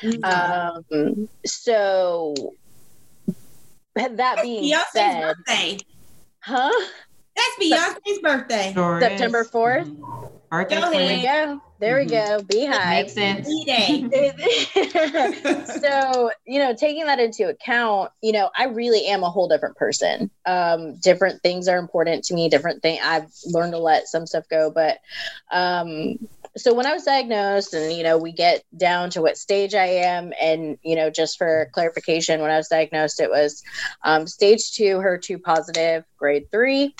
Mm-hmm. 0.03 0.93
Um, 0.93 1.29
so 1.47 2.35
that 3.95 4.43
being 4.43 4.64
Beyonce's 4.64 4.93
said, 4.93 5.20
birthday. 5.22 5.79
huh? 6.41 6.87
That's 7.37 7.57
Beyonce's 7.61 8.18
birthday. 8.20 8.72
Sure 8.74 9.01
September 9.01 9.45
4th. 9.45 9.85
Mm-hmm. 9.87 10.26
Birthday 10.51 10.80
there 10.80 10.90
we 10.90 11.22
go. 11.22 11.62
There 11.78 12.05
mm-hmm. 12.05 12.11
we 12.11 12.11
go. 12.11 12.40
BeyHive. 12.72 12.90
Makes 12.90 13.12
sense. 13.12 13.46
so, 15.82 16.30
you 16.46 16.59
know, 16.59 16.74
taking 16.74 17.07
that 17.07 17.20
into 17.20 17.49
account, 17.49 18.11
you 18.22 18.32
know, 18.32 18.51
I 18.57 18.64
really 18.64 19.07
am 19.07 19.22
a 19.22 19.30
whole 19.30 19.49
different 19.49 19.76
person. 19.76 20.30
Um, 20.46 20.96
different 20.96 21.42
things 21.42 21.68
are 21.68 21.78
important 21.78 22.24
to 22.24 22.34
me, 22.34 22.49
different 22.49 22.82
things. 22.82 23.01
I've 23.05 23.30
learned 23.46 23.72
to 23.72 23.78
let 23.78 24.09
some 24.09 24.26
stuff 24.26 24.49
go. 24.49 24.70
But 24.70 24.99
um, 25.53 26.18
so 26.57 26.74
when 26.74 26.86
I 26.86 26.92
was 26.92 27.05
diagnosed, 27.05 27.74
and, 27.74 27.92
you 27.92 28.03
know, 28.03 28.18
we 28.18 28.32
get 28.32 28.64
down 28.76 29.11
to 29.11 29.22
what 29.22 29.36
stage 29.36 29.74
I 29.74 29.86
am, 29.86 30.32
and, 30.40 30.78
you 30.82 30.96
know, 30.96 31.11
just 31.11 31.38
for 31.38 31.70
clarification, 31.72 32.40
when 32.40 32.51
I 32.51 32.57
was 32.57 32.68
diagnosed, 32.68 33.20
it 33.20 33.30
was 33.30 33.62
um, 34.03 34.26
stage 34.26 34.72
two, 34.72 34.96
HER2 34.96 35.42
positive, 35.42 36.05
grade 36.16 36.51
three. 36.51 36.94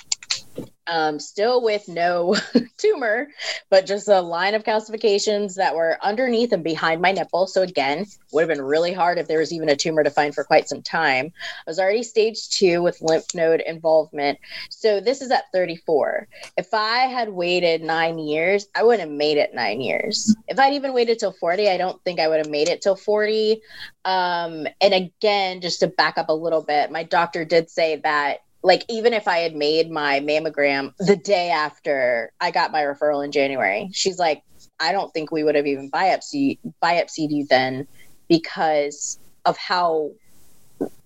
Um, 0.89 1.19
still 1.19 1.61
with 1.61 1.87
no 1.87 2.35
tumor, 2.77 3.29
but 3.69 3.85
just 3.85 4.07
a 4.07 4.21
line 4.21 4.55
of 4.55 4.63
calcifications 4.63 5.55
that 5.55 5.75
were 5.75 5.97
underneath 6.01 6.51
and 6.51 6.63
behind 6.63 7.01
my 7.01 7.11
nipple. 7.11 7.47
So, 7.47 7.61
again, 7.61 8.05
would 8.31 8.41
have 8.41 8.49
been 8.57 8.65
really 8.65 8.91
hard 8.91 9.17
if 9.19 9.27
there 9.27 9.39
was 9.39 9.53
even 9.53 9.69
a 9.69 9.75
tumor 9.75 10.03
to 10.03 10.09
find 10.09 10.33
for 10.33 10.43
quite 10.43 10.67
some 10.67 10.81
time. 10.81 11.31
I 11.65 11.69
was 11.69 11.79
already 11.79 12.03
stage 12.03 12.49
two 12.49 12.81
with 12.81 13.01
lymph 13.01 13.35
node 13.35 13.61
involvement. 13.61 14.39
So, 14.69 14.99
this 14.99 15.21
is 15.21 15.31
at 15.31 15.43
34. 15.53 16.27
If 16.57 16.73
I 16.73 16.99
had 16.99 17.29
waited 17.29 17.83
nine 17.83 18.17
years, 18.17 18.67
I 18.75 18.83
wouldn't 18.83 19.07
have 19.07 19.17
made 19.17 19.37
it 19.37 19.53
nine 19.53 19.81
years. 19.81 20.35
If 20.47 20.59
I'd 20.59 20.73
even 20.73 20.93
waited 20.93 21.19
till 21.19 21.33
40, 21.33 21.69
I 21.69 21.77
don't 21.77 22.03
think 22.03 22.19
I 22.19 22.27
would 22.27 22.39
have 22.39 22.49
made 22.49 22.67
it 22.67 22.81
till 22.81 22.95
40. 22.95 23.61
Um, 24.05 24.67
and 24.81 24.93
again, 24.93 25.61
just 25.61 25.81
to 25.81 25.87
back 25.87 26.17
up 26.17 26.29
a 26.29 26.33
little 26.33 26.63
bit, 26.63 26.91
my 26.91 27.03
doctor 27.03 27.45
did 27.45 27.69
say 27.69 27.97
that 27.97 28.39
like 28.61 28.83
even 28.89 29.13
if 29.13 29.27
I 29.27 29.39
had 29.39 29.55
made 29.55 29.89
my 29.89 30.19
mammogram 30.19 30.93
the 30.97 31.15
day 31.15 31.49
after 31.49 32.31
I 32.39 32.51
got 32.51 32.71
my 32.71 32.81
referral 32.81 33.23
in 33.23 33.31
January, 33.31 33.89
she's 33.93 34.19
like, 34.19 34.43
I 34.79 34.91
don't 34.91 35.13
think 35.13 35.31
we 35.31 35.43
would 35.43 35.55
have 35.55 35.67
even 35.67 35.89
biopsy 35.89 36.59
biopsied 36.81 37.31
you 37.31 37.45
then 37.45 37.87
because 38.27 39.19
of 39.45 39.57
how 39.57 40.11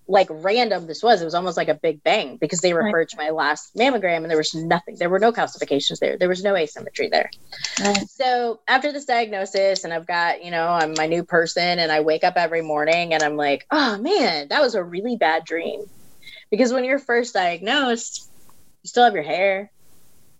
like 0.06 0.26
random 0.30 0.86
this 0.86 1.02
was. 1.02 1.22
It 1.22 1.24
was 1.24 1.34
almost 1.34 1.56
like 1.56 1.68
a 1.68 1.74
big 1.74 2.02
bang 2.02 2.36
because 2.36 2.60
they 2.60 2.74
referred 2.74 2.92
right. 2.92 3.08
to 3.08 3.16
my 3.16 3.30
last 3.30 3.74
mammogram 3.74 4.18
and 4.18 4.30
there 4.30 4.36
was 4.36 4.54
nothing. 4.54 4.96
There 4.96 5.08
were 5.08 5.18
no 5.18 5.32
calcifications 5.32 5.98
there. 5.98 6.18
There 6.18 6.28
was 6.28 6.42
no 6.42 6.54
asymmetry 6.56 7.08
there. 7.08 7.30
Right. 7.80 8.08
So 8.10 8.60
after 8.68 8.92
this 8.92 9.06
diagnosis, 9.06 9.84
and 9.84 9.94
I've 9.94 10.06
got, 10.06 10.44
you 10.44 10.50
know, 10.50 10.66
I'm 10.66 10.92
my 10.94 11.06
new 11.06 11.24
person 11.24 11.78
and 11.78 11.90
I 11.90 12.00
wake 12.00 12.24
up 12.24 12.36
every 12.36 12.62
morning 12.62 13.14
and 13.14 13.22
I'm 13.22 13.36
like, 13.36 13.66
oh 13.70 13.96
man, 13.98 14.48
that 14.48 14.60
was 14.60 14.74
a 14.74 14.82
really 14.82 15.16
bad 15.16 15.44
dream 15.44 15.86
because 16.50 16.72
when 16.72 16.84
you're 16.84 16.98
first 16.98 17.34
diagnosed, 17.34 18.30
you 18.82 18.88
still 18.88 19.04
have 19.04 19.14
your 19.14 19.22
hair, 19.22 19.70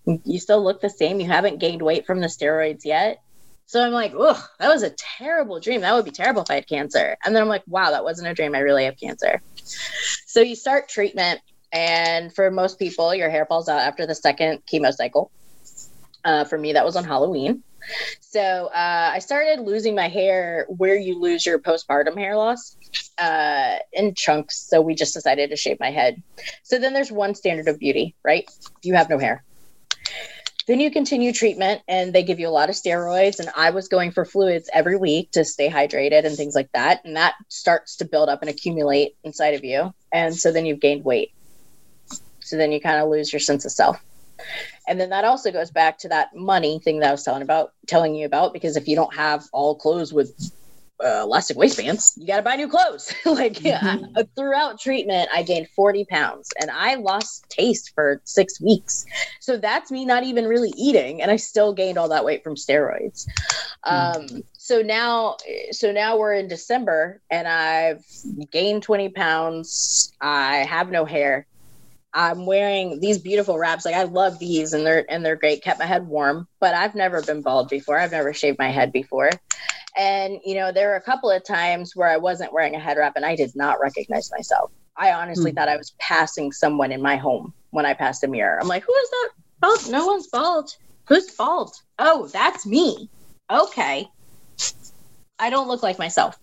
you 0.07 0.38
still 0.38 0.62
look 0.62 0.80
the 0.80 0.90
same, 0.90 1.20
you 1.20 1.26
haven't 1.26 1.61
gained 1.61 1.82
weight 1.82 2.07
from 2.07 2.20
the 2.20 2.26
steroids 2.26 2.84
yet. 2.84 3.20
So 3.66 3.82
I'm 3.82 3.92
like, 3.92 4.12
oh, 4.14 4.46
that 4.59 4.68
was 4.68 4.82
a 4.82 4.90
terrible 4.90 5.59
dream. 5.59 5.80
That 5.80 5.94
would 5.94 6.05
be 6.05 6.11
terrible 6.11 6.42
if 6.42 6.50
I 6.50 6.57
had 6.57 6.68
cancer. 6.68 7.16
And 7.24 7.34
then 7.34 7.42
I'm 7.42 7.48
like, 7.48 7.62
wow, 7.66 7.90
that 7.90 8.05
wasn't 8.05 8.28
a 8.28 8.34
dream. 8.34 8.55
I 8.55 8.59
really 8.59 8.84
have 8.84 8.98
cancer. 8.98 9.40
So 10.26 10.40
you 10.40 10.55
start 10.55 10.88
treatment, 10.88 11.40
and 11.72 12.34
for 12.34 12.50
most 12.50 12.78
people, 12.78 13.14
your 13.14 13.30
hair 13.30 13.46
falls 13.46 13.68
out 13.68 13.80
after 13.80 14.07
the 14.07 14.14
second 14.14 14.62
chemo 14.70 14.92
cycle. 14.92 15.30
Uh, 16.24 16.44
for 16.44 16.59
me, 16.59 16.74
that 16.74 16.84
was 16.84 16.96
on 16.96 17.05
Halloween. 17.05 17.62
So 18.20 18.40
uh, 18.40 19.11
I 19.14 19.18
started 19.18 19.61
losing 19.61 19.94
my 19.94 20.09
hair 20.09 20.66
where 20.68 20.96
you 20.96 21.20
lose 21.20 21.44
your 21.44 21.59
postpartum 21.59 22.16
hair 22.16 22.36
loss 22.36 22.76
uh, 23.19 23.77
in 23.93 24.15
chunks. 24.15 24.57
So 24.69 24.81
we 24.81 24.95
just 24.95 25.15
decided 25.15 25.51
to 25.51 25.57
shave 25.57 25.79
my 25.81 25.91
head. 25.91 26.23
So 26.62 26.79
then 26.79 26.93
there's 26.93 27.12
one 27.12 27.35
standard 27.35 27.69
of 27.69 27.79
beauty, 27.79 28.15
right? 28.25 28.49
You 28.83 28.95
have 28.95 29.11
no 29.11 29.19
hair. 29.19 29.45
Then 30.67 30.81
you 30.81 30.91
continue 30.91 31.33
treatment 31.33 31.83
and 31.87 32.12
they 32.15 32.23
give 32.23 32.41
you 32.41 32.49
a 32.49 32.51
lot 32.51 32.71
of 32.71 32.75
steroids. 32.75 33.39
And 33.39 33.51
I 33.55 33.71
was 33.71 33.89
going 33.89 34.12
for 34.12 34.25
fluids 34.25 34.71
every 34.73 34.97
week 34.97 35.33
to 35.33 35.45
stay 35.45 35.69
hydrated 35.69 36.25
and 36.25 36.37
things 36.37 36.55
like 36.55 36.71
that. 36.73 37.05
And 37.05 37.17
that 37.17 37.35
starts 37.49 37.97
to 37.97 38.07
build 38.07 38.31
up 38.31 38.41
and 38.41 38.49
accumulate 38.49 39.17
inside 39.25 39.55
of 39.55 39.65
you. 39.65 39.93
And 40.12 40.35
so 40.35 40.53
then 40.53 40.65
you've 40.65 40.81
gained 40.81 41.05
weight. 41.05 41.33
So 42.41 42.57
then 42.57 42.73
you 42.73 42.81
kind 42.81 43.01
of 43.01 43.11
lose 43.11 43.33
your 43.33 43.41
sense 43.41 43.65
of 43.65 43.73
self. 43.73 44.03
And 44.89 45.01
then 45.01 45.11
that 45.11 45.25
also 45.25 45.51
goes 45.51 45.71
back 45.71 45.99
to 45.99 46.09
that 46.09 46.35
money 46.35 46.79
thing 46.79 47.01
that 47.01 47.09
I 47.09 47.12
was 47.12 47.25
telling 47.25 47.43
about, 47.43 47.73
telling 47.87 48.15
you 48.15 48.27
about, 48.27 48.53
because 48.53 48.77
if 48.77 48.89
you 48.89 48.97
don't 48.97 49.15
have 49.15 49.45
all 49.53 49.75
clothes 49.75 50.12
with 50.12 50.35
uh, 51.03 51.22
elastic 51.22 51.57
waistbands, 51.57 52.14
you 52.16 52.26
got 52.26 52.36
to 52.36 52.42
buy 52.42 52.57
new 52.57 52.68
clothes. 52.68 53.12
like 53.24 53.55
mm-hmm. 53.55 54.05
yeah, 54.16 54.22
throughout 54.36 54.80
treatment, 54.80 55.28
I 55.32 55.42
gained 55.42 55.68
40 55.70 56.05
pounds 56.05 56.53
and 56.61 56.70
I 56.70 56.95
lost 56.97 57.49
taste 57.49 57.92
for 57.95 58.20
six 58.24 58.61
weeks. 58.61 59.05
So 59.40 59.57
that's 59.57 59.90
me 59.90 60.05
not 60.05 60.24
even 60.24 60.47
really 60.47 60.72
eating. 60.76 61.22
And 61.22 61.30
I 61.30 61.36
still 61.36 61.72
gained 61.72 61.99
all 61.99 62.09
that 62.11 62.24
weight 62.24 62.45
from 62.45 62.55
steroids. 62.55 63.28
Mm-hmm. 63.84 64.36
Um, 64.36 64.42
so 64.53 64.82
now, 64.82 65.36
so 65.72 65.92
now 65.92 66.16
we're 66.16 66.34
in 66.34 66.49
December 66.49 67.20
and 67.30 67.47
I've 67.47 68.05
gained 68.51 68.82
20 68.82 69.11
pounds. 69.11 70.12
I 70.20 70.59
have 70.59 70.90
no 70.90 71.05
hair. 71.05 71.47
I'm 72.15 72.47
wearing 72.47 73.01
these 73.01 73.19
beautiful 73.19 73.59
wraps. 73.59 73.85
Like 73.85 73.97
I 73.97 74.05
love 74.05 74.39
these 74.39 74.73
and 74.73 74.87
they're 74.87 75.05
and 75.11 75.27
they're 75.27 75.37
great. 75.37 75.62
Kept 75.65 75.81
my 75.81 75.85
head 75.85 76.07
warm, 76.07 76.47
but 76.61 76.73
I've 76.73 76.95
never 76.95 77.21
been 77.21 77.43
bald 77.43 77.69
before. 77.69 77.99
I've 77.99 78.12
never 78.12 78.33
shaved 78.33 78.59
my 78.59 78.71
head 78.71 78.93
before. 78.93 79.31
And 79.97 80.39
you 80.45 80.55
know, 80.55 80.71
there 80.71 80.89
were 80.89 80.97
a 80.97 81.03
couple 81.03 81.31
of 81.31 81.45
times 81.45 81.97
where 81.97 82.09
I 82.09 82.17
wasn't 82.17 82.53
wearing 82.53 82.77
a 82.77 82.81
head 82.81 82.99
wrap 82.99 83.17
and 83.17 83.25
I 83.25 83.35
did 83.35 83.57
not 83.57 83.81
recognize 83.81 84.31
myself. 84.31 84.71
I 84.97 85.12
honestly 85.12 85.51
mm. 85.51 85.57
thought 85.57 85.69
I 85.69 85.77
was 85.77 85.93
passing 85.99 86.53
someone 86.53 86.93
in 86.93 87.03
my 87.03 87.17
home 87.17 87.53
when 87.71 87.85
I 87.85 87.95
passed 87.95 88.23
a 88.23 88.29
mirror. 88.29 88.61
I'm 88.61 88.69
like, 88.69 88.85
who 88.85 88.95
is 88.95 89.11
that? 89.11 89.31
Bald? 89.61 89.91
No 89.91 90.07
one's 90.07 90.29
bald. 90.29 90.71
Who's 91.07 91.31
bald? 91.33 91.75
Oh, 91.99 92.29
that's 92.29 92.65
me. 92.65 93.11
Okay. 93.51 94.09
I 95.41 95.51
don't 95.51 95.67
look 95.67 95.83
like 95.83 95.99
myself. 95.99 96.39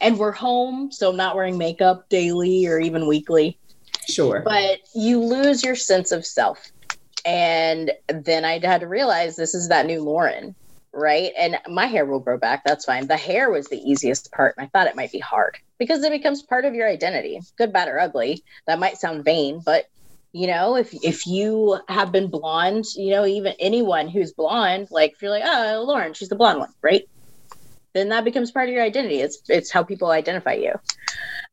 And 0.00 0.18
we're 0.18 0.32
home, 0.32 0.90
so 0.90 1.10
I'm 1.10 1.16
not 1.16 1.36
wearing 1.36 1.58
makeup 1.58 2.08
daily 2.08 2.66
or 2.66 2.80
even 2.80 3.06
weekly. 3.06 3.58
Sure. 4.08 4.42
But 4.44 4.78
you 4.94 5.20
lose 5.22 5.62
your 5.64 5.74
sense 5.74 6.12
of 6.12 6.24
self. 6.24 6.58
And 7.24 7.92
then 8.08 8.44
I 8.44 8.60
had 8.64 8.82
to 8.82 8.88
realize 8.88 9.36
this 9.36 9.54
is 9.54 9.68
that 9.68 9.86
new 9.86 10.00
Lauren, 10.02 10.54
right? 10.92 11.32
And 11.36 11.58
my 11.68 11.86
hair 11.86 12.06
will 12.06 12.20
grow 12.20 12.38
back. 12.38 12.62
That's 12.64 12.84
fine. 12.84 13.08
The 13.08 13.16
hair 13.16 13.50
was 13.50 13.66
the 13.66 13.78
easiest 13.78 14.30
part. 14.32 14.54
And 14.56 14.64
I 14.64 14.68
thought 14.68 14.86
it 14.86 14.96
might 14.96 15.12
be 15.12 15.18
hard 15.18 15.56
because 15.78 16.04
it 16.04 16.12
becomes 16.12 16.42
part 16.42 16.64
of 16.64 16.74
your 16.74 16.88
identity, 16.88 17.40
good, 17.58 17.72
bad, 17.72 17.88
or 17.88 17.98
ugly. 17.98 18.44
That 18.66 18.78
might 18.78 18.98
sound 18.98 19.24
vain, 19.24 19.60
but 19.64 19.86
you 20.32 20.46
know, 20.46 20.76
if 20.76 20.92
if 20.92 21.26
you 21.26 21.80
have 21.88 22.12
been 22.12 22.28
blonde, 22.28 22.84
you 22.94 23.10
know, 23.10 23.24
even 23.24 23.54
anyone 23.58 24.06
who's 24.06 24.34
blonde, 24.34 24.88
like 24.90 25.12
if 25.12 25.22
you're 25.22 25.30
like, 25.30 25.44
oh, 25.46 25.82
Lauren, 25.86 26.12
she's 26.12 26.28
the 26.28 26.36
blonde 26.36 26.58
one, 26.58 26.72
right? 26.82 27.04
Then 27.94 28.10
that 28.10 28.24
becomes 28.24 28.50
part 28.50 28.68
of 28.68 28.74
your 28.74 28.84
identity. 28.84 29.20
It's 29.20 29.40
it's 29.48 29.70
how 29.70 29.82
people 29.82 30.10
identify 30.10 30.52
you. 30.52 30.74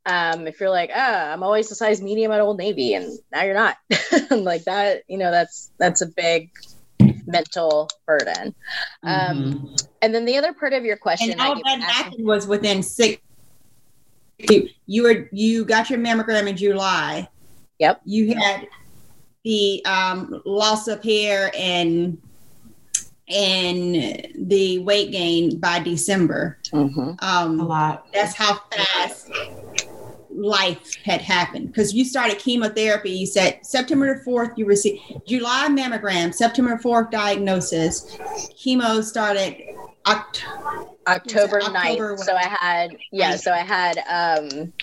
Um, 0.06 0.48
if 0.48 0.60
you're 0.60 0.70
like, 0.70 0.92
ah, 0.94 1.32
I'm 1.32 1.44
always 1.44 1.72
a 1.72 1.76
size 1.76 2.02
medium 2.02 2.32
at 2.32 2.42
Old 2.42 2.58
Navy, 2.58 2.94
and 2.94 3.18
now 3.32 3.44
you're 3.44 3.54
not, 3.54 3.78
like 4.32 4.66
that, 4.66 5.04
you 5.08 5.18
know, 5.18 5.32
that's 5.32 5.72
that's 5.78 6.02
a 6.02 6.08
big 6.08 6.50
mental 7.26 7.90
burden. 8.06 8.54
Um, 9.04 9.38
mm-hmm. 9.38 9.76
And 10.02 10.14
then 10.14 10.26
the 10.26 10.38
other 10.38 10.54
part 10.54 10.74
of 10.74 10.84
your 10.84 10.98
question, 10.98 11.32
and 11.32 11.42
all 11.42 11.56
that 11.56 11.82
happened 11.82 12.26
was 12.26 12.48
within 12.48 12.84
six. 12.84 13.22
You 14.86 15.04
were 15.04 15.30
you 15.32 15.64
got 15.64 15.90
your 15.90 16.00
mammogram 16.00 16.48
in 16.48 16.58
July. 16.58 17.30
Yep. 17.80 18.02
You 18.06 18.36
had 18.36 18.68
the 19.44 19.84
um, 19.86 20.42
loss 20.46 20.88
of 20.88 21.04
hair 21.04 21.52
and 21.58 22.22
and 23.30 24.28
the 24.36 24.80
weight 24.80 25.12
gain 25.12 25.60
by 25.60 25.80
December. 25.80 26.58
Mm-hmm. 26.72 27.14
Um, 27.20 27.60
a 27.60 27.64
lot. 27.64 28.08
That's 28.14 28.36
how 28.36 28.60
fast 28.72 29.32
life 30.36 30.96
had 31.04 31.22
happened 31.22 31.68
because 31.68 31.94
you 31.94 32.06
started 32.06 32.40
chemotherapy. 32.40 33.12
You 33.12 33.26
said 33.26 33.60
September 33.66 34.22
4th, 34.26 34.58
you 34.58 34.66
received 34.66 35.02
July 35.28 35.68
mammogram, 35.70 36.34
September 36.34 36.78
4th 36.78 37.12
diagnosis. 37.12 38.18
Chemo 38.58 39.04
started 39.04 39.62
Oct- 40.06 40.44
October, 41.08 41.62
October 41.62 41.62
9th. 41.62 42.20
So 42.20 42.36
I 42.36 42.48
had, 42.48 42.98
yeah, 43.12 43.36
so 43.36 43.52
I 43.52 43.60
had 43.60 43.98
um, 44.00 44.74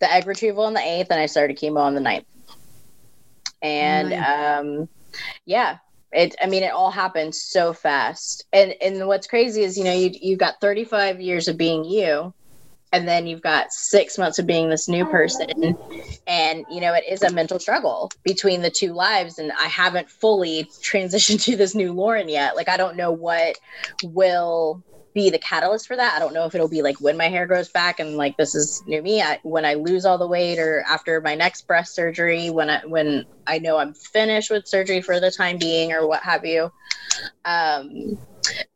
the 0.00 0.12
egg 0.12 0.26
retrieval 0.26 0.64
on 0.64 0.74
the 0.74 0.80
8th 0.80 1.08
and 1.10 1.20
I 1.20 1.26
started 1.26 1.58
chemo 1.58 1.80
on 1.80 1.94
the 1.94 2.00
9th. 2.00 2.24
And 3.60 4.12
um, 4.12 4.88
yeah, 5.44 5.78
it 6.12 6.34
i 6.42 6.46
mean 6.46 6.62
it 6.62 6.72
all 6.72 6.90
happened 6.90 7.34
so 7.34 7.72
fast 7.72 8.46
and 8.52 8.74
and 8.80 9.06
what's 9.06 9.26
crazy 9.26 9.62
is 9.62 9.76
you 9.76 9.84
know 9.84 9.92
you 9.92 10.10
you've 10.20 10.38
got 10.38 10.60
35 10.60 11.20
years 11.20 11.48
of 11.48 11.56
being 11.56 11.84
you 11.84 12.32
and 12.92 13.06
then 13.06 13.26
you've 13.26 13.42
got 13.42 13.72
six 13.72 14.18
months 14.18 14.38
of 14.38 14.46
being 14.46 14.68
this 14.68 14.88
new 14.88 15.04
person. 15.06 15.76
And 16.26 16.64
you 16.70 16.80
know 16.80 16.94
it 16.94 17.04
is 17.08 17.22
a 17.22 17.30
mental 17.30 17.58
struggle 17.58 18.10
between 18.24 18.62
the 18.62 18.70
two 18.70 18.92
lives 18.92 19.38
and 19.38 19.52
i 19.52 19.66
haven't 19.66 20.10
fully 20.10 20.64
transitioned 20.82 21.42
to 21.44 21.56
this 21.56 21.74
new 21.74 21.92
lauren 21.92 22.28
yet. 22.28 22.56
Like 22.56 22.68
i 22.68 22.76
don't 22.76 22.96
know 22.96 23.12
what 23.12 23.56
will 24.02 24.82
be 25.14 25.30
the 25.30 25.38
catalyst 25.38 25.86
for 25.86 25.96
that. 25.96 26.14
I 26.14 26.18
don't 26.18 26.34
know 26.34 26.44
if 26.44 26.54
it'll 26.54 26.68
be 26.68 26.82
like 26.82 27.00
when 27.00 27.16
my 27.16 27.28
hair 27.28 27.46
grows 27.46 27.70
back 27.70 27.98
and 27.98 28.16
like 28.16 28.36
this 28.36 28.54
is 28.54 28.82
new 28.86 29.02
me. 29.02 29.20
I, 29.22 29.40
when 29.42 29.64
i 29.64 29.74
lose 29.74 30.04
all 30.04 30.18
the 30.18 30.28
weight 30.28 30.58
or 30.58 30.84
after 30.88 31.20
my 31.20 31.34
next 31.34 31.66
breast 31.66 31.94
surgery 31.94 32.50
when 32.50 32.70
i 32.70 32.80
when 32.86 33.26
i 33.46 33.58
know 33.58 33.78
i'm 33.78 33.94
finished 33.94 34.50
with 34.50 34.68
surgery 34.68 35.00
for 35.00 35.18
the 35.18 35.30
time 35.30 35.58
being 35.58 35.92
or 35.92 36.06
what 36.06 36.22
have 36.22 36.44
you. 36.44 36.70
Um 37.44 38.18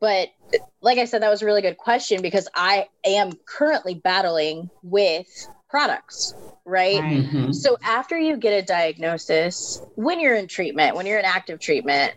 but 0.00 0.28
like 0.80 0.98
I 0.98 1.04
said, 1.06 1.22
that 1.22 1.30
was 1.30 1.42
a 1.42 1.46
really 1.46 1.62
good 1.62 1.76
question 1.76 2.22
because 2.22 2.48
I 2.54 2.88
am 3.04 3.32
currently 3.46 3.94
battling 3.94 4.70
with 4.82 5.26
products, 5.72 6.34
right? 6.66 7.00
Mm-hmm. 7.00 7.52
So 7.52 7.78
after 7.82 8.18
you 8.18 8.36
get 8.36 8.52
a 8.52 8.62
diagnosis, 8.64 9.82
when 9.94 10.20
you're 10.20 10.34
in 10.34 10.46
treatment, 10.46 10.94
when 10.94 11.06
you're 11.06 11.18
in 11.18 11.24
active 11.24 11.60
treatment, 11.60 12.12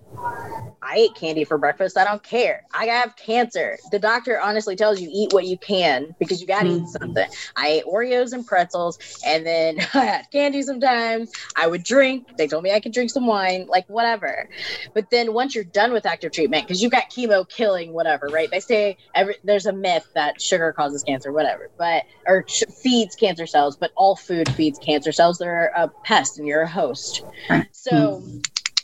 I 0.85 0.97
ate 0.97 1.15
candy 1.15 1.45
for 1.45 1.57
breakfast. 1.57 1.97
I 1.97 2.03
don't 2.03 2.21
care. 2.21 2.63
I 2.73 2.87
have 2.87 3.15
cancer. 3.15 3.77
The 3.91 3.97
doctor 3.97 4.39
honestly 4.39 4.75
tells 4.75 4.99
you 4.99 5.09
eat 5.11 5.33
what 5.33 5.45
you 5.45 5.57
can 5.57 6.13
because 6.19 6.41
you 6.41 6.47
got 6.47 6.63
to 6.63 6.69
mm. 6.69 6.81
eat 6.83 6.87
something. 6.89 7.27
I 7.55 7.67
ate 7.67 7.85
Oreos 7.85 8.33
and 8.33 8.45
pretzels, 8.45 8.99
and 9.25 9.45
then 9.45 9.79
I 9.93 10.05
had 10.05 10.31
candy 10.31 10.61
sometimes. 10.61 11.31
I 11.55 11.67
would 11.67 11.83
drink. 11.83 12.27
They 12.37 12.47
told 12.47 12.63
me 12.63 12.71
I 12.71 12.81
could 12.81 12.91
drink 12.91 13.11
some 13.11 13.25
wine, 13.25 13.67
like 13.67 13.87
whatever. 13.87 14.49
But 14.93 15.09
then 15.09 15.33
once 15.33 15.55
you're 15.55 15.63
done 15.63 15.93
with 15.93 16.05
active 16.05 16.33
treatment, 16.33 16.67
because 16.67 16.83
you've 16.83 16.91
got 16.91 17.09
chemo 17.09 17.49
killing 17.49 17.93
whatever, 17.93 18.27
right? 18.27 18.51
They 18.51 18.59
say 18.59 18.97
every, 19.15 19.37
there's 19.45 19.65
a 19.65 19.73
myth 19.73 20.07
that 20.13 20.41
sugar 20.41 20.73
causes 20.73 21.03
cancer, 21.03 21.31
whatever, 21.31 21.71
but 21.77 22.03
or 22.27 22.43
ch- 22.43 22.65
feeds 22.83 23.15
cancer 23.15 23.44
cells, 23.45 23.77
but 23.77 23.91
all 23.95 24.15
food 24.15 24.49
feeds 24.49 24.79
cancer 24.79 25.11
cells. 25.11 25.37
They're 25.37 25.71
a 25.75 25.87
pest, 26.03 26.37
and 26.37 26.47
you're 26.47 26.61
a 26.61 26.69
host. 26.69 27.23
So. 27.71 28.23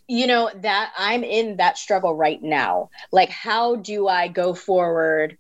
You 0.08 0.28
know 0.28 0.52
that 0.56 0.92
i'm 0.98 1.24
in 1.24 1.56
that 1.56 1.78
struggle 1.78 2.14
right 2.14 2.44
now 2.44 2.90
like 3.14 3.30
how 3.30 3.78
do 3.78 4.10
i 4.10 4.28
go 4.28 4.54
forward 4.54 5.38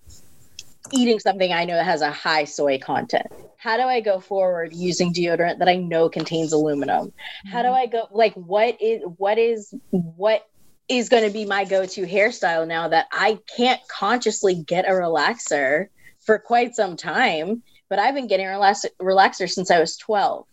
eating 0.93 1.19
something 1.19 1.51
i 1.51 1.65
know 1.65 1.76
that 1.76 1.84
has 1.84 2.01
a 2.01 2.09
high 2.09 2.45
soy 2.45 2.80
content 2.80 3.28
how 3.57 3.78
do 3.78 3.84
i 3.84 4.01
go 4.01 4.19
forward 4.19 4.74
using 4.74 5.13
deodorant 5.13 5.59
that 5.59 5.67
i 5.67 5.76
know 5.76 6.09
contains 6.09 6.53
aluminum 6.53 7.11
how 7.45 7.61
do 7.61 7.67
mm-hmm. 7.67 7.76
i 7.76 7.86
go 7.86 8.07
like 8.11 8.34
what 8.36 8.82
is 8.82 9.01
what 9.17 9.38
is 9.38 9.74
what 9.91 10.47
is 10.89 11.09
going 11.09 11.24
to 11.24 11.32
be 11.32 11.45
my 11.45 11.63
go-to 11.63 12.05
hairstyle 12.05 12.67
now 12.67 12.88
that 12.88 13.07
i 13.11 13.38
can't 13.55 13.82
consciously 13.88 14.55
get 14.55 14.86
a 14.86 14.91
relaxer 14.91 15.88
for 16.19 16.39
quite 16.39 16.76
some 16.76 16.95
time 16.95 17.61
but 17.92 18.00
i've 18.00 18.16
been 18.16 18.28
getting 18.28 18.48
a 18.48 18.50
relax- 18.50 18.88
relaxer 19.00 19.48
since 19.48 19.70
i 19.70 19.80
was 19.80 19.96
12 19.98 20.48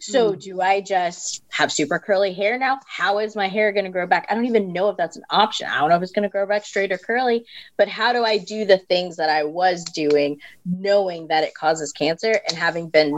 so 0.00 0.32
mm. 0.32 0.42
do 0.42 0.60
I 0.62 0.80
just 0.80 1.44
have 1.50 1.70
super 1.70 1.98
curly 1.98 2.32
hair 2.32 2.58
now? 2.58 2.80
How 2.86 3.18
is 3.18 3.36
my 3.36 3.48
hair 3.48 3.70
going 3.70 3.84
to 3.84 3.90
grow 3.90 4.06
back? 4.06 4.26
I 4.28 4.34
don't 4.34 4.46
even 4.46 4.72
know 4.72 4.88
if 4.88 4.96
that's 4.96 5.16
an 5.16 5.24
option. 5.28 5.68
I 5.68 5.78
don't 5.78 5.90
know 5.90 5.96
if 5.96 6.02
it's 6.02 6.12
going 6.12 6.22
to 6.22 6.30
grow 6.30 6.46
back 6.46 6.64
straight 6.64 6.90
or 6.90 6.98
curly, 6.98 7.44
but 7.76 7.86
how 7.86 8.12
do 8.12 8.24
I 8.24 8.38
do 8.38 8.64
the 8.64 8.78
things 8.78 9.16
that 9.16 9.28
I 9.28 9.44
was 9.44 9.84
doing 9.84 10.40
knowing 10.64 11.28
that 11.28 11.44
it 11.44 11.54
causes 11.54 11.92
cancer 11.92 12.40
and 12.48 12.56
having 12.56 12.88
been 12.88 13.16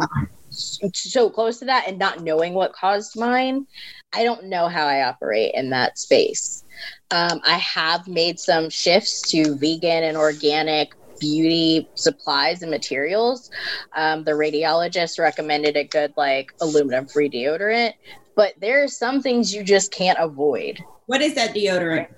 so 0.51 1.31
close 1.31 1.61
to 1.61 1.66
that 1.66 1.85
and 1.87 1.99
not 1.99 2.23
knowing 2.23 2.53
what 2.55 2.73
caused 2.73 3.16
mine? 3.16 3.66
I 4.12 4.25
don't 4.25 4.47
know 4.47 4.66
how 4.66 4.87
I 4.87 5.05
operate 5.05 5.55
in 5.55 5.70
that 5.70 5.99
space. 5.99 6.64
Um, 7.12 7.41
I 7.45 7.59
have 7.59 8.09
made 8.09 8.41
some 8.41 8.70
shifts 8.70 9.23
to 9.31 9.55
vegan 9.55 10.03
and 10.03 10.16
organic 10.16 10.95
beauty 11.23 11.89
supplies 11.95 12.62
and 12.62 12.70
materials. 12.70 13.49
Um, 13.95 14.25
the 14.25 14.33
radiologist 14.33 15.20
recommended 15.20 15.77
a 15.77 15.85
good 15.85 16.12
like 16.16 16.53
aluminum 16.61 17.07
free 17.07 17.31
deodorant, 17.31 17.95
but 18.35 18.55
there 18.61 18.83
are 18.83 18.89
some 18.89 19.23
things 19.23 19.55
you 19.55 19.62
just 19.62 19.93
can't 19.93 20.18
avoid. 20.20 20.81
What 21.07 21.23
is 21.23 21.37
that 21.37 21.55
deodorant? 21.55 22.09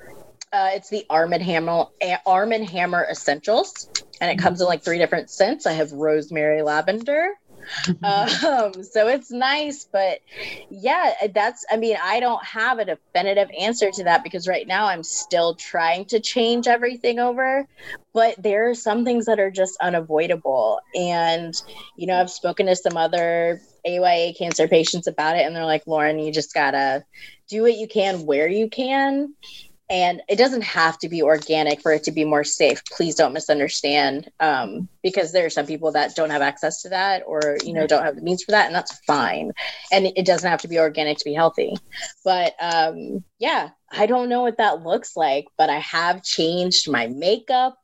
Uh, 0.52 0.70
it's 0.72 0.88
the 0.88 1.04
Arm 1.10 1.32
and 1.32 1.42
Hammer 1.42 1.86
Arm 2.24 2.52
and 2.52 2.64
Hammer 2.64 3.06
Essentials, 3.10 3.90
and 4.20 4.30
it 4.30 4.42
comes 4.42 4.60
in 4.60 4.66
like 4.66 4.82
three 4.82 4.98
different 4.98 5.28
scents. 5.28 5.66
I 5.66 5.72
have 5.72 5.92
rosemary, 5.92 6.62
lavender, 6.62 7.34
um, 8.02 8.82
so 8.82 9.08
it's 9.08 9.30
nice, 9.30 9.86
but 9.90 10.20
yeah, 10.70 11.12
that's, 11.34 11.64
I 11.70 11.76
mean, 11.76 11.96
I 12.02 12.20
don't 12.20 12.44
have 12.44 12.78
a 12.78 12.84
definitive 12.84 13.48
answer 13.58 13.90
to 13.90 14.04
that 14.04 14.22
because 14.22 14.48
right 14.48 14.66
now 14.66 14.86
I'm 14.86 15.02
still 15.02 15.54
trying 15.54 16.06
to 16.06 16.20
change 16.20 16.66
everything 16.66 17.18
over, 17.18 17.66
but 18.12 18.34
there 18.42 18.70
are 18.70 18.74
some 18.74 19.04
things 19.04 19.26
that 19.26 19.40
are 19.40 19.50
just 19.50 19.76
unavoidable. 19.80 20.80
And, 20.94 21.54
you 21.96 22.06
know, 22.06 22.20
I've 22.20 22.30
spoken 22.30 22.66
to 22.66 22.76
some 22.76 22.96
other 22.96 23.60
AYA 23.86 24.34
cancer 24.34 24.68
patients 24.68 25.06
about 25.06 25.36
it, 25.36 25.46
and 25.46 25.54
they're 25.54 25.64
like, 25.64 25.86
Lauren, 25.86 26.18
you 26.18 26.32
just 26.32 26.54
gotta 26.54 27.04
do 27.48 27.62
what 27.62 27.74
you 27.74 27.86
can 27.86 28.24
where 28.24 28.48
you 28.48 28.70
can 28.70 29.34
and 29.94 30.22
it 30.28 30.36
doesn't 30.36 30.64
have 30.64 30.98
to 30.98 31.08
be 31.08 31.22
organic 31.22 31.80
for 31.80 31.92
it 31.92 32.02
to 32.02 32.10
be 32.10 32.24
more 32.24 32.42
safe. 32.42 32.82
Please 32.86 33.14
don't 33.14 33.32
misunderstand 33.32 34.28
um, 34.40 34.88
because 35.04 35.30
there 35.30 35.46
are 35.46 35.50
some 35.50 35.66
people 35.66 35.92
that 35.92 36.16
don't 36.16 36.30
have 36.30 36.42
access 36.42 36.82
to 36.82 36.88
that 36.88 37.22
or 37.28 37.58
you 37.64 37.72
know 37.72 37.86
don't 37.86 38.02
have 38.02 38.16
the 38.16 38.22
means 38.22 38.42
for 38.42 38.50
that 38.50 38.66
and 38.66 38.74
that's 38.74 38.98
fine. 39.06 39.52
And 39.92 40.06
it 40.16 40.26
doesn't 40.26 40.50
have 40.50 40.62
to 40.62 40.68
be 40.68 40.80
organic 40.80 41.18
to 41.18 41.24
be 41.24 41.32
healthy. 41.32 41.76
But 42.24 42.54
um, 42.60 43.22
yeah 43.44 43.68
i 43.92 44.06
don't 44.06 44.30
know 44.30 44.40
what 44.40 44.56
that 44.56 44.82
looks 44.82 45.16
like 45.16 45.46
but 45.58 45.68
i 45.68 45.78
have 45.78 46.22
changed 46.22 46.90
my 46.90 47.06
makeup 47.08 47.76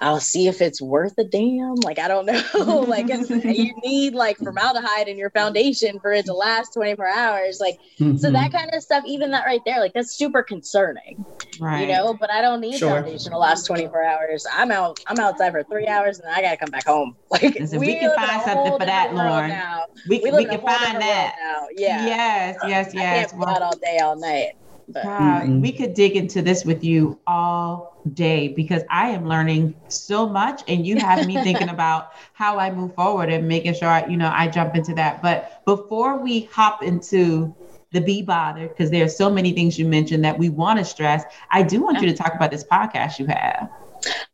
I'll 0.00 0.20
see 0.20 0.48
if 0.48 0.60
it's 0.60 0.80
worth 0.80 1.18
a 1.18 1.24
damn. 1.24 1.74
Like, 1.76 1.98
I 1.98 2.08
don't 2.08 2.26
know. 2.26 2.80
like, 2.88 3.08
you 3.08 3.74
need 3.84 4.14
like 4.14 4.36
formaldehyde 4.38 5.08
in 5.08 5.18
your 5.18 5.30
foundation 5.30 5.98
for 6.00 6.12
it 6.12 6.26
to 6.26 6.34
last 6.34 6.74
24 6.74 7.08
hours. 7.08 7.60
Like, 7.60 7.78
mm-hmm. 7.98 8.16
so 8.16 8.30
that 8.30 8.52
kind 8.52 8.70
of 8.72 8.82
stuff, 8.82 9.04
even 9.06 9.30
that 9.32 9.44
right 9.44 9.60
there, 9.64 9.80
like, 9.80 9.92
that's 9.92 10.12
super 10.12 10.42
concerning. 10.42 11.24
Right. 11.60 11.82
You 11.82 11.88
know, 11.88 12.14
but 12.14 12.30
I 12.30 12.40
don't 12.40 12.60
need 12.60 12.78
sure. 12.78 12.90
foundation 12.90 13.32
to 13.32 13.38
last 13.38 13.66
24 13.66 14.04
hours. 14.04 14.46
I'm 14.52 14.70
out, 14.70 15.00
I'm 15.06 15.18
outside 15.18 15.52
for 15.52 15.64
three 15.64 15.86
hours 15.86 16.20
and 16.20 16.30
I 16.32 16.42
got 16.42 16.50
to 16.52 16.56
come 16.56 16.70
back 16.70 16.86
home. 16.86 17.16
Like, 17.30 17.60
Listen, 17.60 17.78
we, 17.78 17.88
we, 17.88 17.98
can 17.98 18.14
find 18.14 18.42
something 18.42 18.72
for 18.78 18.86
that, 18.86 19.14
Lauren. 19.14 19.50
Now. 19.50 19.84
We, 20.08 20.20
we, 20.20 20.30
we 20.30 20.44
can 20.46 20.60
find 20.62 20.98
that. 20.98 21.36
Now. 21.38 21.66
Yeah. 21.76 22.06
Yes, 22.06 22.56
yes, 22.66 22.94
yes. 22.94 23.26
I 23.26 23.28
can't 23.28 23.38
well, 23.38 23.62
all 23.62 23.76
day, 23.76 23.98
all 23.98 24.16
night. 24.16 24.52
But. 24.88 25.04
mm-hmm. 25.04 25.60
we 25.60 25.72
could 25.72 25.94
dig 25.94 26.16
into 26.16 26.42
this 26.42 26.64
with 26.64 26.82
you 26.82 27.18
all 27.26 28.00
day 28.14 28.48
because 28.48 28.82
I 28.90 29.10
am 29.10 29.28
learning 29.28 29.74
so 29.88 30.28
much, 30.28 30.62
and 30.66 30.86
you 30.86 30.96
have 30.98 31.26
me 31.26 31.34
thinking 31.42 31.68
about 31.68 32.12
how 32.32 32.58
I 32.58 32.70
move 32.70 32.94
forward 32.94 33.30
and 33.30 33.46
making 33.46 33.74
sure 33.74 33.88
I, 33.88 34.06
you 34.06 34.16
know 34.16 34.32
I 34.34 34.48
jump 34.48 34.74
into 34.74 34.94
that. 34.94 35.22
But 35.22 35.64
before 35.64 36.18
we 36.18 36.42
hop 36.52 36.82
into 36.82 37.54
the 37.92 38.00
be 38.00 38.22
bothered, 38.22 38.70
because 38.70 38.90
there 38.90 39.04
are 39.04 39.08
so 39.08 39.30
many 39.30 39.52
things 39.52 39.78
you 39.78 39.86
mentioned 39.86 40.24
that 40.24 40.38
we 40.38 40.48
want 40.48 40.78
to 40.78 40.84
stress, 40.84 41.24
I 41.50 41.62
do 41.62 41.80
want 41.80 42.00
you 42.00 42.08
to 42.08 42.14
talk 42.14 42.34
about 42.34 42.50
this 42.50 42.64
podcast 42.64 43.18
you 43.18 43.26
have. 43.26 43.70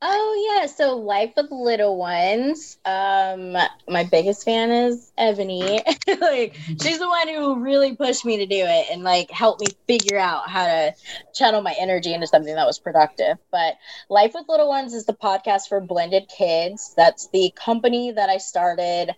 Oh 0.02 0.58
yeah, 0.60 0.66
so 0.66 0.96
Life 0.96 1.32
with 1.36 1.50
Little 1.50 1.96
Ones. 1.96 2.78
Um, 2.84 3.52
my 3.88 4.04
biggest 4.10 4.44
fan 4.44 4.70
is 4.70 5.12
Ebony. 5.16 5.82
like 6.20 6.54
she's 6.82 6.98
the 6.98 7.08
one 7.08 7.28
who 7.28 7.60
really 7.60 7.96
pushed 7.96 8.24
me 8.24 8.38
to 8.38 8.46
do 8.46 8.56
it 8.56 8.86
and 8.90 9.02
like 9.02 9.30
helped 9.30 9.60
me 9.60 9.68
figure 9.86 10.18
out 10.18 10.48
how 10.48 10.66
to 10.66 10.94
channel 11.34 11.62
my 11.62 11.74
energy 11.78 12.12
into 12.12 12.26
something 12.26 12.54
that 12.54 12.66
was 12.66 12.78
productive. 12.78 13.38
But 13.50 13.74
Life 14.08 14.32
with 14.34 14.44
Little 14.48 14.68
Ones 14.68 14.94
is 14.94 15.06
the 15.06 15.14
podcast 15.14 15.68
for 15.68 15.80
blended 15.80 16.28
kids. 16.28 16.92
That's 16.96 17.28
the 17.32 17.52
company 17.56 18.12
that 18.12 18.28
I 18.28 18.38
started 18.38 19.14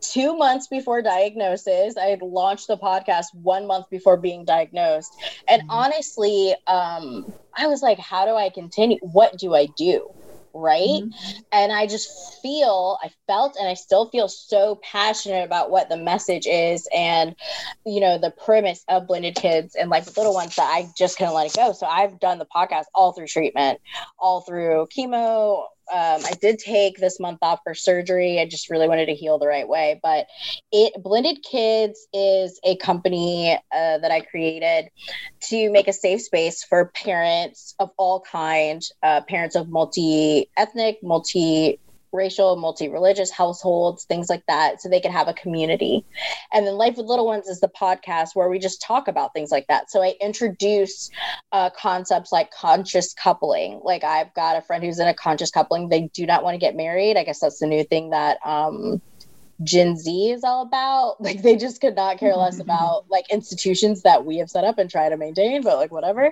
two 0.00 0.36
months 0.36 0.66
before 0.66 1.02
diagnosis. 1.02 1.96
I 1.96 2.06
had 2.06 2.22
launched 2.22 2.68
the 2.68 2.76
podcast 2.76 3.26
one 3.34 3.66
month 3.66 3.90
before 3.90 4.16
being 4.16 4.44
diagnosed. 4.44 5.12
And 5.48 5.62
mm-hmm. 5.62 5.70
honestly, 5.70 6.54
um, 6.66 7.32
I 7.56 7.66
was 7.66 7.82
like, 7.82 7.98
how 7.98 8.24
do 8.26 8.34
I 8.34 8.50
continue? 8.50 8.98
What 9.00 9.38
do 9.38 9.54
I 9.54 9.66
do? 9.76 10.10
Right. 10.58 11.02
Mm-hmm. 11.02 11.40
And 11.52 11.70
I 11.70 11.86
just 11.86 12.40
feel, 12.40 12.98
I 13.04 13.10
felt, 13.26 13.56
and 13.58 13.68
I 13.68 13.74
still 13.74 14.08
feel 14.08 14.26
so 14.26 14.80
passionate 14.82 15.44
about 15.44 15.70
what 15.70 15.90
the 15.90 15.98
message 15.98 16.46
is 16.46 16.88
and, 16.94 17.36
you 17.84 18.00
know, 18.00 18.16
the 18.16 18.30
premise 18.30 18.82
of 18.88 19.06
Blended 19.06 19.34
Kids 19.34 19.74
and 19.74 19.90
like 19.90 20.06
little 20.16 20.32
ones 20.32 20.56
that 20.56 20.62
I 20.62 20.88
just 20.96 21.18
couldn't 21.18 21.34
let 21.34 21.48
it 21.48 21.56
go. 21.56 21.72
So 21.72 21.86
I've 21.86 22.18
done 22.20 22.38
the 22.38 22.46
podcast 22.46 22.84
all 22.94 23.12
through 23.12 23.26
treatment, 23.26 23.80
all 24.18 24.40
through 24.40 24.88
chemo, 24.96 25.64
um, 25.92 26.20
I 26.24 26.32
did 26.40 26.58
take 26.58 26.98
this 26.98 27.20
month 27.20 27.38
off 27.42 27.60
for 27.64 27.74
surgery. 27.74 28.40
I 28.40 28.46
just 28.46 28.70
really 28.70 28.88
wanted 28.88 29.06
to 29.06 29.14
heal 29.14 29.38
the 29.38 29.46
right 29.46 29.68
way. 29.68 30.00
But 30.02 30.26
it 30.72 30.94
Blended 31.02 31.44
Kids 31.48 32.06
is 32.12 32.58
a 32.64 32.76
company 32.76 33.54
uh, 33.54 33.98
that 33.98 34.10
I 34.10 34.20
created 34.20 34.88
to 35.48 35.70
make 35.70 35.88
a 35.88 35.92
safe 35.92 36.22
space 36.22 36.64
for 36.64 36.86
parents 36.86 37.74
of 37.78 37.90
all 37.96 38.20
kind, 38.20 38.82
uh, 39.02 39.20
parents 39.22 39.54
of 39.54 39.68
multi 39.68 40.50
ethnic, 40.56 40.98
multi 41.02 41.78
racial, 42.16 42.56
multi 42.56 42.88
religious 42.88 43.30
households, 43.30 44.04
things 44.04 44.28
like 44.28 44.44
that, 44.46 44.80
so 44.80 44.88
they 44.88 45.00
can 45.00 45.12
have 45.12 45.28
a 45.28 45.34
community. 45.34 46.04
And 46.52 46.66
then 46.66 46.74
Life 46.74 46.96
with 46.96 47.06
Little 47.06 47.26
Ones 47.26 47.46
is 47.46 47.60
the 47.60 47.68
podcast 47.68 48.30
where 48.34 48.48
we 48.48 48.58
just 48.58 48.82
talk 48.82 49.06
about 49.06 49.32
things 49.32 49.50
like 49.52 49.66
that. 49.68 49.90
So 49.90 50.02
I 50.02 50.14
introduce 50.20 51.10
uh, 51.52 51.70
concepts 51.70 52.32
like 52.32 52.50
conscious 52.50 53.14
coupling. 53.14 53.80
Like 53.84 54.02
I've 54.02 54.32
got 54.34 54.56
a 54.56 54.62
friend 54.62 54.82
who's 54.82 54.98
in 54.98 55.06
a 55.06 55.14
conscious 55.14 55.50
coupling, 55.50 55.88
they 55.88 56.10
do 56.12 56.26
not 56.26 56.42
want 56.42 56.54
to 56.54 56.58
get 56.58 56.74
married. 56.74 57.16
I 57.16 57.24
guess 57.24 57.40
that's 57.40 57.58
the 57.58 57.66
new 57.66 57.84
thing 57.84 58.10
that. 58.10 58.38
Um, 58.44 59.00
Gen 59.62 59.96
Z 59.96 60.30
is 60.30 60.44
all 60.44 60.62
about. 60.62 61.16
Like 61.26 61.42
they 61.42 61.56
just 61.56 61.80
could 61.80 61.96
not 61.96 62.18
care 62.18 62.36
less 62.36 62.60
about 62.60 63.06
like 63.10 63.32
institutions 63.32 64.02
that 64.02 64.24
we 64.24 64.38
have 64.38 64.48
set 64.48 64.62
up 64.62 64.78
and 64.78 64.88
try 64.88 65.08
to 65.08 65.16
maintain, 65.16 65.62
but 65.62 65.76
like 65.76 65.90
whatever. 65.90 66.30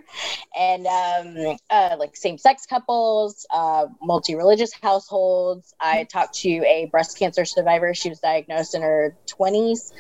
And 0.57 0.87
um, 0.87 1.57
uh, 1.69 1.97
like 1.99 2.17
same 2.17 2.39
sex 2.39 2.65
couples, 2.65 3.45
uh, 3.53 3.87
multi 4.01 4.37
religious 4.37 4.73
households. 4.73 5.75
I 5.81 6.05
talked 6.05 6.35
to 6.41 6.49
a 6.49 6.89
breast 6.93 7.19
cancer 7.19 7.45
survivor. 7.45 7.93
She 7.93 8.09
was 8.09 8.21
diagnosed 8.21 8.77
in 8.77 8.83
her 8.83 9.17
20s 9.27 9.93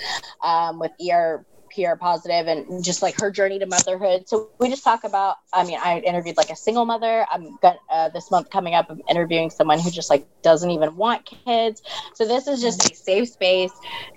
um, 0.45 0.79
with 0.79 0.93
ER 1.01 1.45
PR 1.75 1.97
positive 1.97 2.47
and 2.47 2.83
just 2.83 3.03
like 3.03 3.20
her 3.20 3.31
journey 3.31 3.59
to 3.59 3.66
motherhood. 3.66 4.29
So 4.29 4.51
we 4.59 4.68
just 4.68 4.85
talk 4.85 5.05
about. 5.05 5.37
I 5.53 5.64
mean, 5.64 5.79
I 5.83 6.01
interviewed 6.01 6.37
like 6.37 6.51
a 6.51 6.57
single 6.57 6.85
mother. 6.85 7.27
I'm 7.31 7.57
got 7.62 7.79
uh, 7.91 8.09
this 8.11 8.31
month 8.31 8.51
coming 8.51 8.75
up. 8.75 8.87
I'm 8.91 9.03
interviewing 9.09 9.51
someone 9.51 9.81
who 9.81 9.91
just 9.91 10.11
like 10.11 10.27
doesn't 10.43 10.70
even 10.70 10.97
want 10.97 11.25
kids. 11.25 11.83
So 12.14 12.27
this 12.27 12.47
is 12.47 12.61
just 12.61 12.91
a 12.91 12.95
safe 12.95 13.29
space, 13.29 13.72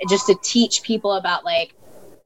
just 0.10 0.28
to 0.28 0.36
teach 0.42 0.82
people 0.84 1.14
about 1.14 1.46
like 1.46 1.74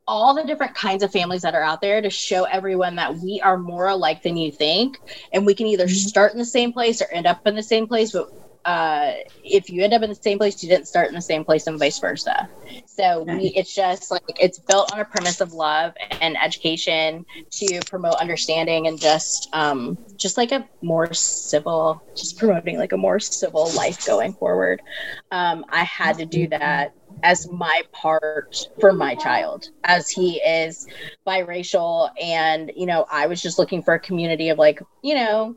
all 0.08 0.34
the 0.34 0.44
different 0.44 0.76
kinds 0.76 1.04
of 1.04 1.12
families 1.12 1.44
that 1.44 1.56
are 1.56 1.62
out 1.62 1.80
there 1.80 2.02
to 2.02 2.10
show 2.10 2.44
everyone 2.44 2.96
that 2.96 3.16
we 3.16 3.40
are 3.42 3.58
more 3.58 3.88
alike 3.88 4.24
than 4.24 4.36
you 4.36 4.52
think 4.52 5.00
and 5.32 5.46
we 5.46 5.54
can 5.54 5.68
either 5.68 5.86
mm-hmm. 5.86 5.94
start 5.94 6.34
in 6.34 6.40
the 6.40 6.46
same 6.46 6.74
place 6.74 7.02
or 7.02 7.08
end 7.12 7.28
up 7.28 7.46
in 7.46 7.56
the 7.56 7.64
same 7.64 7.88
place 7.88 8.12
but 8.12 8.34
uh, 8.66 9.14
if 9.44 9.70
you 9.70 9.84
end 9.84 9.94
up 9.94 10.02
in 10.02 10.10
the 10.10 10.16
same 10.16 10.38
place, 10.38 10.62
you 10.62 10.70
didn't 10.70 10.88
start 10.88 11.08
in 11.08 11.16
the 11.16 11.22
same 11.22 11.44
place, 11.44 11.68
and 11.68 11.80
vice 11.80 12.00
versa. 12.00 12.48
So 12.96 13.24
we, 13.24 13.54
it's 13.56 13.74
just 13.74 14.12
like 14.12 14.24
it's 14.40 14.60
built 14.60 14.94
on 14.94 15.00
a 15.00 15.06
premise 15.06 15.42
of 15.42 15.54
love 15.54 15.94
and 16.20 16.38
education 16.38 17.26
to 17.52 17.80
promote 17.88 18.16
understanding 18.16 18.88
and 18.88 19.00
just, 19.00 19.50
um, 19.54 19.98
just 20.18 20.38
like 20.38 20.52
a 20.52 20.68
more 20.82 21.14
civil, 21.14 22.02
just 22.16 22.38
promoting 22.38 22.78
like 22.78 22.92
a 22.92 22.98
more 22.98 23.20
civil 23.20 23.72
life 23.72 24.06
going 24.06 24.34
forward. 24.34 24.82
Um, 25.32 25.66
I 25.70 25.84
had 25.84 26.18
to 26.18 26.26
do 26.26 26.48
that 26.50 26.94
as 27.24 27.50
my 27.52 27.82
part 27.92 28.56
for 28.80 28.94
my 28.94 29.16
child 29.16 29.70
as 29.84 30.10
he 30.10 30.42
is 30.42 30.88
biracial 31.28 32.10
and 32.22 32.72
you 32.76 32.86
know 32.86 33.06
i 33.12 33.28
was 33.28 33.42
just 33.42 33.60
looking 33.60 33.84
for 33.84 33.94
a 33.94 34.00
community 34.00 34.50
of 34.50 34.58
like 34.58 34.82
you 35.04 35.14
know 35.14 35.56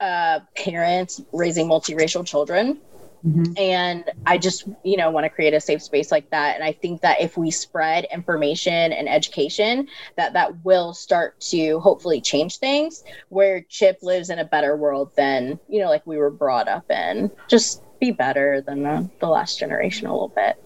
uh, 0.00 0.40
parents 0.56 1.20
raising 1.32 1.66
multiracial 1.66 2.26
children. 2.26 2.78
Mm-hmm. 3.26 3.52
And 3.56 4.04
I 4.26 4.38
just, 4.38 4.68
you 4.84 4.96
know, 4.96 5.10
want 5.10 5.24
to 5.24 5.30
create 5.30 5.54
a 5.54 5.60
safe 5.60 5.82
space 5.82 6.10
like 6.10 6.30
that. 6.30 6.54
And 6.54 6.64
I 6.64 6.72
think 6.72 7.00
that 7.02 7.20
if 7.20 7.36
we 7.36 7.50
spread 7.50 8.06
information 8.12 8.92
and 8.92 9.08
education, 9.08 9.88
that 10.16 10.32
that 10.34 10.64
will 10.64 10.94
start 10.94 11.40
to 11.40 11.80
hopefully 11.80 12.20
change 12.20 12.58
things. 12.58 13.04
Where 13.28 13.62
Chip 13.62 13.98
lives 14.02 14.30
in 14.30 14.38
a 14.38 14.44
better 14.44 14.76
world 14.76 15.12
than, 15.16 15.58
you 15.68 15.80
know, 15.80 15.88
like 15.88 16.06
we 16.06 16.16
were 16.16 16.30
brought 16.30 16.68
up 16.68 16.90
in. 16.90 17.30
Just 17.48 17.82
be 17.98 18.12
better 18.12 18.60
than 18.60 18.82
the, 18.82 19.10
the 19.20 19.26
last 19.26 19.58
generation 19.58 20.06
a 20.06 20.12
little 20.12 20.28
bit. 20.28 20.62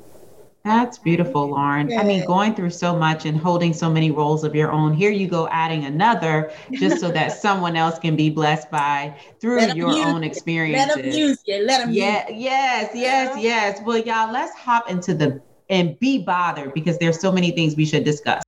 That's 0.65 0.97
beautiful, 0.97 1.49
Lauren. 1.49 1.93
I 1.99 2.05
mean, 2.05 2.25
going 2.25 2.55
through 2.55 2.71
so 2.71 2.97
much 2.97 3.27
and 3.27 3.37
holding 3.37 3.73
so 3.73 3.91
many 3.91 4.13
roles 4.13 4.45
of 4.45 4.55
your 4.55 4.71
own. 4.71 4.95
Here 4.95 5.11
you 5.11 5.27
go 5.27 5.49
adding 5.49 5.85
another 5.85 6.53
just 6.71 7.01
so 7.01 7.11
that 7.11 7.33
someone 7.41 7.75
else 7.77 7.99
can 7.99 8.15
be 8.15 8.31
blessed 8.31 8.71
by 8.71 9.17
through 9.41 9.73
your 9.73 9.89
own 9.89 10.23
experiences. 10.23 10.97
Let 10.97 11.05
them 11.05 11.13
use 11.13 11.39
you. 11.47 11.67
Let 11.67 11.85
them 11.85 11.93
yeah, 11.93 12.29
yes, 12.29 12.93
yes, 12.95 13.37
yes. 13.41 13.81
Well, 13.85 13.99
y'all, 13.99 14.33
let's 14.33 14.57
hop 14.57 14.89
into 14.89 15.15
the 15.15 15.43
and 15.69 15.99
be 15.99 16.23
bothered 16.23 16.75
because 16.75 16.99
there's 16.99 17.19
so 17.19 17.33
many 17.33 17.51
things 17.51 17.75
we 17.75 17.87
should 17.87 18.05
discuss. 18.05 18.43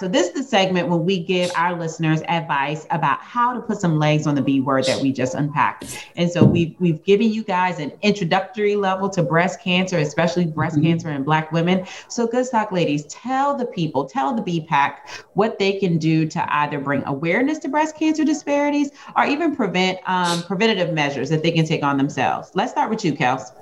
So 0.00 0.08
this 0.08 0.28
is 0.28 0.32
the 0.32 0.42
segment 0.42 0.88
when 0.88 1.04
we 1.04 1.18
give 1.18 1.50
our 1.54 1.78
listeners 1.78 2.22
advice 2.26 2.86
about 2.88 3.20
how 3.20 3.52
to 3.52 3.60
put 3.60 3.82
some 3.82 3.98
legs 3.98 4.26
on 4.26 4.34
the 4.34 4.40
B 4.40 4.58
word 4.58 4.86
that 4.86 5.02
we 5.02 5.12
just 5.12 5.34
unpacked. 5.34 6.06
And 6.16 6.30
so 6.30 6.42
we've 6.42 6.74
we've 6.80 7.04
given 7.04 7.30
you 7.30 7.44
guys 7.44 7.78
an 7.78 7.92
introductory 8.00 8.76
level 8.76 9.10
to 9.10 9.22
breast 9.22 9.60
cancer, 9.60 9.98
especially 9.98 10.46
breast 10.46 10.76
mm-hmm. 10.76 10.86
cancer 10.86 11.10
in 11.10 11.22
Black 11.22 11.52
women. 11.52 11.86
So 12.08 12.26
Goodstock 12.26 12.72
ladies, 12.72 13.04
tell 13.08 13.54
the 13.54 13.66
people, 13.66 14.06
tell 14.06 14.32
the 14.34 14.40
BPAC 14.40 15.26
what 15.34 15.58
they 15.58 15.78
can 15.78 15.98
do 15.98 16.26
to 16.28 16.54
either 16.56 16.80
bring 16.80 17.04
awareness 17.04 17.58
to 17.58 17.68
breast 17.68 17.94
cancer 17.94 18.24
disparities 18.24 18.92
or 19.16 19.26
even 19.26 19.54
prevent 19.54 19.98
um, 20.06 20.42
preventative 20.44 20.94
measures 20.94 21.28
that 21.28 21.42
they 21.42 21.52
can 21.52 21.66
take 21.66 21.82
on 21.82 21.98
themselves. 21.98 22.52
Let's 22.54 22.72
start 22.72 22.88
with 22.88 23.04
you, 23.04 23.12
Kels. 23.12 23.52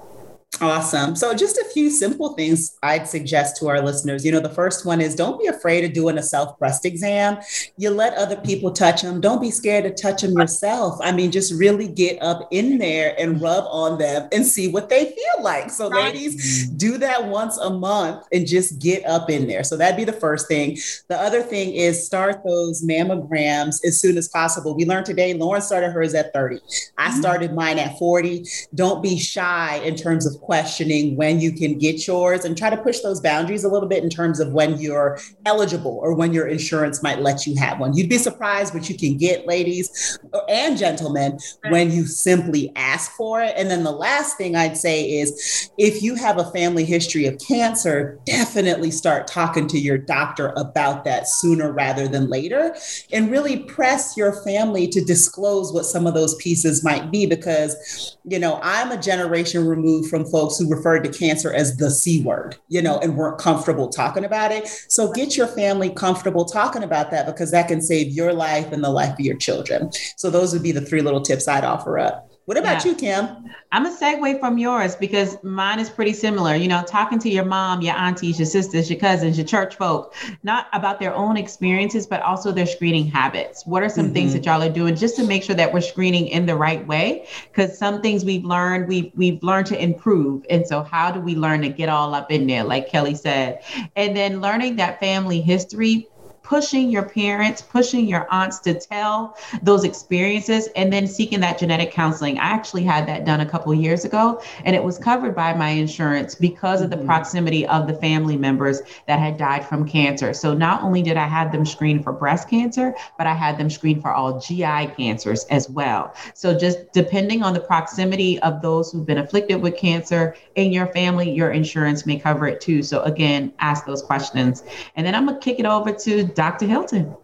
Awesome. 0.61 1.15
So, 1.15 1.35
just 1.35 1.57
a 1.57 1.65
few 1.73 1.89
simple 1.89 2.33
things 2.33 2.77
I'd 2.83 3.07
suggest 3.07 3.59
to 3.59 3.69
our 3.69 3.81
listeners. 3.81 4.25
You 4.25 4.33
know, 4.33 4.41
the 4.41 4.49
first 4.49 4.85
one 4.85 5.01
is 5.01 5.15
don't 5.15 5.39
be 5.41 5.47
afraid 5.47 5.85
of 5.85 5.93
doing 5.93 6.19
a 6.19 6.23
self 6.23 6.59
breast 6.59 6.85
exam. 6.85 7.39
You 7.77 7.91
let 7.91 8.15
other 8.15 8.37
people 8.37 8.73
touch 8.73 9.03
them. 9.03 9.21
Don't 9.21 9.41
be 9.41 9.53
scared 9.53 9.85
to 9.85 10.03
touch 10.03 10.23
them 10.23 10.33
yourself. 10.33 10.99
I 11.01 11.13
mean, 11.13 11.31
just 11.31 11.55
really 11.55 11.87
get 11.87 12.21
up 12.23 12.49
in 12.51 12.79
there 12.79 13.15
and 13.21 13.41
rub 13.41 13.67
on 13.69 13.99
them 13.99 14.29
and 14.33 14.45
see 14.45 14.69
what 14.69 14.89
they 14.89 15.05
feel 15.05 15.45
like. 15.45 15.71
So, 15.71 15.91
right. 15.91 16.13
ladies, 16.13 16.69
do 16.71 16.99
that 16.99 17.27
once 17.27 17.57
a 17.59 17.71
month 17.71 18.27
and 18.33 18.45
just 18.45 18.81
get 18.81 19.05
up 19.07 19.31
in 19.31 19.47
there. 19.47 19.63
So, 19.63 19.77
that'd 19.77 19.97
be 19.97 20.05
the 20.05 20.13
first 20.13 20.49
thing. 20.49 20.77
The 21.07 21.17
other 21.17 21.43
thing 21.43 21.73
is 21.75 22.05
start 22.05 22.43
those 22.45 22.85
mammograms 22.85 23.85
as 23.85 24.01
soon 24.01 24.19
as 24.19 24.27
possible. 24.29 24.75
We 24.75 24.87
learned 24.87 25.07
today, 25.07 25.35
Lauren 25.35 25.63
started 25.63 25.91
hers 25.91 26.15
at 26.15 26.33
30. 26.33 26.57
I 26.97 27.11
mm-hmm. 27.11 27.21
started 27.21 27.55
mine 27.55 27.79
at 27.79 27.97
40. 27.97 28.45
Don't 28.75 29.05
be 29.05 29.21
shy 29.21 29.77
in 29.85 29.95
terms 29.95 30.27
of 30.27 30.38
questioning 30.41 31.17
when 31.17 31.41
you 31.41 31.53
can 31.53 31.79
get 31.79 32.07
yours 32.07 32.45
and 32.45 32.57
try 32.57 32.71
to 32.71 32.77
push 32.77 33.01
those 33.01 33.21
boundaries 33.21 33.65
a 33.65 33.69
little 33.69 33.89
bit 33.89 34.03
in 34.03 34.11
terms 34.11 34.41
of 34.41 34.53
when 34.53 34.79
you're 34.79 35.19
eligible 35.47 35.99
or 36.03 36.15
when 36.15 36.33
your 36.33 36.47
insurance 36.47 37.03
might 37.03 37.21
let 37.21 37.47
you 37.47 37.57
have 37.57 37.79
one. 37.79 37.95
You'd 37.95 38.09
be 38.09 38.19
surprised 38.19 38.75
what 38.75 38.89
you 38.89 38.97
can 38.97 39.17
get, 39.17 39.47
ladies 39.47 40.19
and 40.49 40.77
gentlemen, 40.77 41.39
when 41.69 41.91
you 41.91 42.07
simply 42.07 42.73
ask 42.77 43.11
for 43.13 43.43
it. 43.43 43.55
And 43.57 43.71
then 43.71 43.85
the 43.85 43.93
last 43.93 44.37
thing 44.37 44.57
I'd 44.57 44.77
say 44.77 45.05
is 45.05 45.71
if 45.79 46.03
you 46.03 46.15
have 46.15 46.39
a 46.39 46.51
family 46.51 46.85
history 46.85 47.27
of 47.27 47.39
cancer, 47.39 48.19
definitely 48.27 48.91
start 48.91 49.27
talking 49.27 49.67
to 49.69 49.79
your 49.79 49.99
doctor 49.99 50.53
about 50.57 51.05
that 51.05 51.29
sooner 51.29 51.73
rather 51.73 52.09
than 52.09 52.29
later 52.29 52.75
and 53.13 53.31
really 53.31 53.59
press 53.59 54.17
your 54.17 54.33
family 54.43 54.87
to 54.89 55.05
disclose 55.05 55.73
what 55.73 55.85
some 55.85 56.07
of 56.07 56.15
those 56.15 56.35
pieces 56.37 56.85
might 56.85 57.11
be 57.11 57.27
because, 57.27 58.17
you 58.25 58.39
know, 58.39 58.59
I'm 58.63 58.93
a 58.93 59.01
generation 59.01 59.67
removed 59.67 60.09
from 60.09 60.25
folks 60.31 60.59
who 60.59 60.69
referred 60.69 61.05
to 61.05 61.11
cancer 61.11 61.53
as 61.53 61.77
the 61.77 61.91
C 61.91 62.23
word, 62.23 62.57
you 62.69 62.83
know, 62.83 62.99
and 62.99 63.17
weren't 63.17 63.39
comfortable 63.39 63.89
talking 63.89 64.25
about 64.25 64.53
it. 64.53 64.69
So 64.89 65.13
get 65.13 65.37
your 65.37 65.47
family 65.47 65.91
comfortable 65.91 66.45
talking 66.45 66.83
about 66.83 67.11
that 67.11 67.27
because 67.27 67.51
that 67.51 67.69
can 67.69 67.81
save 67.81 68.09
your 68.09 68.33
life 68.33 68.73
and 68.73 68.83
the 68.83 68.91
life 68.91 69.15
of 69.15 69.21
your 69.21 69.37
children. 69.37 69.91
So 70.17 70.31
those 70.31 70.53
would 70.53 70.63
be 70.63 70.73
the 70.73 70.81
three 70.81 71.03
little 71.03 71.23
tips 71.23 71.49
I'd 71.49 71.65
offer 71.65 71.99
up. 71.99 72.28
What 72.49 72.57
about 72.57 72.83
yeah. 72.83 72.93
you, 72.93 72.97
Kim? 72.97 73.29
I'm 73.73 73.85
a 73.85 73.95
segue 73.95 74.41
from 74.41 74.57
yours 74.57 74.97
because 74.97 75.37
mine 75.45 75.81
is 75.81 75.91
pretty 75.91 76.15
similar. 76.15 76.55
You 76.55 76.67
know, 76.67 76.83
talking 76.83 77.19
to 77.19 77.29
your 77.29 77.45
mom, 77.45 77.83
your 77.83 77.95
aunties, 77.95 78.39
your 78.39 78.47
sisters, 78.47 78.89
your 78.89 78.99
cousins, 78.99 79.37
your 79.37 79.47
church 79.47 79.77
folk, 79.77 80.15
not 80.43 80.67
about 80.73 80.99
their 80.99 81.15
own 81.15 81.37
experiences, 81.37 82.07
but 82.07 82.23
also 82.23 82.51
their 82.51 82.65
screening 82.65 83.07
habits. 83.07 83.67
What 83.67 83.83
are 83.83 83.91
some 83.91 84.07
mm-hmm. 84.07 84.15
things 84.15 84.33
that 84.33 84.47
y'all 84.47 84.63
are 84.63 84.73
doing 84.73 84.97
just 84.97 85.17
to 85.17 85.27
make 85.27 85.43
sure 85.43 85.57
that 85.57 85.75
we're 85.75 85.83
screening 85.83 86.29
in 86.29 86.47
the 86.47 86.57
right 86.57 86.87
way? 86.87 87.27
Because 87.49 87.77
some 87.77 88.01
things 88.01 88.25
we've 88.25 88.47
learned, 88.47 88.89
we've 88.89 89.13
we've 89.15 89.43
learned 89.43 89.67
to 89.67 89.79
improve. 89.79 90.47
And 90.49 90.67
so 90.67 90.83
how 90.83 91.11
do 91.11 91.21
we 91.21 91.35
learn 91.35 91.61
to 91.61 91.69
get 91.69 91.91
all 91.91 92.15
up 92.15 92.31
in 92.31 92.47
there, 92.47 92.65
like 92.65 92.89
Kelly 92.89 93.15
said? 93.15 93.63
And 93.95 94.17
then 94.17 94.41
learning 94.41 94.77
that 94.77 95.01
family 95.01 95.43
history 95.43 96.09
pushing 96.49 96.89
your 96.89 97.03
parents, 97.03 97.61
pushing 97.61 98.09
your 98.09 98.27
aunts 98.33 98.59
to 98.59 98.73
tell 98.73 99.37
those 99.63 99.85
experiences, 99.85 100.67
and 100.77 100.91
then 100.91 101.07
seeking 101.07 101.41
that 101.41 101.59
genetic 101.59 101.93
counseling. 101.93 102.39
I 102.39 102.45
actually 102.45 102.85
had 102.85 103.07
that 103.07 103.27
done 103.27 103.41
a 103.41 103.47
couple 103.47 103.75
years 103.75 104.07
ago, 104.07 104.43
and 104.65 104.75
it 104.75 104.83
was 104.83 104.97
covered 104.97 105.35
by 105.35 105.53
my 105.53 105.69
insurance 105.69 106.35
because 106.35 106.81
of 106.81 106.89
the 106.89 106.97
mm-hmm. 106.97 107.05
proximity 107.05 107.67
of 107.67 107.87
the 107.87 107.93
family 107.93 108.39
members 108.39 108.81
that 109.07 109.19
had 109.19 109.37
died 109.37 109.67
from 109.67 109.87
cancer. 109.87 110.33
So 110.33 110.55
not 110.55 110.83
only 110.83 111.03
did 111.03 111.19
I 111.19 111.27
have 111.27 111.53
them 111.53 111.67
screened 111.67 112.03
for 112.03 112.15
breast 112.15 112.49
cancer, 112.49 112.95
but 113.19 113.27
I 113.27 113.35
had 113.35 113.59
them 113.59 113.69
screened 113.69 114.01
for 114.01 114.11
all 114.11 114.41
GI 114.41 114.93
cancers 114.97 115.45
as 115.51 115.69
well. 115.69 116.15
So 116.33 116.59
just 116.59 116.93
depending 116.95 117.43
on 117.43 117.53
the 117.53 117.61
proximity 117.61 118.41
of 118.41 118.63
those 118.63 118.91
who've 118.91 119.05
been 119.05 119.19
afflicted 119.19 119.61
with 119.61 119.77
cancer 119.77 120.35
in 120.55 120.73
your 120.73 120.87
family, 120.87 121.31
your 121.31 121.51
insurance 121.51 122.07
may 122.07 122.19
cover 122.19 122.47
it 122.47 122.63
too. 122.63 122.83
So 122.83 123.03
again, 123.03 123.53
ask 123.59 123.85
those 123.85 124.01
questions. 124.01 124.63
And 124.97 125.07
then 125.07 125.15
I'm 125.15 125.27
gonna 125.27 125.39
kick 125.41 125.59
it 125.59 125.67
over 125.67 125.93
to 125.93 126.38
Dr. 126.39 126.69
Hilton. 126.69 127.17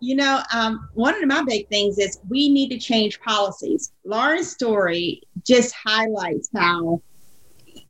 You 0.00 0.16
know, 0.16 0.40
um, 0.50 0.88
one 0.94 1.14
of 1.14 1.28
my 1.28 1.42
big 1.42 1.68
things 1.68 1.98
is 1.98 2.18
we 2.30 2.48
need 2.48 2.70
to 2.70 2.78
change 2.78 3.20
policies. 3.20 3.92
Lauren's 4.06 4.50
story 4.50 5.22
just 5.46 5.74
highlights 5.74 6.48
how 6.56 7.02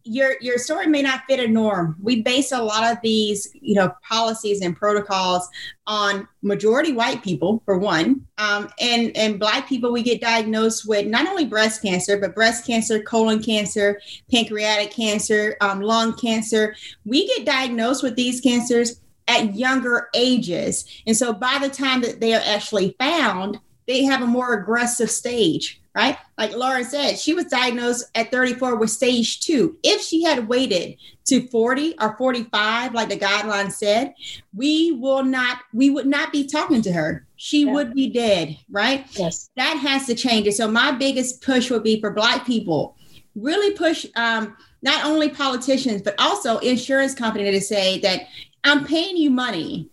your 0.04 0.34
your 0.40 0.58
story 0.58 0.88
may 0.88 1.00
not 1.00 1.22
fit 1.28 1.38
a 1.38 1.46
norm. 1.46 1.96
We 2.02 2.22
base 2.22 2.50
a 2.50 2.60
lot 2.60 2.90
of 2.90 2.98
these, 3.00 3.48
you 3.54 3.76
know, 3.76 3.94
policies 4.08 4.60
and 4.60 4.76
protocols 4.76 5.48
on 5.86 6.26
majority 6.42 6.92
white 6.92 7.22
people, 7.22 7.62
for 7.64 7.78
one, 7.78 8.26
um, 8.38 8.68
and 8.80 9.16
and 9.16 9.38
black 9.38 9.68
people. 9.68 9.92
We 9.92 10.02
get 10.02 10.20
diagnosed 10.20 10.88
with 10.88 11.06
not 11.06 11.28
only 11.28 11.44
breast 11.44 11.80
cancer, 11.80 12.18
but 12.18 12.34
breast 12.34 12.66
cancer, 12.66 13.00
colon 13.00 13.40
cancer, 13.40 14.00
pancreatic 14.32 14.90
cancer, 14.90 15.56
um, 15.60 15.80
lung 15.80 16.16
cancer. 16.16 16.74
We 17.04 17.28
get 17.28 17.46
diagnosed 17.46 18.02
with 18.02 18.16
these 18.16 18.40
cancers 18.40 19.00
at 19.28 19.54
younger 19.54 20.08
ages. 20.14 20.84
And 21.06 21.16
so 21.16 21.32
by 21.32 21.58
the 21.60 21.68
time 21.68 22.02
that 22.02 22.20
they 22.20 22.34
are 22.34 22.42
actually 22.44 22.96
found, 22.98 23.60
they 23.86 24.04
have 24.04 24.22
a 24.22 24.26
more 24.26 24.54
aggressive 24.54 25.10
stage, 25.10 25.80
right? 25.94 26.16
Like 26.38 26.54
Lauren 26.54 26.84
said, 26.84 27.18
she 27.18 27.34
was 27.34 27.46
diagnosed 27.46 28.10
at 28.14 28.30
34 28.30 28.76
with 28.76 28.90
stage 28.90 29.40
two. 29.40 29.76
If 29.82 30.02
she 30.02 30.22
had 30.22 30.48
waited 30.48 30.96
to 31.26 31.46
40 31.48 31.94
or 32.00 32.16
45, 32.16 32.94
like 32.94 33.08
the 33.08 33.18
guidelines 33.18 33.72
said, 33.72 34.14
we 34.54 34.92
will 34.92 35.24
not, 35.24 35.58
we 35.72 35.90
would 35.90 36.06
not 36.06 36.32
be 36.32 36.46
talking 36.46 36.82
to 36.82 36.92
her. 36.92 37.26
She 37.36 37.64
yeah. 37.64 37.72
would 37.72 37.94
be 37.94 38.08
dead, 38.08 38.56
right? 38.70 39.06
Yes. 39.12 39.50
That 39.56 39.76
has 39.78 40.06
to 40.06 40.14
change. 40.14 40.46
And 40.46 40.56
so 40.56 40.70
my 40.70 40.92
biggest 40.92 41.42
push 41.42 41.70
would 41.70 41.82
be 41.82 42.00
for 42.00 42.10
Black 42.10 42.46
people, 42.46 42.96
really 43.34 43.72
push 43.76 44.06
um, 44.14 44.56
not 44.82 45.04
only 45.04 45.28
politicians, 45.28 46.02
but 46.02 46.14
also 46.18 46.58
insurance 46.58 47.14
company 47.14 47.50
to 47.50 47.60
say 47.60 47.98
that 48.00 48.22
I'm 48.64 48.84
paying 48.84 49.16
you 49.16 49.30
money 49.30 49.90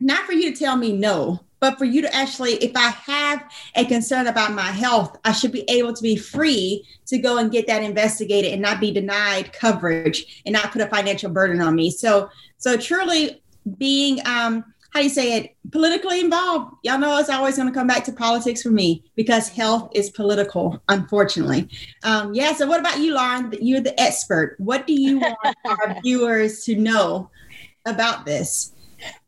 not 0.00 0.26
for 0.26 0.32
you 0.32 0.52
to 0.52 0.58
tell 0.58 0.76
me 0.76 0.92
no, 0.92 1.40
but 1.60 1.76
for 1.76 1.84
you 1.84 2.02
to 2.02 2.14
actually, 2.14 2.52
if 2.54 2.76
I 2.76 2.90
have 2.90 3.44
a 3.74 3.84
concern 3.84 4.28
about 4.28 4.52
my 4.52 4.70
health, 4.70 5.18
I 5.24 5.32
should 5.32 5.50
be 5.50 5.64
able 5.68 5.92
to 5.92 6.02
be 6.02 6.16
free 6.16 6.86
to 7.06 7.18
go 7.18 7.38
and 7.38 7.50
get 7.50 7.66
that 7.66 7.82
investigated 7.82 8.52
and 8.52 8.62
not 8.62 8.80
be 8.80 8.92
denied 8.92 9.52
coverage 9.52 10.42
and 10.46 10.52
not 10.52 10.70
put 10.70 10.82
a 10.82 10.86
financial 10.86 11.30
burden 11.30 11.60
on 11.60 11.74
me. 11.74 11.90
So, 11.90 12.30
so 12.58 12.76
truly 12.76 13.42
being, 13.76 14.20
um, 14.24 14.64
how 14.90 15.00
do 15.00 15.04
you 15.04 15.10
say 15.10 15.36
it, 15.36 15.56
politically 15.70 16.20
involved. 16.20 16.76
Y'all 16.82 16.98
know 16.98 17.18
it's 17.18 17.28
always 17.28 17.56
going 17.56 17.68
to 17.68 17.74
come 17.74 17.86
back 17.86 18.04
to 18.04 18.12
politics 18.12 18.62
for 18.62 18.70
me 18.70 19.04
because 19.16 19.48
health 19.48 19.90
is 19.94 20.10
political, 20.10 20.80
unfortunately. 20.88 21.68
Um, 22.04 22.32
yeah. 22.32 22.54
So, 22.54 22.66
what 22.66 22.80
about 22.80 22.98
you, 22.98 23.14
Lauren? 23.14 23.52
You're 23.60 23.82
the 23.82 24.00
expert. 24.00 24.56
What 24.58 24.86
do 24.86 24.94
you 24.94 25.18
want 25.18 25.56
our 25.66 26.00
viewers 26.02 26.64
to 26.64 26.74
know 26.74 27.30
about 27.86 28.24
this? 28.24 28.72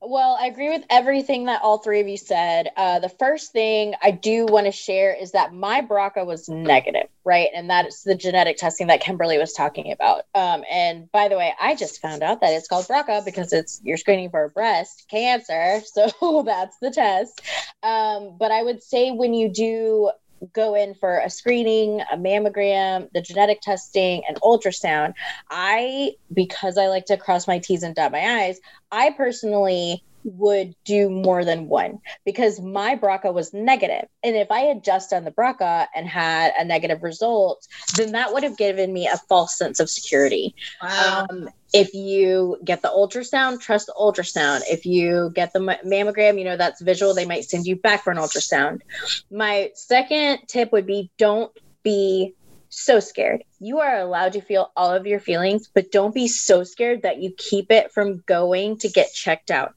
Well, 0.03 0.37
I 0.41 0.47
agree 0.47 0.71
with 0.71 0.85
everything 0.91 1.45
that 1.45 1.63
all 1.63 1.79
three 1.79 2.01
of 2.01 2.09
you 2.09 2.17
said. 2.17 2.71
Uh, 2.77 2.99
the 2.99 3.09
first 3.09 3.53
thing 3.53 3.95
I 4.03 4.11
do 4.11 4.47
want 4.47 4.67
to 4.67 4.73
share 4.73 5.15
is 5.15 5.33
that 5.33 5.55
my 5.55 5.83
BRCA 5.83 6.27
was 6.27 6.49
negative, 6.49 7.09
right? 7.25 7.49
And 7.55 7.71
that's 7.71 8.03
the 8.03 8.15
genetic 8.15 8.57
testing 8.57 8.89
that 8.89 9.01
Kimberly 9.01 9.39
was 9.39 9.53
talking 9.53 9.93
about. 9.93 10.25
Um, 10.35 10.65
and 10.71 11.11
by 11.13 11.29
the 11.29 11.37
way, 11.37 11.55
I 11.61 11.77
just 11.77 12.01
found 12.01 12.23
out 12.23 12.41
that 12.41 12.53
it's 12.53 12.67
called 12.67 12.87
BRCA 12.87 13.25
because 13.25 13.53
it's 13.53 13.81
you're 13.85 13.97
screening 13.97 14.31
for 14.31 14.49
breast 14.49 15.07
cancer. 15.11 15.81
So 15.91 16.43
that's 16.45 16.77
the 16.81 16.91
test. 16.91 17.41
Um, 17.83 18.37
but 18.39 18.51
I 18.51 18.63
would 18.63 18.83
say 18.83 19.11
when 19.11 19.35
you 19.35 19.49
do 19.49 20.11
go 20.53 20.75
in 20.75 20.95
for 20.95 21.19
a 21.19 21.31
screening, 21.31 22.01
a 22.13 22.17
mammogram, 22.17 23.09
the 23.13 23.21
genetic 23.21 23.61
testing, 23.61 24.23
and 24.29 24.41
ultrasound, 24.41 25.15
I, 25.51 26.13
because 26.33 26.79
I 26.79 26.89
like 26.89 27.07
to 27.07 27.17
cross 27.17 27.47
my 27.47 27.59
T's 27.59 27.83
and 27.83 27.95
dot 27.95 28.13
my 28.13 28.21
I's, 28.21 28.61
I 28.91 29.11
personally 29.11 30.03
would 30.25 30.75
do 30.85 31.09
more 31.09 31.45
than 31.45 31.69
one 31.69 31.99
because 32.25 32.61
my 32.61 32.97
BRCA 32.97 33.33
was 33.33 33.55
negative. 33.55 34.09
And 34.23 34.37
if 34.37 34.51
I 34.51 34.61
had 34.61 34.85
just 34.85 35.11
done 35.11 35.25
the 35.25 35.31
BRCA 35.31 35.87
and 35.95 36.07
had 36.07 36.53
a 36.59 36.65
negative 36.65 37.03
result, 37.03 37.67
then 37.97 38.13
that 38.13 38.33
would 38.33 38.43
have 38.43 38.57
given 38.57 38.93
me 38.93 39.07
a 39.07 39.17
false 39.17 39.57
sense 39.57 39.81
of 39.81 39.89
security. 39.89 40.55
Wow. 40.83 41.27
Um, 41.31 41.49
if 41.73 41.95
you 41.95 42.59
get 42.65 42.83
the 42.83 42.89
ultrasound, 42.89 43.61
trust 43.61 43.87
the 43.87 43.95
ultrasound. 43.99 44.63
If 44.69 44.87
you 44.87 45.31
get 45.35 45.53
the 45.53 45.61
mammogram, 45.61 46.39
you 46.39 46.45
know 46.45 46.57
that's 46.57 46.83
visual, 46.83 47.15
they 47.15 47.27
might 47.27 47.45
send 47.45 47.67
you 47.67 47.77
back 47.77 48.05
for 48.05 48.11
an 48.11 48.19
ultrasound. 48.19 48.81
My 49.31 49.71
second 49.75 50.41
tip 50.49 50.73
would 50.73 50.87
be 50.87 51.11
don't 51.17 51.53
be 51.83 52.35
so 52.71 53.01
scared. 53.01 53.45
You 53.59 53.81
are 53.81 53.99
allowed 53.99 54.33
to 54.35 54.41
feel 54.41 54.71
all 54.77 54.95
of 54.95 55.07
your 55.07 55.21
feelings, 55.21 55.69
but 55.73 55.93
don't 55.93 56.15
be 56.15 56.29
so 56.29 56.65
scared 56.65 57.03
that 57.03 57.19
you 57.19 57.33
keep 57.37 57.71
it 57.71 57.93
from 57.93 58.23
going 58.27 58.79
to 58.79 58.89
get 58.89 59.13
checked 59.13 59.51
out. 59.51 59.75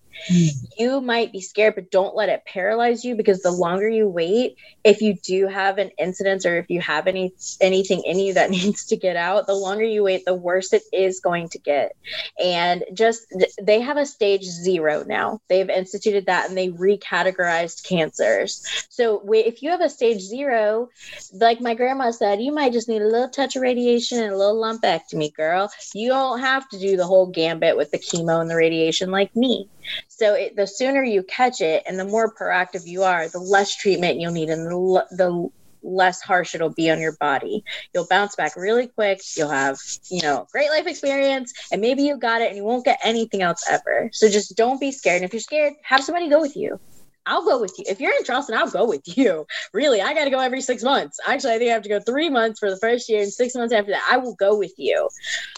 You 0.77 1.01
might 1.01 1.31
be 1.31 1.41
scared, 1.41 1.75
but 1.75 1.91
don't 1.91 2.15
let 2.15 2.29
it 2.29 2.45
paralyze 2.45 3.03
you 3.03 3.15
because 3.15 3.41
the 3.41 3.51
longer 3.51 3.89
you 3.89 4.07
wait, 4.07 4.57
if 4.83 5.01
you 5.01 5.15
do 5.15 5.47
have 5.47 5.77
an 5.77 5.91
incident 5.97 6.45
or 6.45 6.57
if 6.57 6.69
you 6.69 6.81
have 6.81 7.07
any 7.07 7.33
anything 7.61 8.03
in 8.05 8.19
you 8.19 8.33
that 8.33 8.49
needs 8.63 8.85
to 8.85 8.97
get 8.97 9.15
out, 9.15 9.47
the 9.47 9.55
longer 9.55 9.83
you 9.83 10.03
wait, 10.03 10.25
the 10.25 10.33
worse 10.33 10.73
it 10.73 10.83
is 10.91 11.19
going 11.19 11.49
to 11.49 11.59
get. 11.59 11.95
And 12.43 12.83
just 12.93 13.25
they 13.61 13.81
have 13.81 13.97
a 13.97 14.05
stage 14.05 14.43
zero 14.43 15.03
now. 15.05 15.39
They've 15.49 15.69
instituted 15.69 16.27
that 16.27 16.49
and 16.49 16.57
they 16.57 16.69
recategorized 16.69 17.87
cancers. 17.87 18.85
So 18.89 19.23
if 19.31 19.61
you 19.61 19.71
have 19.71 19.81
a 19.81 19.89
stage 19.89 20.21
zero, 20.21 20.89
like 21.33 21.61
my 21.61 21.73
grandma 21.73 22.11
said, 22.11 22.41
you 22.41 22.53
might 22.53 22.73
just 22.73 22.87
need 22.87 23.01
a 23.01 23.07
little 23.07 23.29
touch 23.29 23.55
of 23.55 23.61
radiation 23.61 24.19
and 24.19 24.33
a 24.33 24.37
little 24.37 24.61
lumpectomy, 24.61 25.33
girl. 25.33 25.71
You 25.93 26.09
don't 26.09 26.39
have 26.39 26.67
to 26.69 26.79
do 26.79 26.97
the 26.97 27.05
whole 27.05 27.27
gambit 27.27 27.77
with 27.77 27.91
the 27.91 27.99
chemo 27.99 28.41
and 28.41 28.49
the 28.49 28.55
radiation 28.55 29.11
like 29.11 29.35
me. 29.35 29.69
So 30.17 30.35
it, 30.35 30.55
the 30.55 30.67
sooner 30.67 31.03
you 31.03 31.23
catch 31.23 31.59
it 31.59 31.83
and 31.87 31.97
the 31.97 32.05
more 32.05 32.33
proactive 32.33 32.85
you 32.85 33.01
are, 33.03 33.27
the 33.27 33.39
less 33.39 33.75
treatment 33.75 34.19
you'll 34.19 34.31
need 34.31 34.49
and 34.49 34.67
the, 34.67 35.07
the 35.11 35.49
less 35.81 36.21
harsh 36.21 36.53
it'll 36.53 36.69
be 36.69 36.91
on 36.91 37.01
your 37.01 37.15
body. 37.17 37.63
You'll 37.93 38.07
bounce 38.07 38.35
back 38.35 38.55
really 38.55 38.87
quick. 38.87 39.21
You'll 39.35 39.49
have, 39.49 39.79
you 40.09 40.21
know, 40.21 40.47
great 40.51 40.69
life 40.69 40.85
experience 40.85 41.51
and 41.71 41.81
maybe 41.81 42.03
you 42.03 42.17
got 42.17 42.41
it 42.41 42.49
and 42.49 42.55
you 42.55 42.63
won't 42.63 42.85
get 42.85 42.99
anything 43.03 43.41
else 43.41 43.63
ever. 43.67 44.09
So 44.13 44.29
just 44.29 44.55
don't 44.55 44.79
be 44.79 44.91
scared. 44.91 45.17
And 45.17 45.25
if 45.25 45.33
you're 45.33 45.39
scared, 45.39 45.73
have 45.83 46.03
somebody 46.03 46.29
go 46.29 46.41
with 46.41 46.55
you. 46.55 46.79
I'll 47.25 47.45
go 47.45 47.59
with 47.59 47.73
you. 47.79 47.85
If 47.87 47.99
you're 47.99 48.15
in 48.15 48.23
Charleston, 48.23 48.55
I'll 48.55 48.69
go 48.69 48.85
with 48.85 49.17
you. 49.17 49.47
Really, 49.73 50.01
I 50.01 50.13
got 50.13 50.25
to 50.25 50.29
go 50.29 50.39
every 50.39 50.61
six 50.61 50.83
months. 50.83 51.19
Actually, 51.25 51.53
I 51.53 51.57
think 51.57 51.71
I 51.71 51.73
have 51.73 51.83
to 51.83 51.89
go 51.89 51.99
three 51.99 52.29
months 52.29 52.59
for 52.59 52.69
the 52.69 52.77
first 52.77 53.09
year 53.09 53.23
and 53.23 53.33
six 53.33 53.55
months 53.55 53.73
after 53.73 53.91
that. 53.91 54.07
I 54.11 54.17
will 54.17 54.35
go 54.35 54.55
with 54.55 54.73
you. 54.77 55.09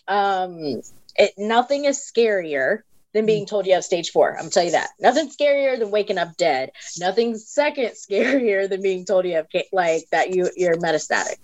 Um, 0.07 0.81
it, 1.17 1.33
nothing 1.37 1.83
is 1.83 1.99
scarier 1.99 2.83
than 3.15 3.25
being 3.25 3.45
told 3.45 3.65
you 3.65 3.73
have 3.73 3.85
stage 3.85 4.11
four. 4.11 4.37
I'm 4.37 4.49
tell 4.49 4.65
you 4.65 4.71
that. 4.71 4.89
Nothing 4.99 5.29
scarier 5.29 5.79
than 5.79 5.89
waking 5.89 6.17
up 6.17 6.35
dead. 6.37 6.71
Nothing 6.99 7.37
second 7.37 7.91
scarier 8.11 8.69
than 8.69 8.81
being 8.81 9.05
told 9.05 9.25
you 9.25 9.35
have 9.35 9.47
like 9.71 10.03
that 10.11 10.35
you 10.35 10.49
you're 10.55 10.75
metastatic. 10.75 11.37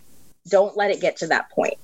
Don't 0.49 0.75
let 0.75 0.91
it 0.91 0.99
get 0.99 1.17
to 1.17 1.27
that 1.27 1.49
point. 1.49 1.75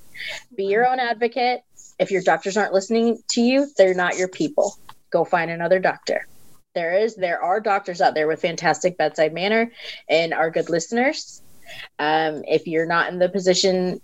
Be 0.55 0.65
your 0.65 0.85
own 0.85 0.99
advocate. 0.99 1.61
If 1.97 2.11
your 2.11 2.21
doctors 2.21 2.57
aren't 2.57 2.73
listening 2.73 3.19
to 3.31 3.41
you, 3.41 3.67
they're 3.77 3.93
not 3.93 4.17
your 4.17 4.27
people. 4.27 4.75
Go 5.09 5.23
find 5.23 5.49
another 5.49 5.79
doctor. 5.79 6.27
There 6.75 6.97
is 6.99 7.15
there 7.15 7.41
are 7.41 7.61
doctors 7.61 8.01
out 8.01 8.13
there 8.13 8.27
with 8.27 8.41
fantastic 8.41 8.97
bedside 8.97 9.33
manner 9.33 9.71
and 10.09 10.33
are 10.33 10.51
good 10.51 10.69
listeners. 10.69 11.41
Um, 11.97 12.43
if 12.45 12.67
you're 12.67 12.85
not 12.85 13.09
in 13.09 13.19
the 13.19 13.29
position 13.29 14.01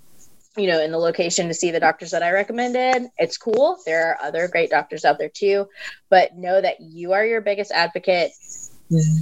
you 0.55 0.67
know, 0.67 0.81
in 0.81 0.91
the 0.91 0.97
location 0.97 1.47
to 1.47 1.53
see 1.53 1.71
the 1.71 1.79
doctors 1.79 2.11
that 2.11 2.23
I 2.23 2.31
recommended. 2.31 3.09
It's 3.17 3.37
cool. 3.37 3.77
There 3.85 4.09
are 4.09 4.21
other 4.21 4.47
great 4.47 4.69
doctors 4.69 5.05
out 5.05 5.17
there 5.17 5.29
too, 5.29 5.67
but 6.09 6.35
know 6.35 6.61
that 6.61 6.79
you 6.79 7.13
are 7.13 7.25
your 7.25 7.41
biggest 7.41 7.71
advocate. 7.71 8.31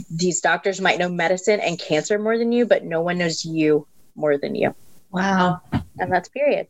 These 0.09 0.41
doctors 0.41 0.81
might 0.81 0.99
know 0.99 1.09
medicine 1.09 1.59
and 1.61 1.79
cancer 1.79 2.19
more 2.19 2.37
than 2.37 2.51
you, 2.51 2.65
but 2.65 2.83
no 2.83 3.01
one 3.01 3.17
knows 3.17 3.45
you 3.45 3.87
more 4.15 4.37
than 4.37 4.55
you. 4.55 4.75
Wow. 5.11 5.61
And 5.99 6.11
that's 6.11 6.29
period. 6.29 6.67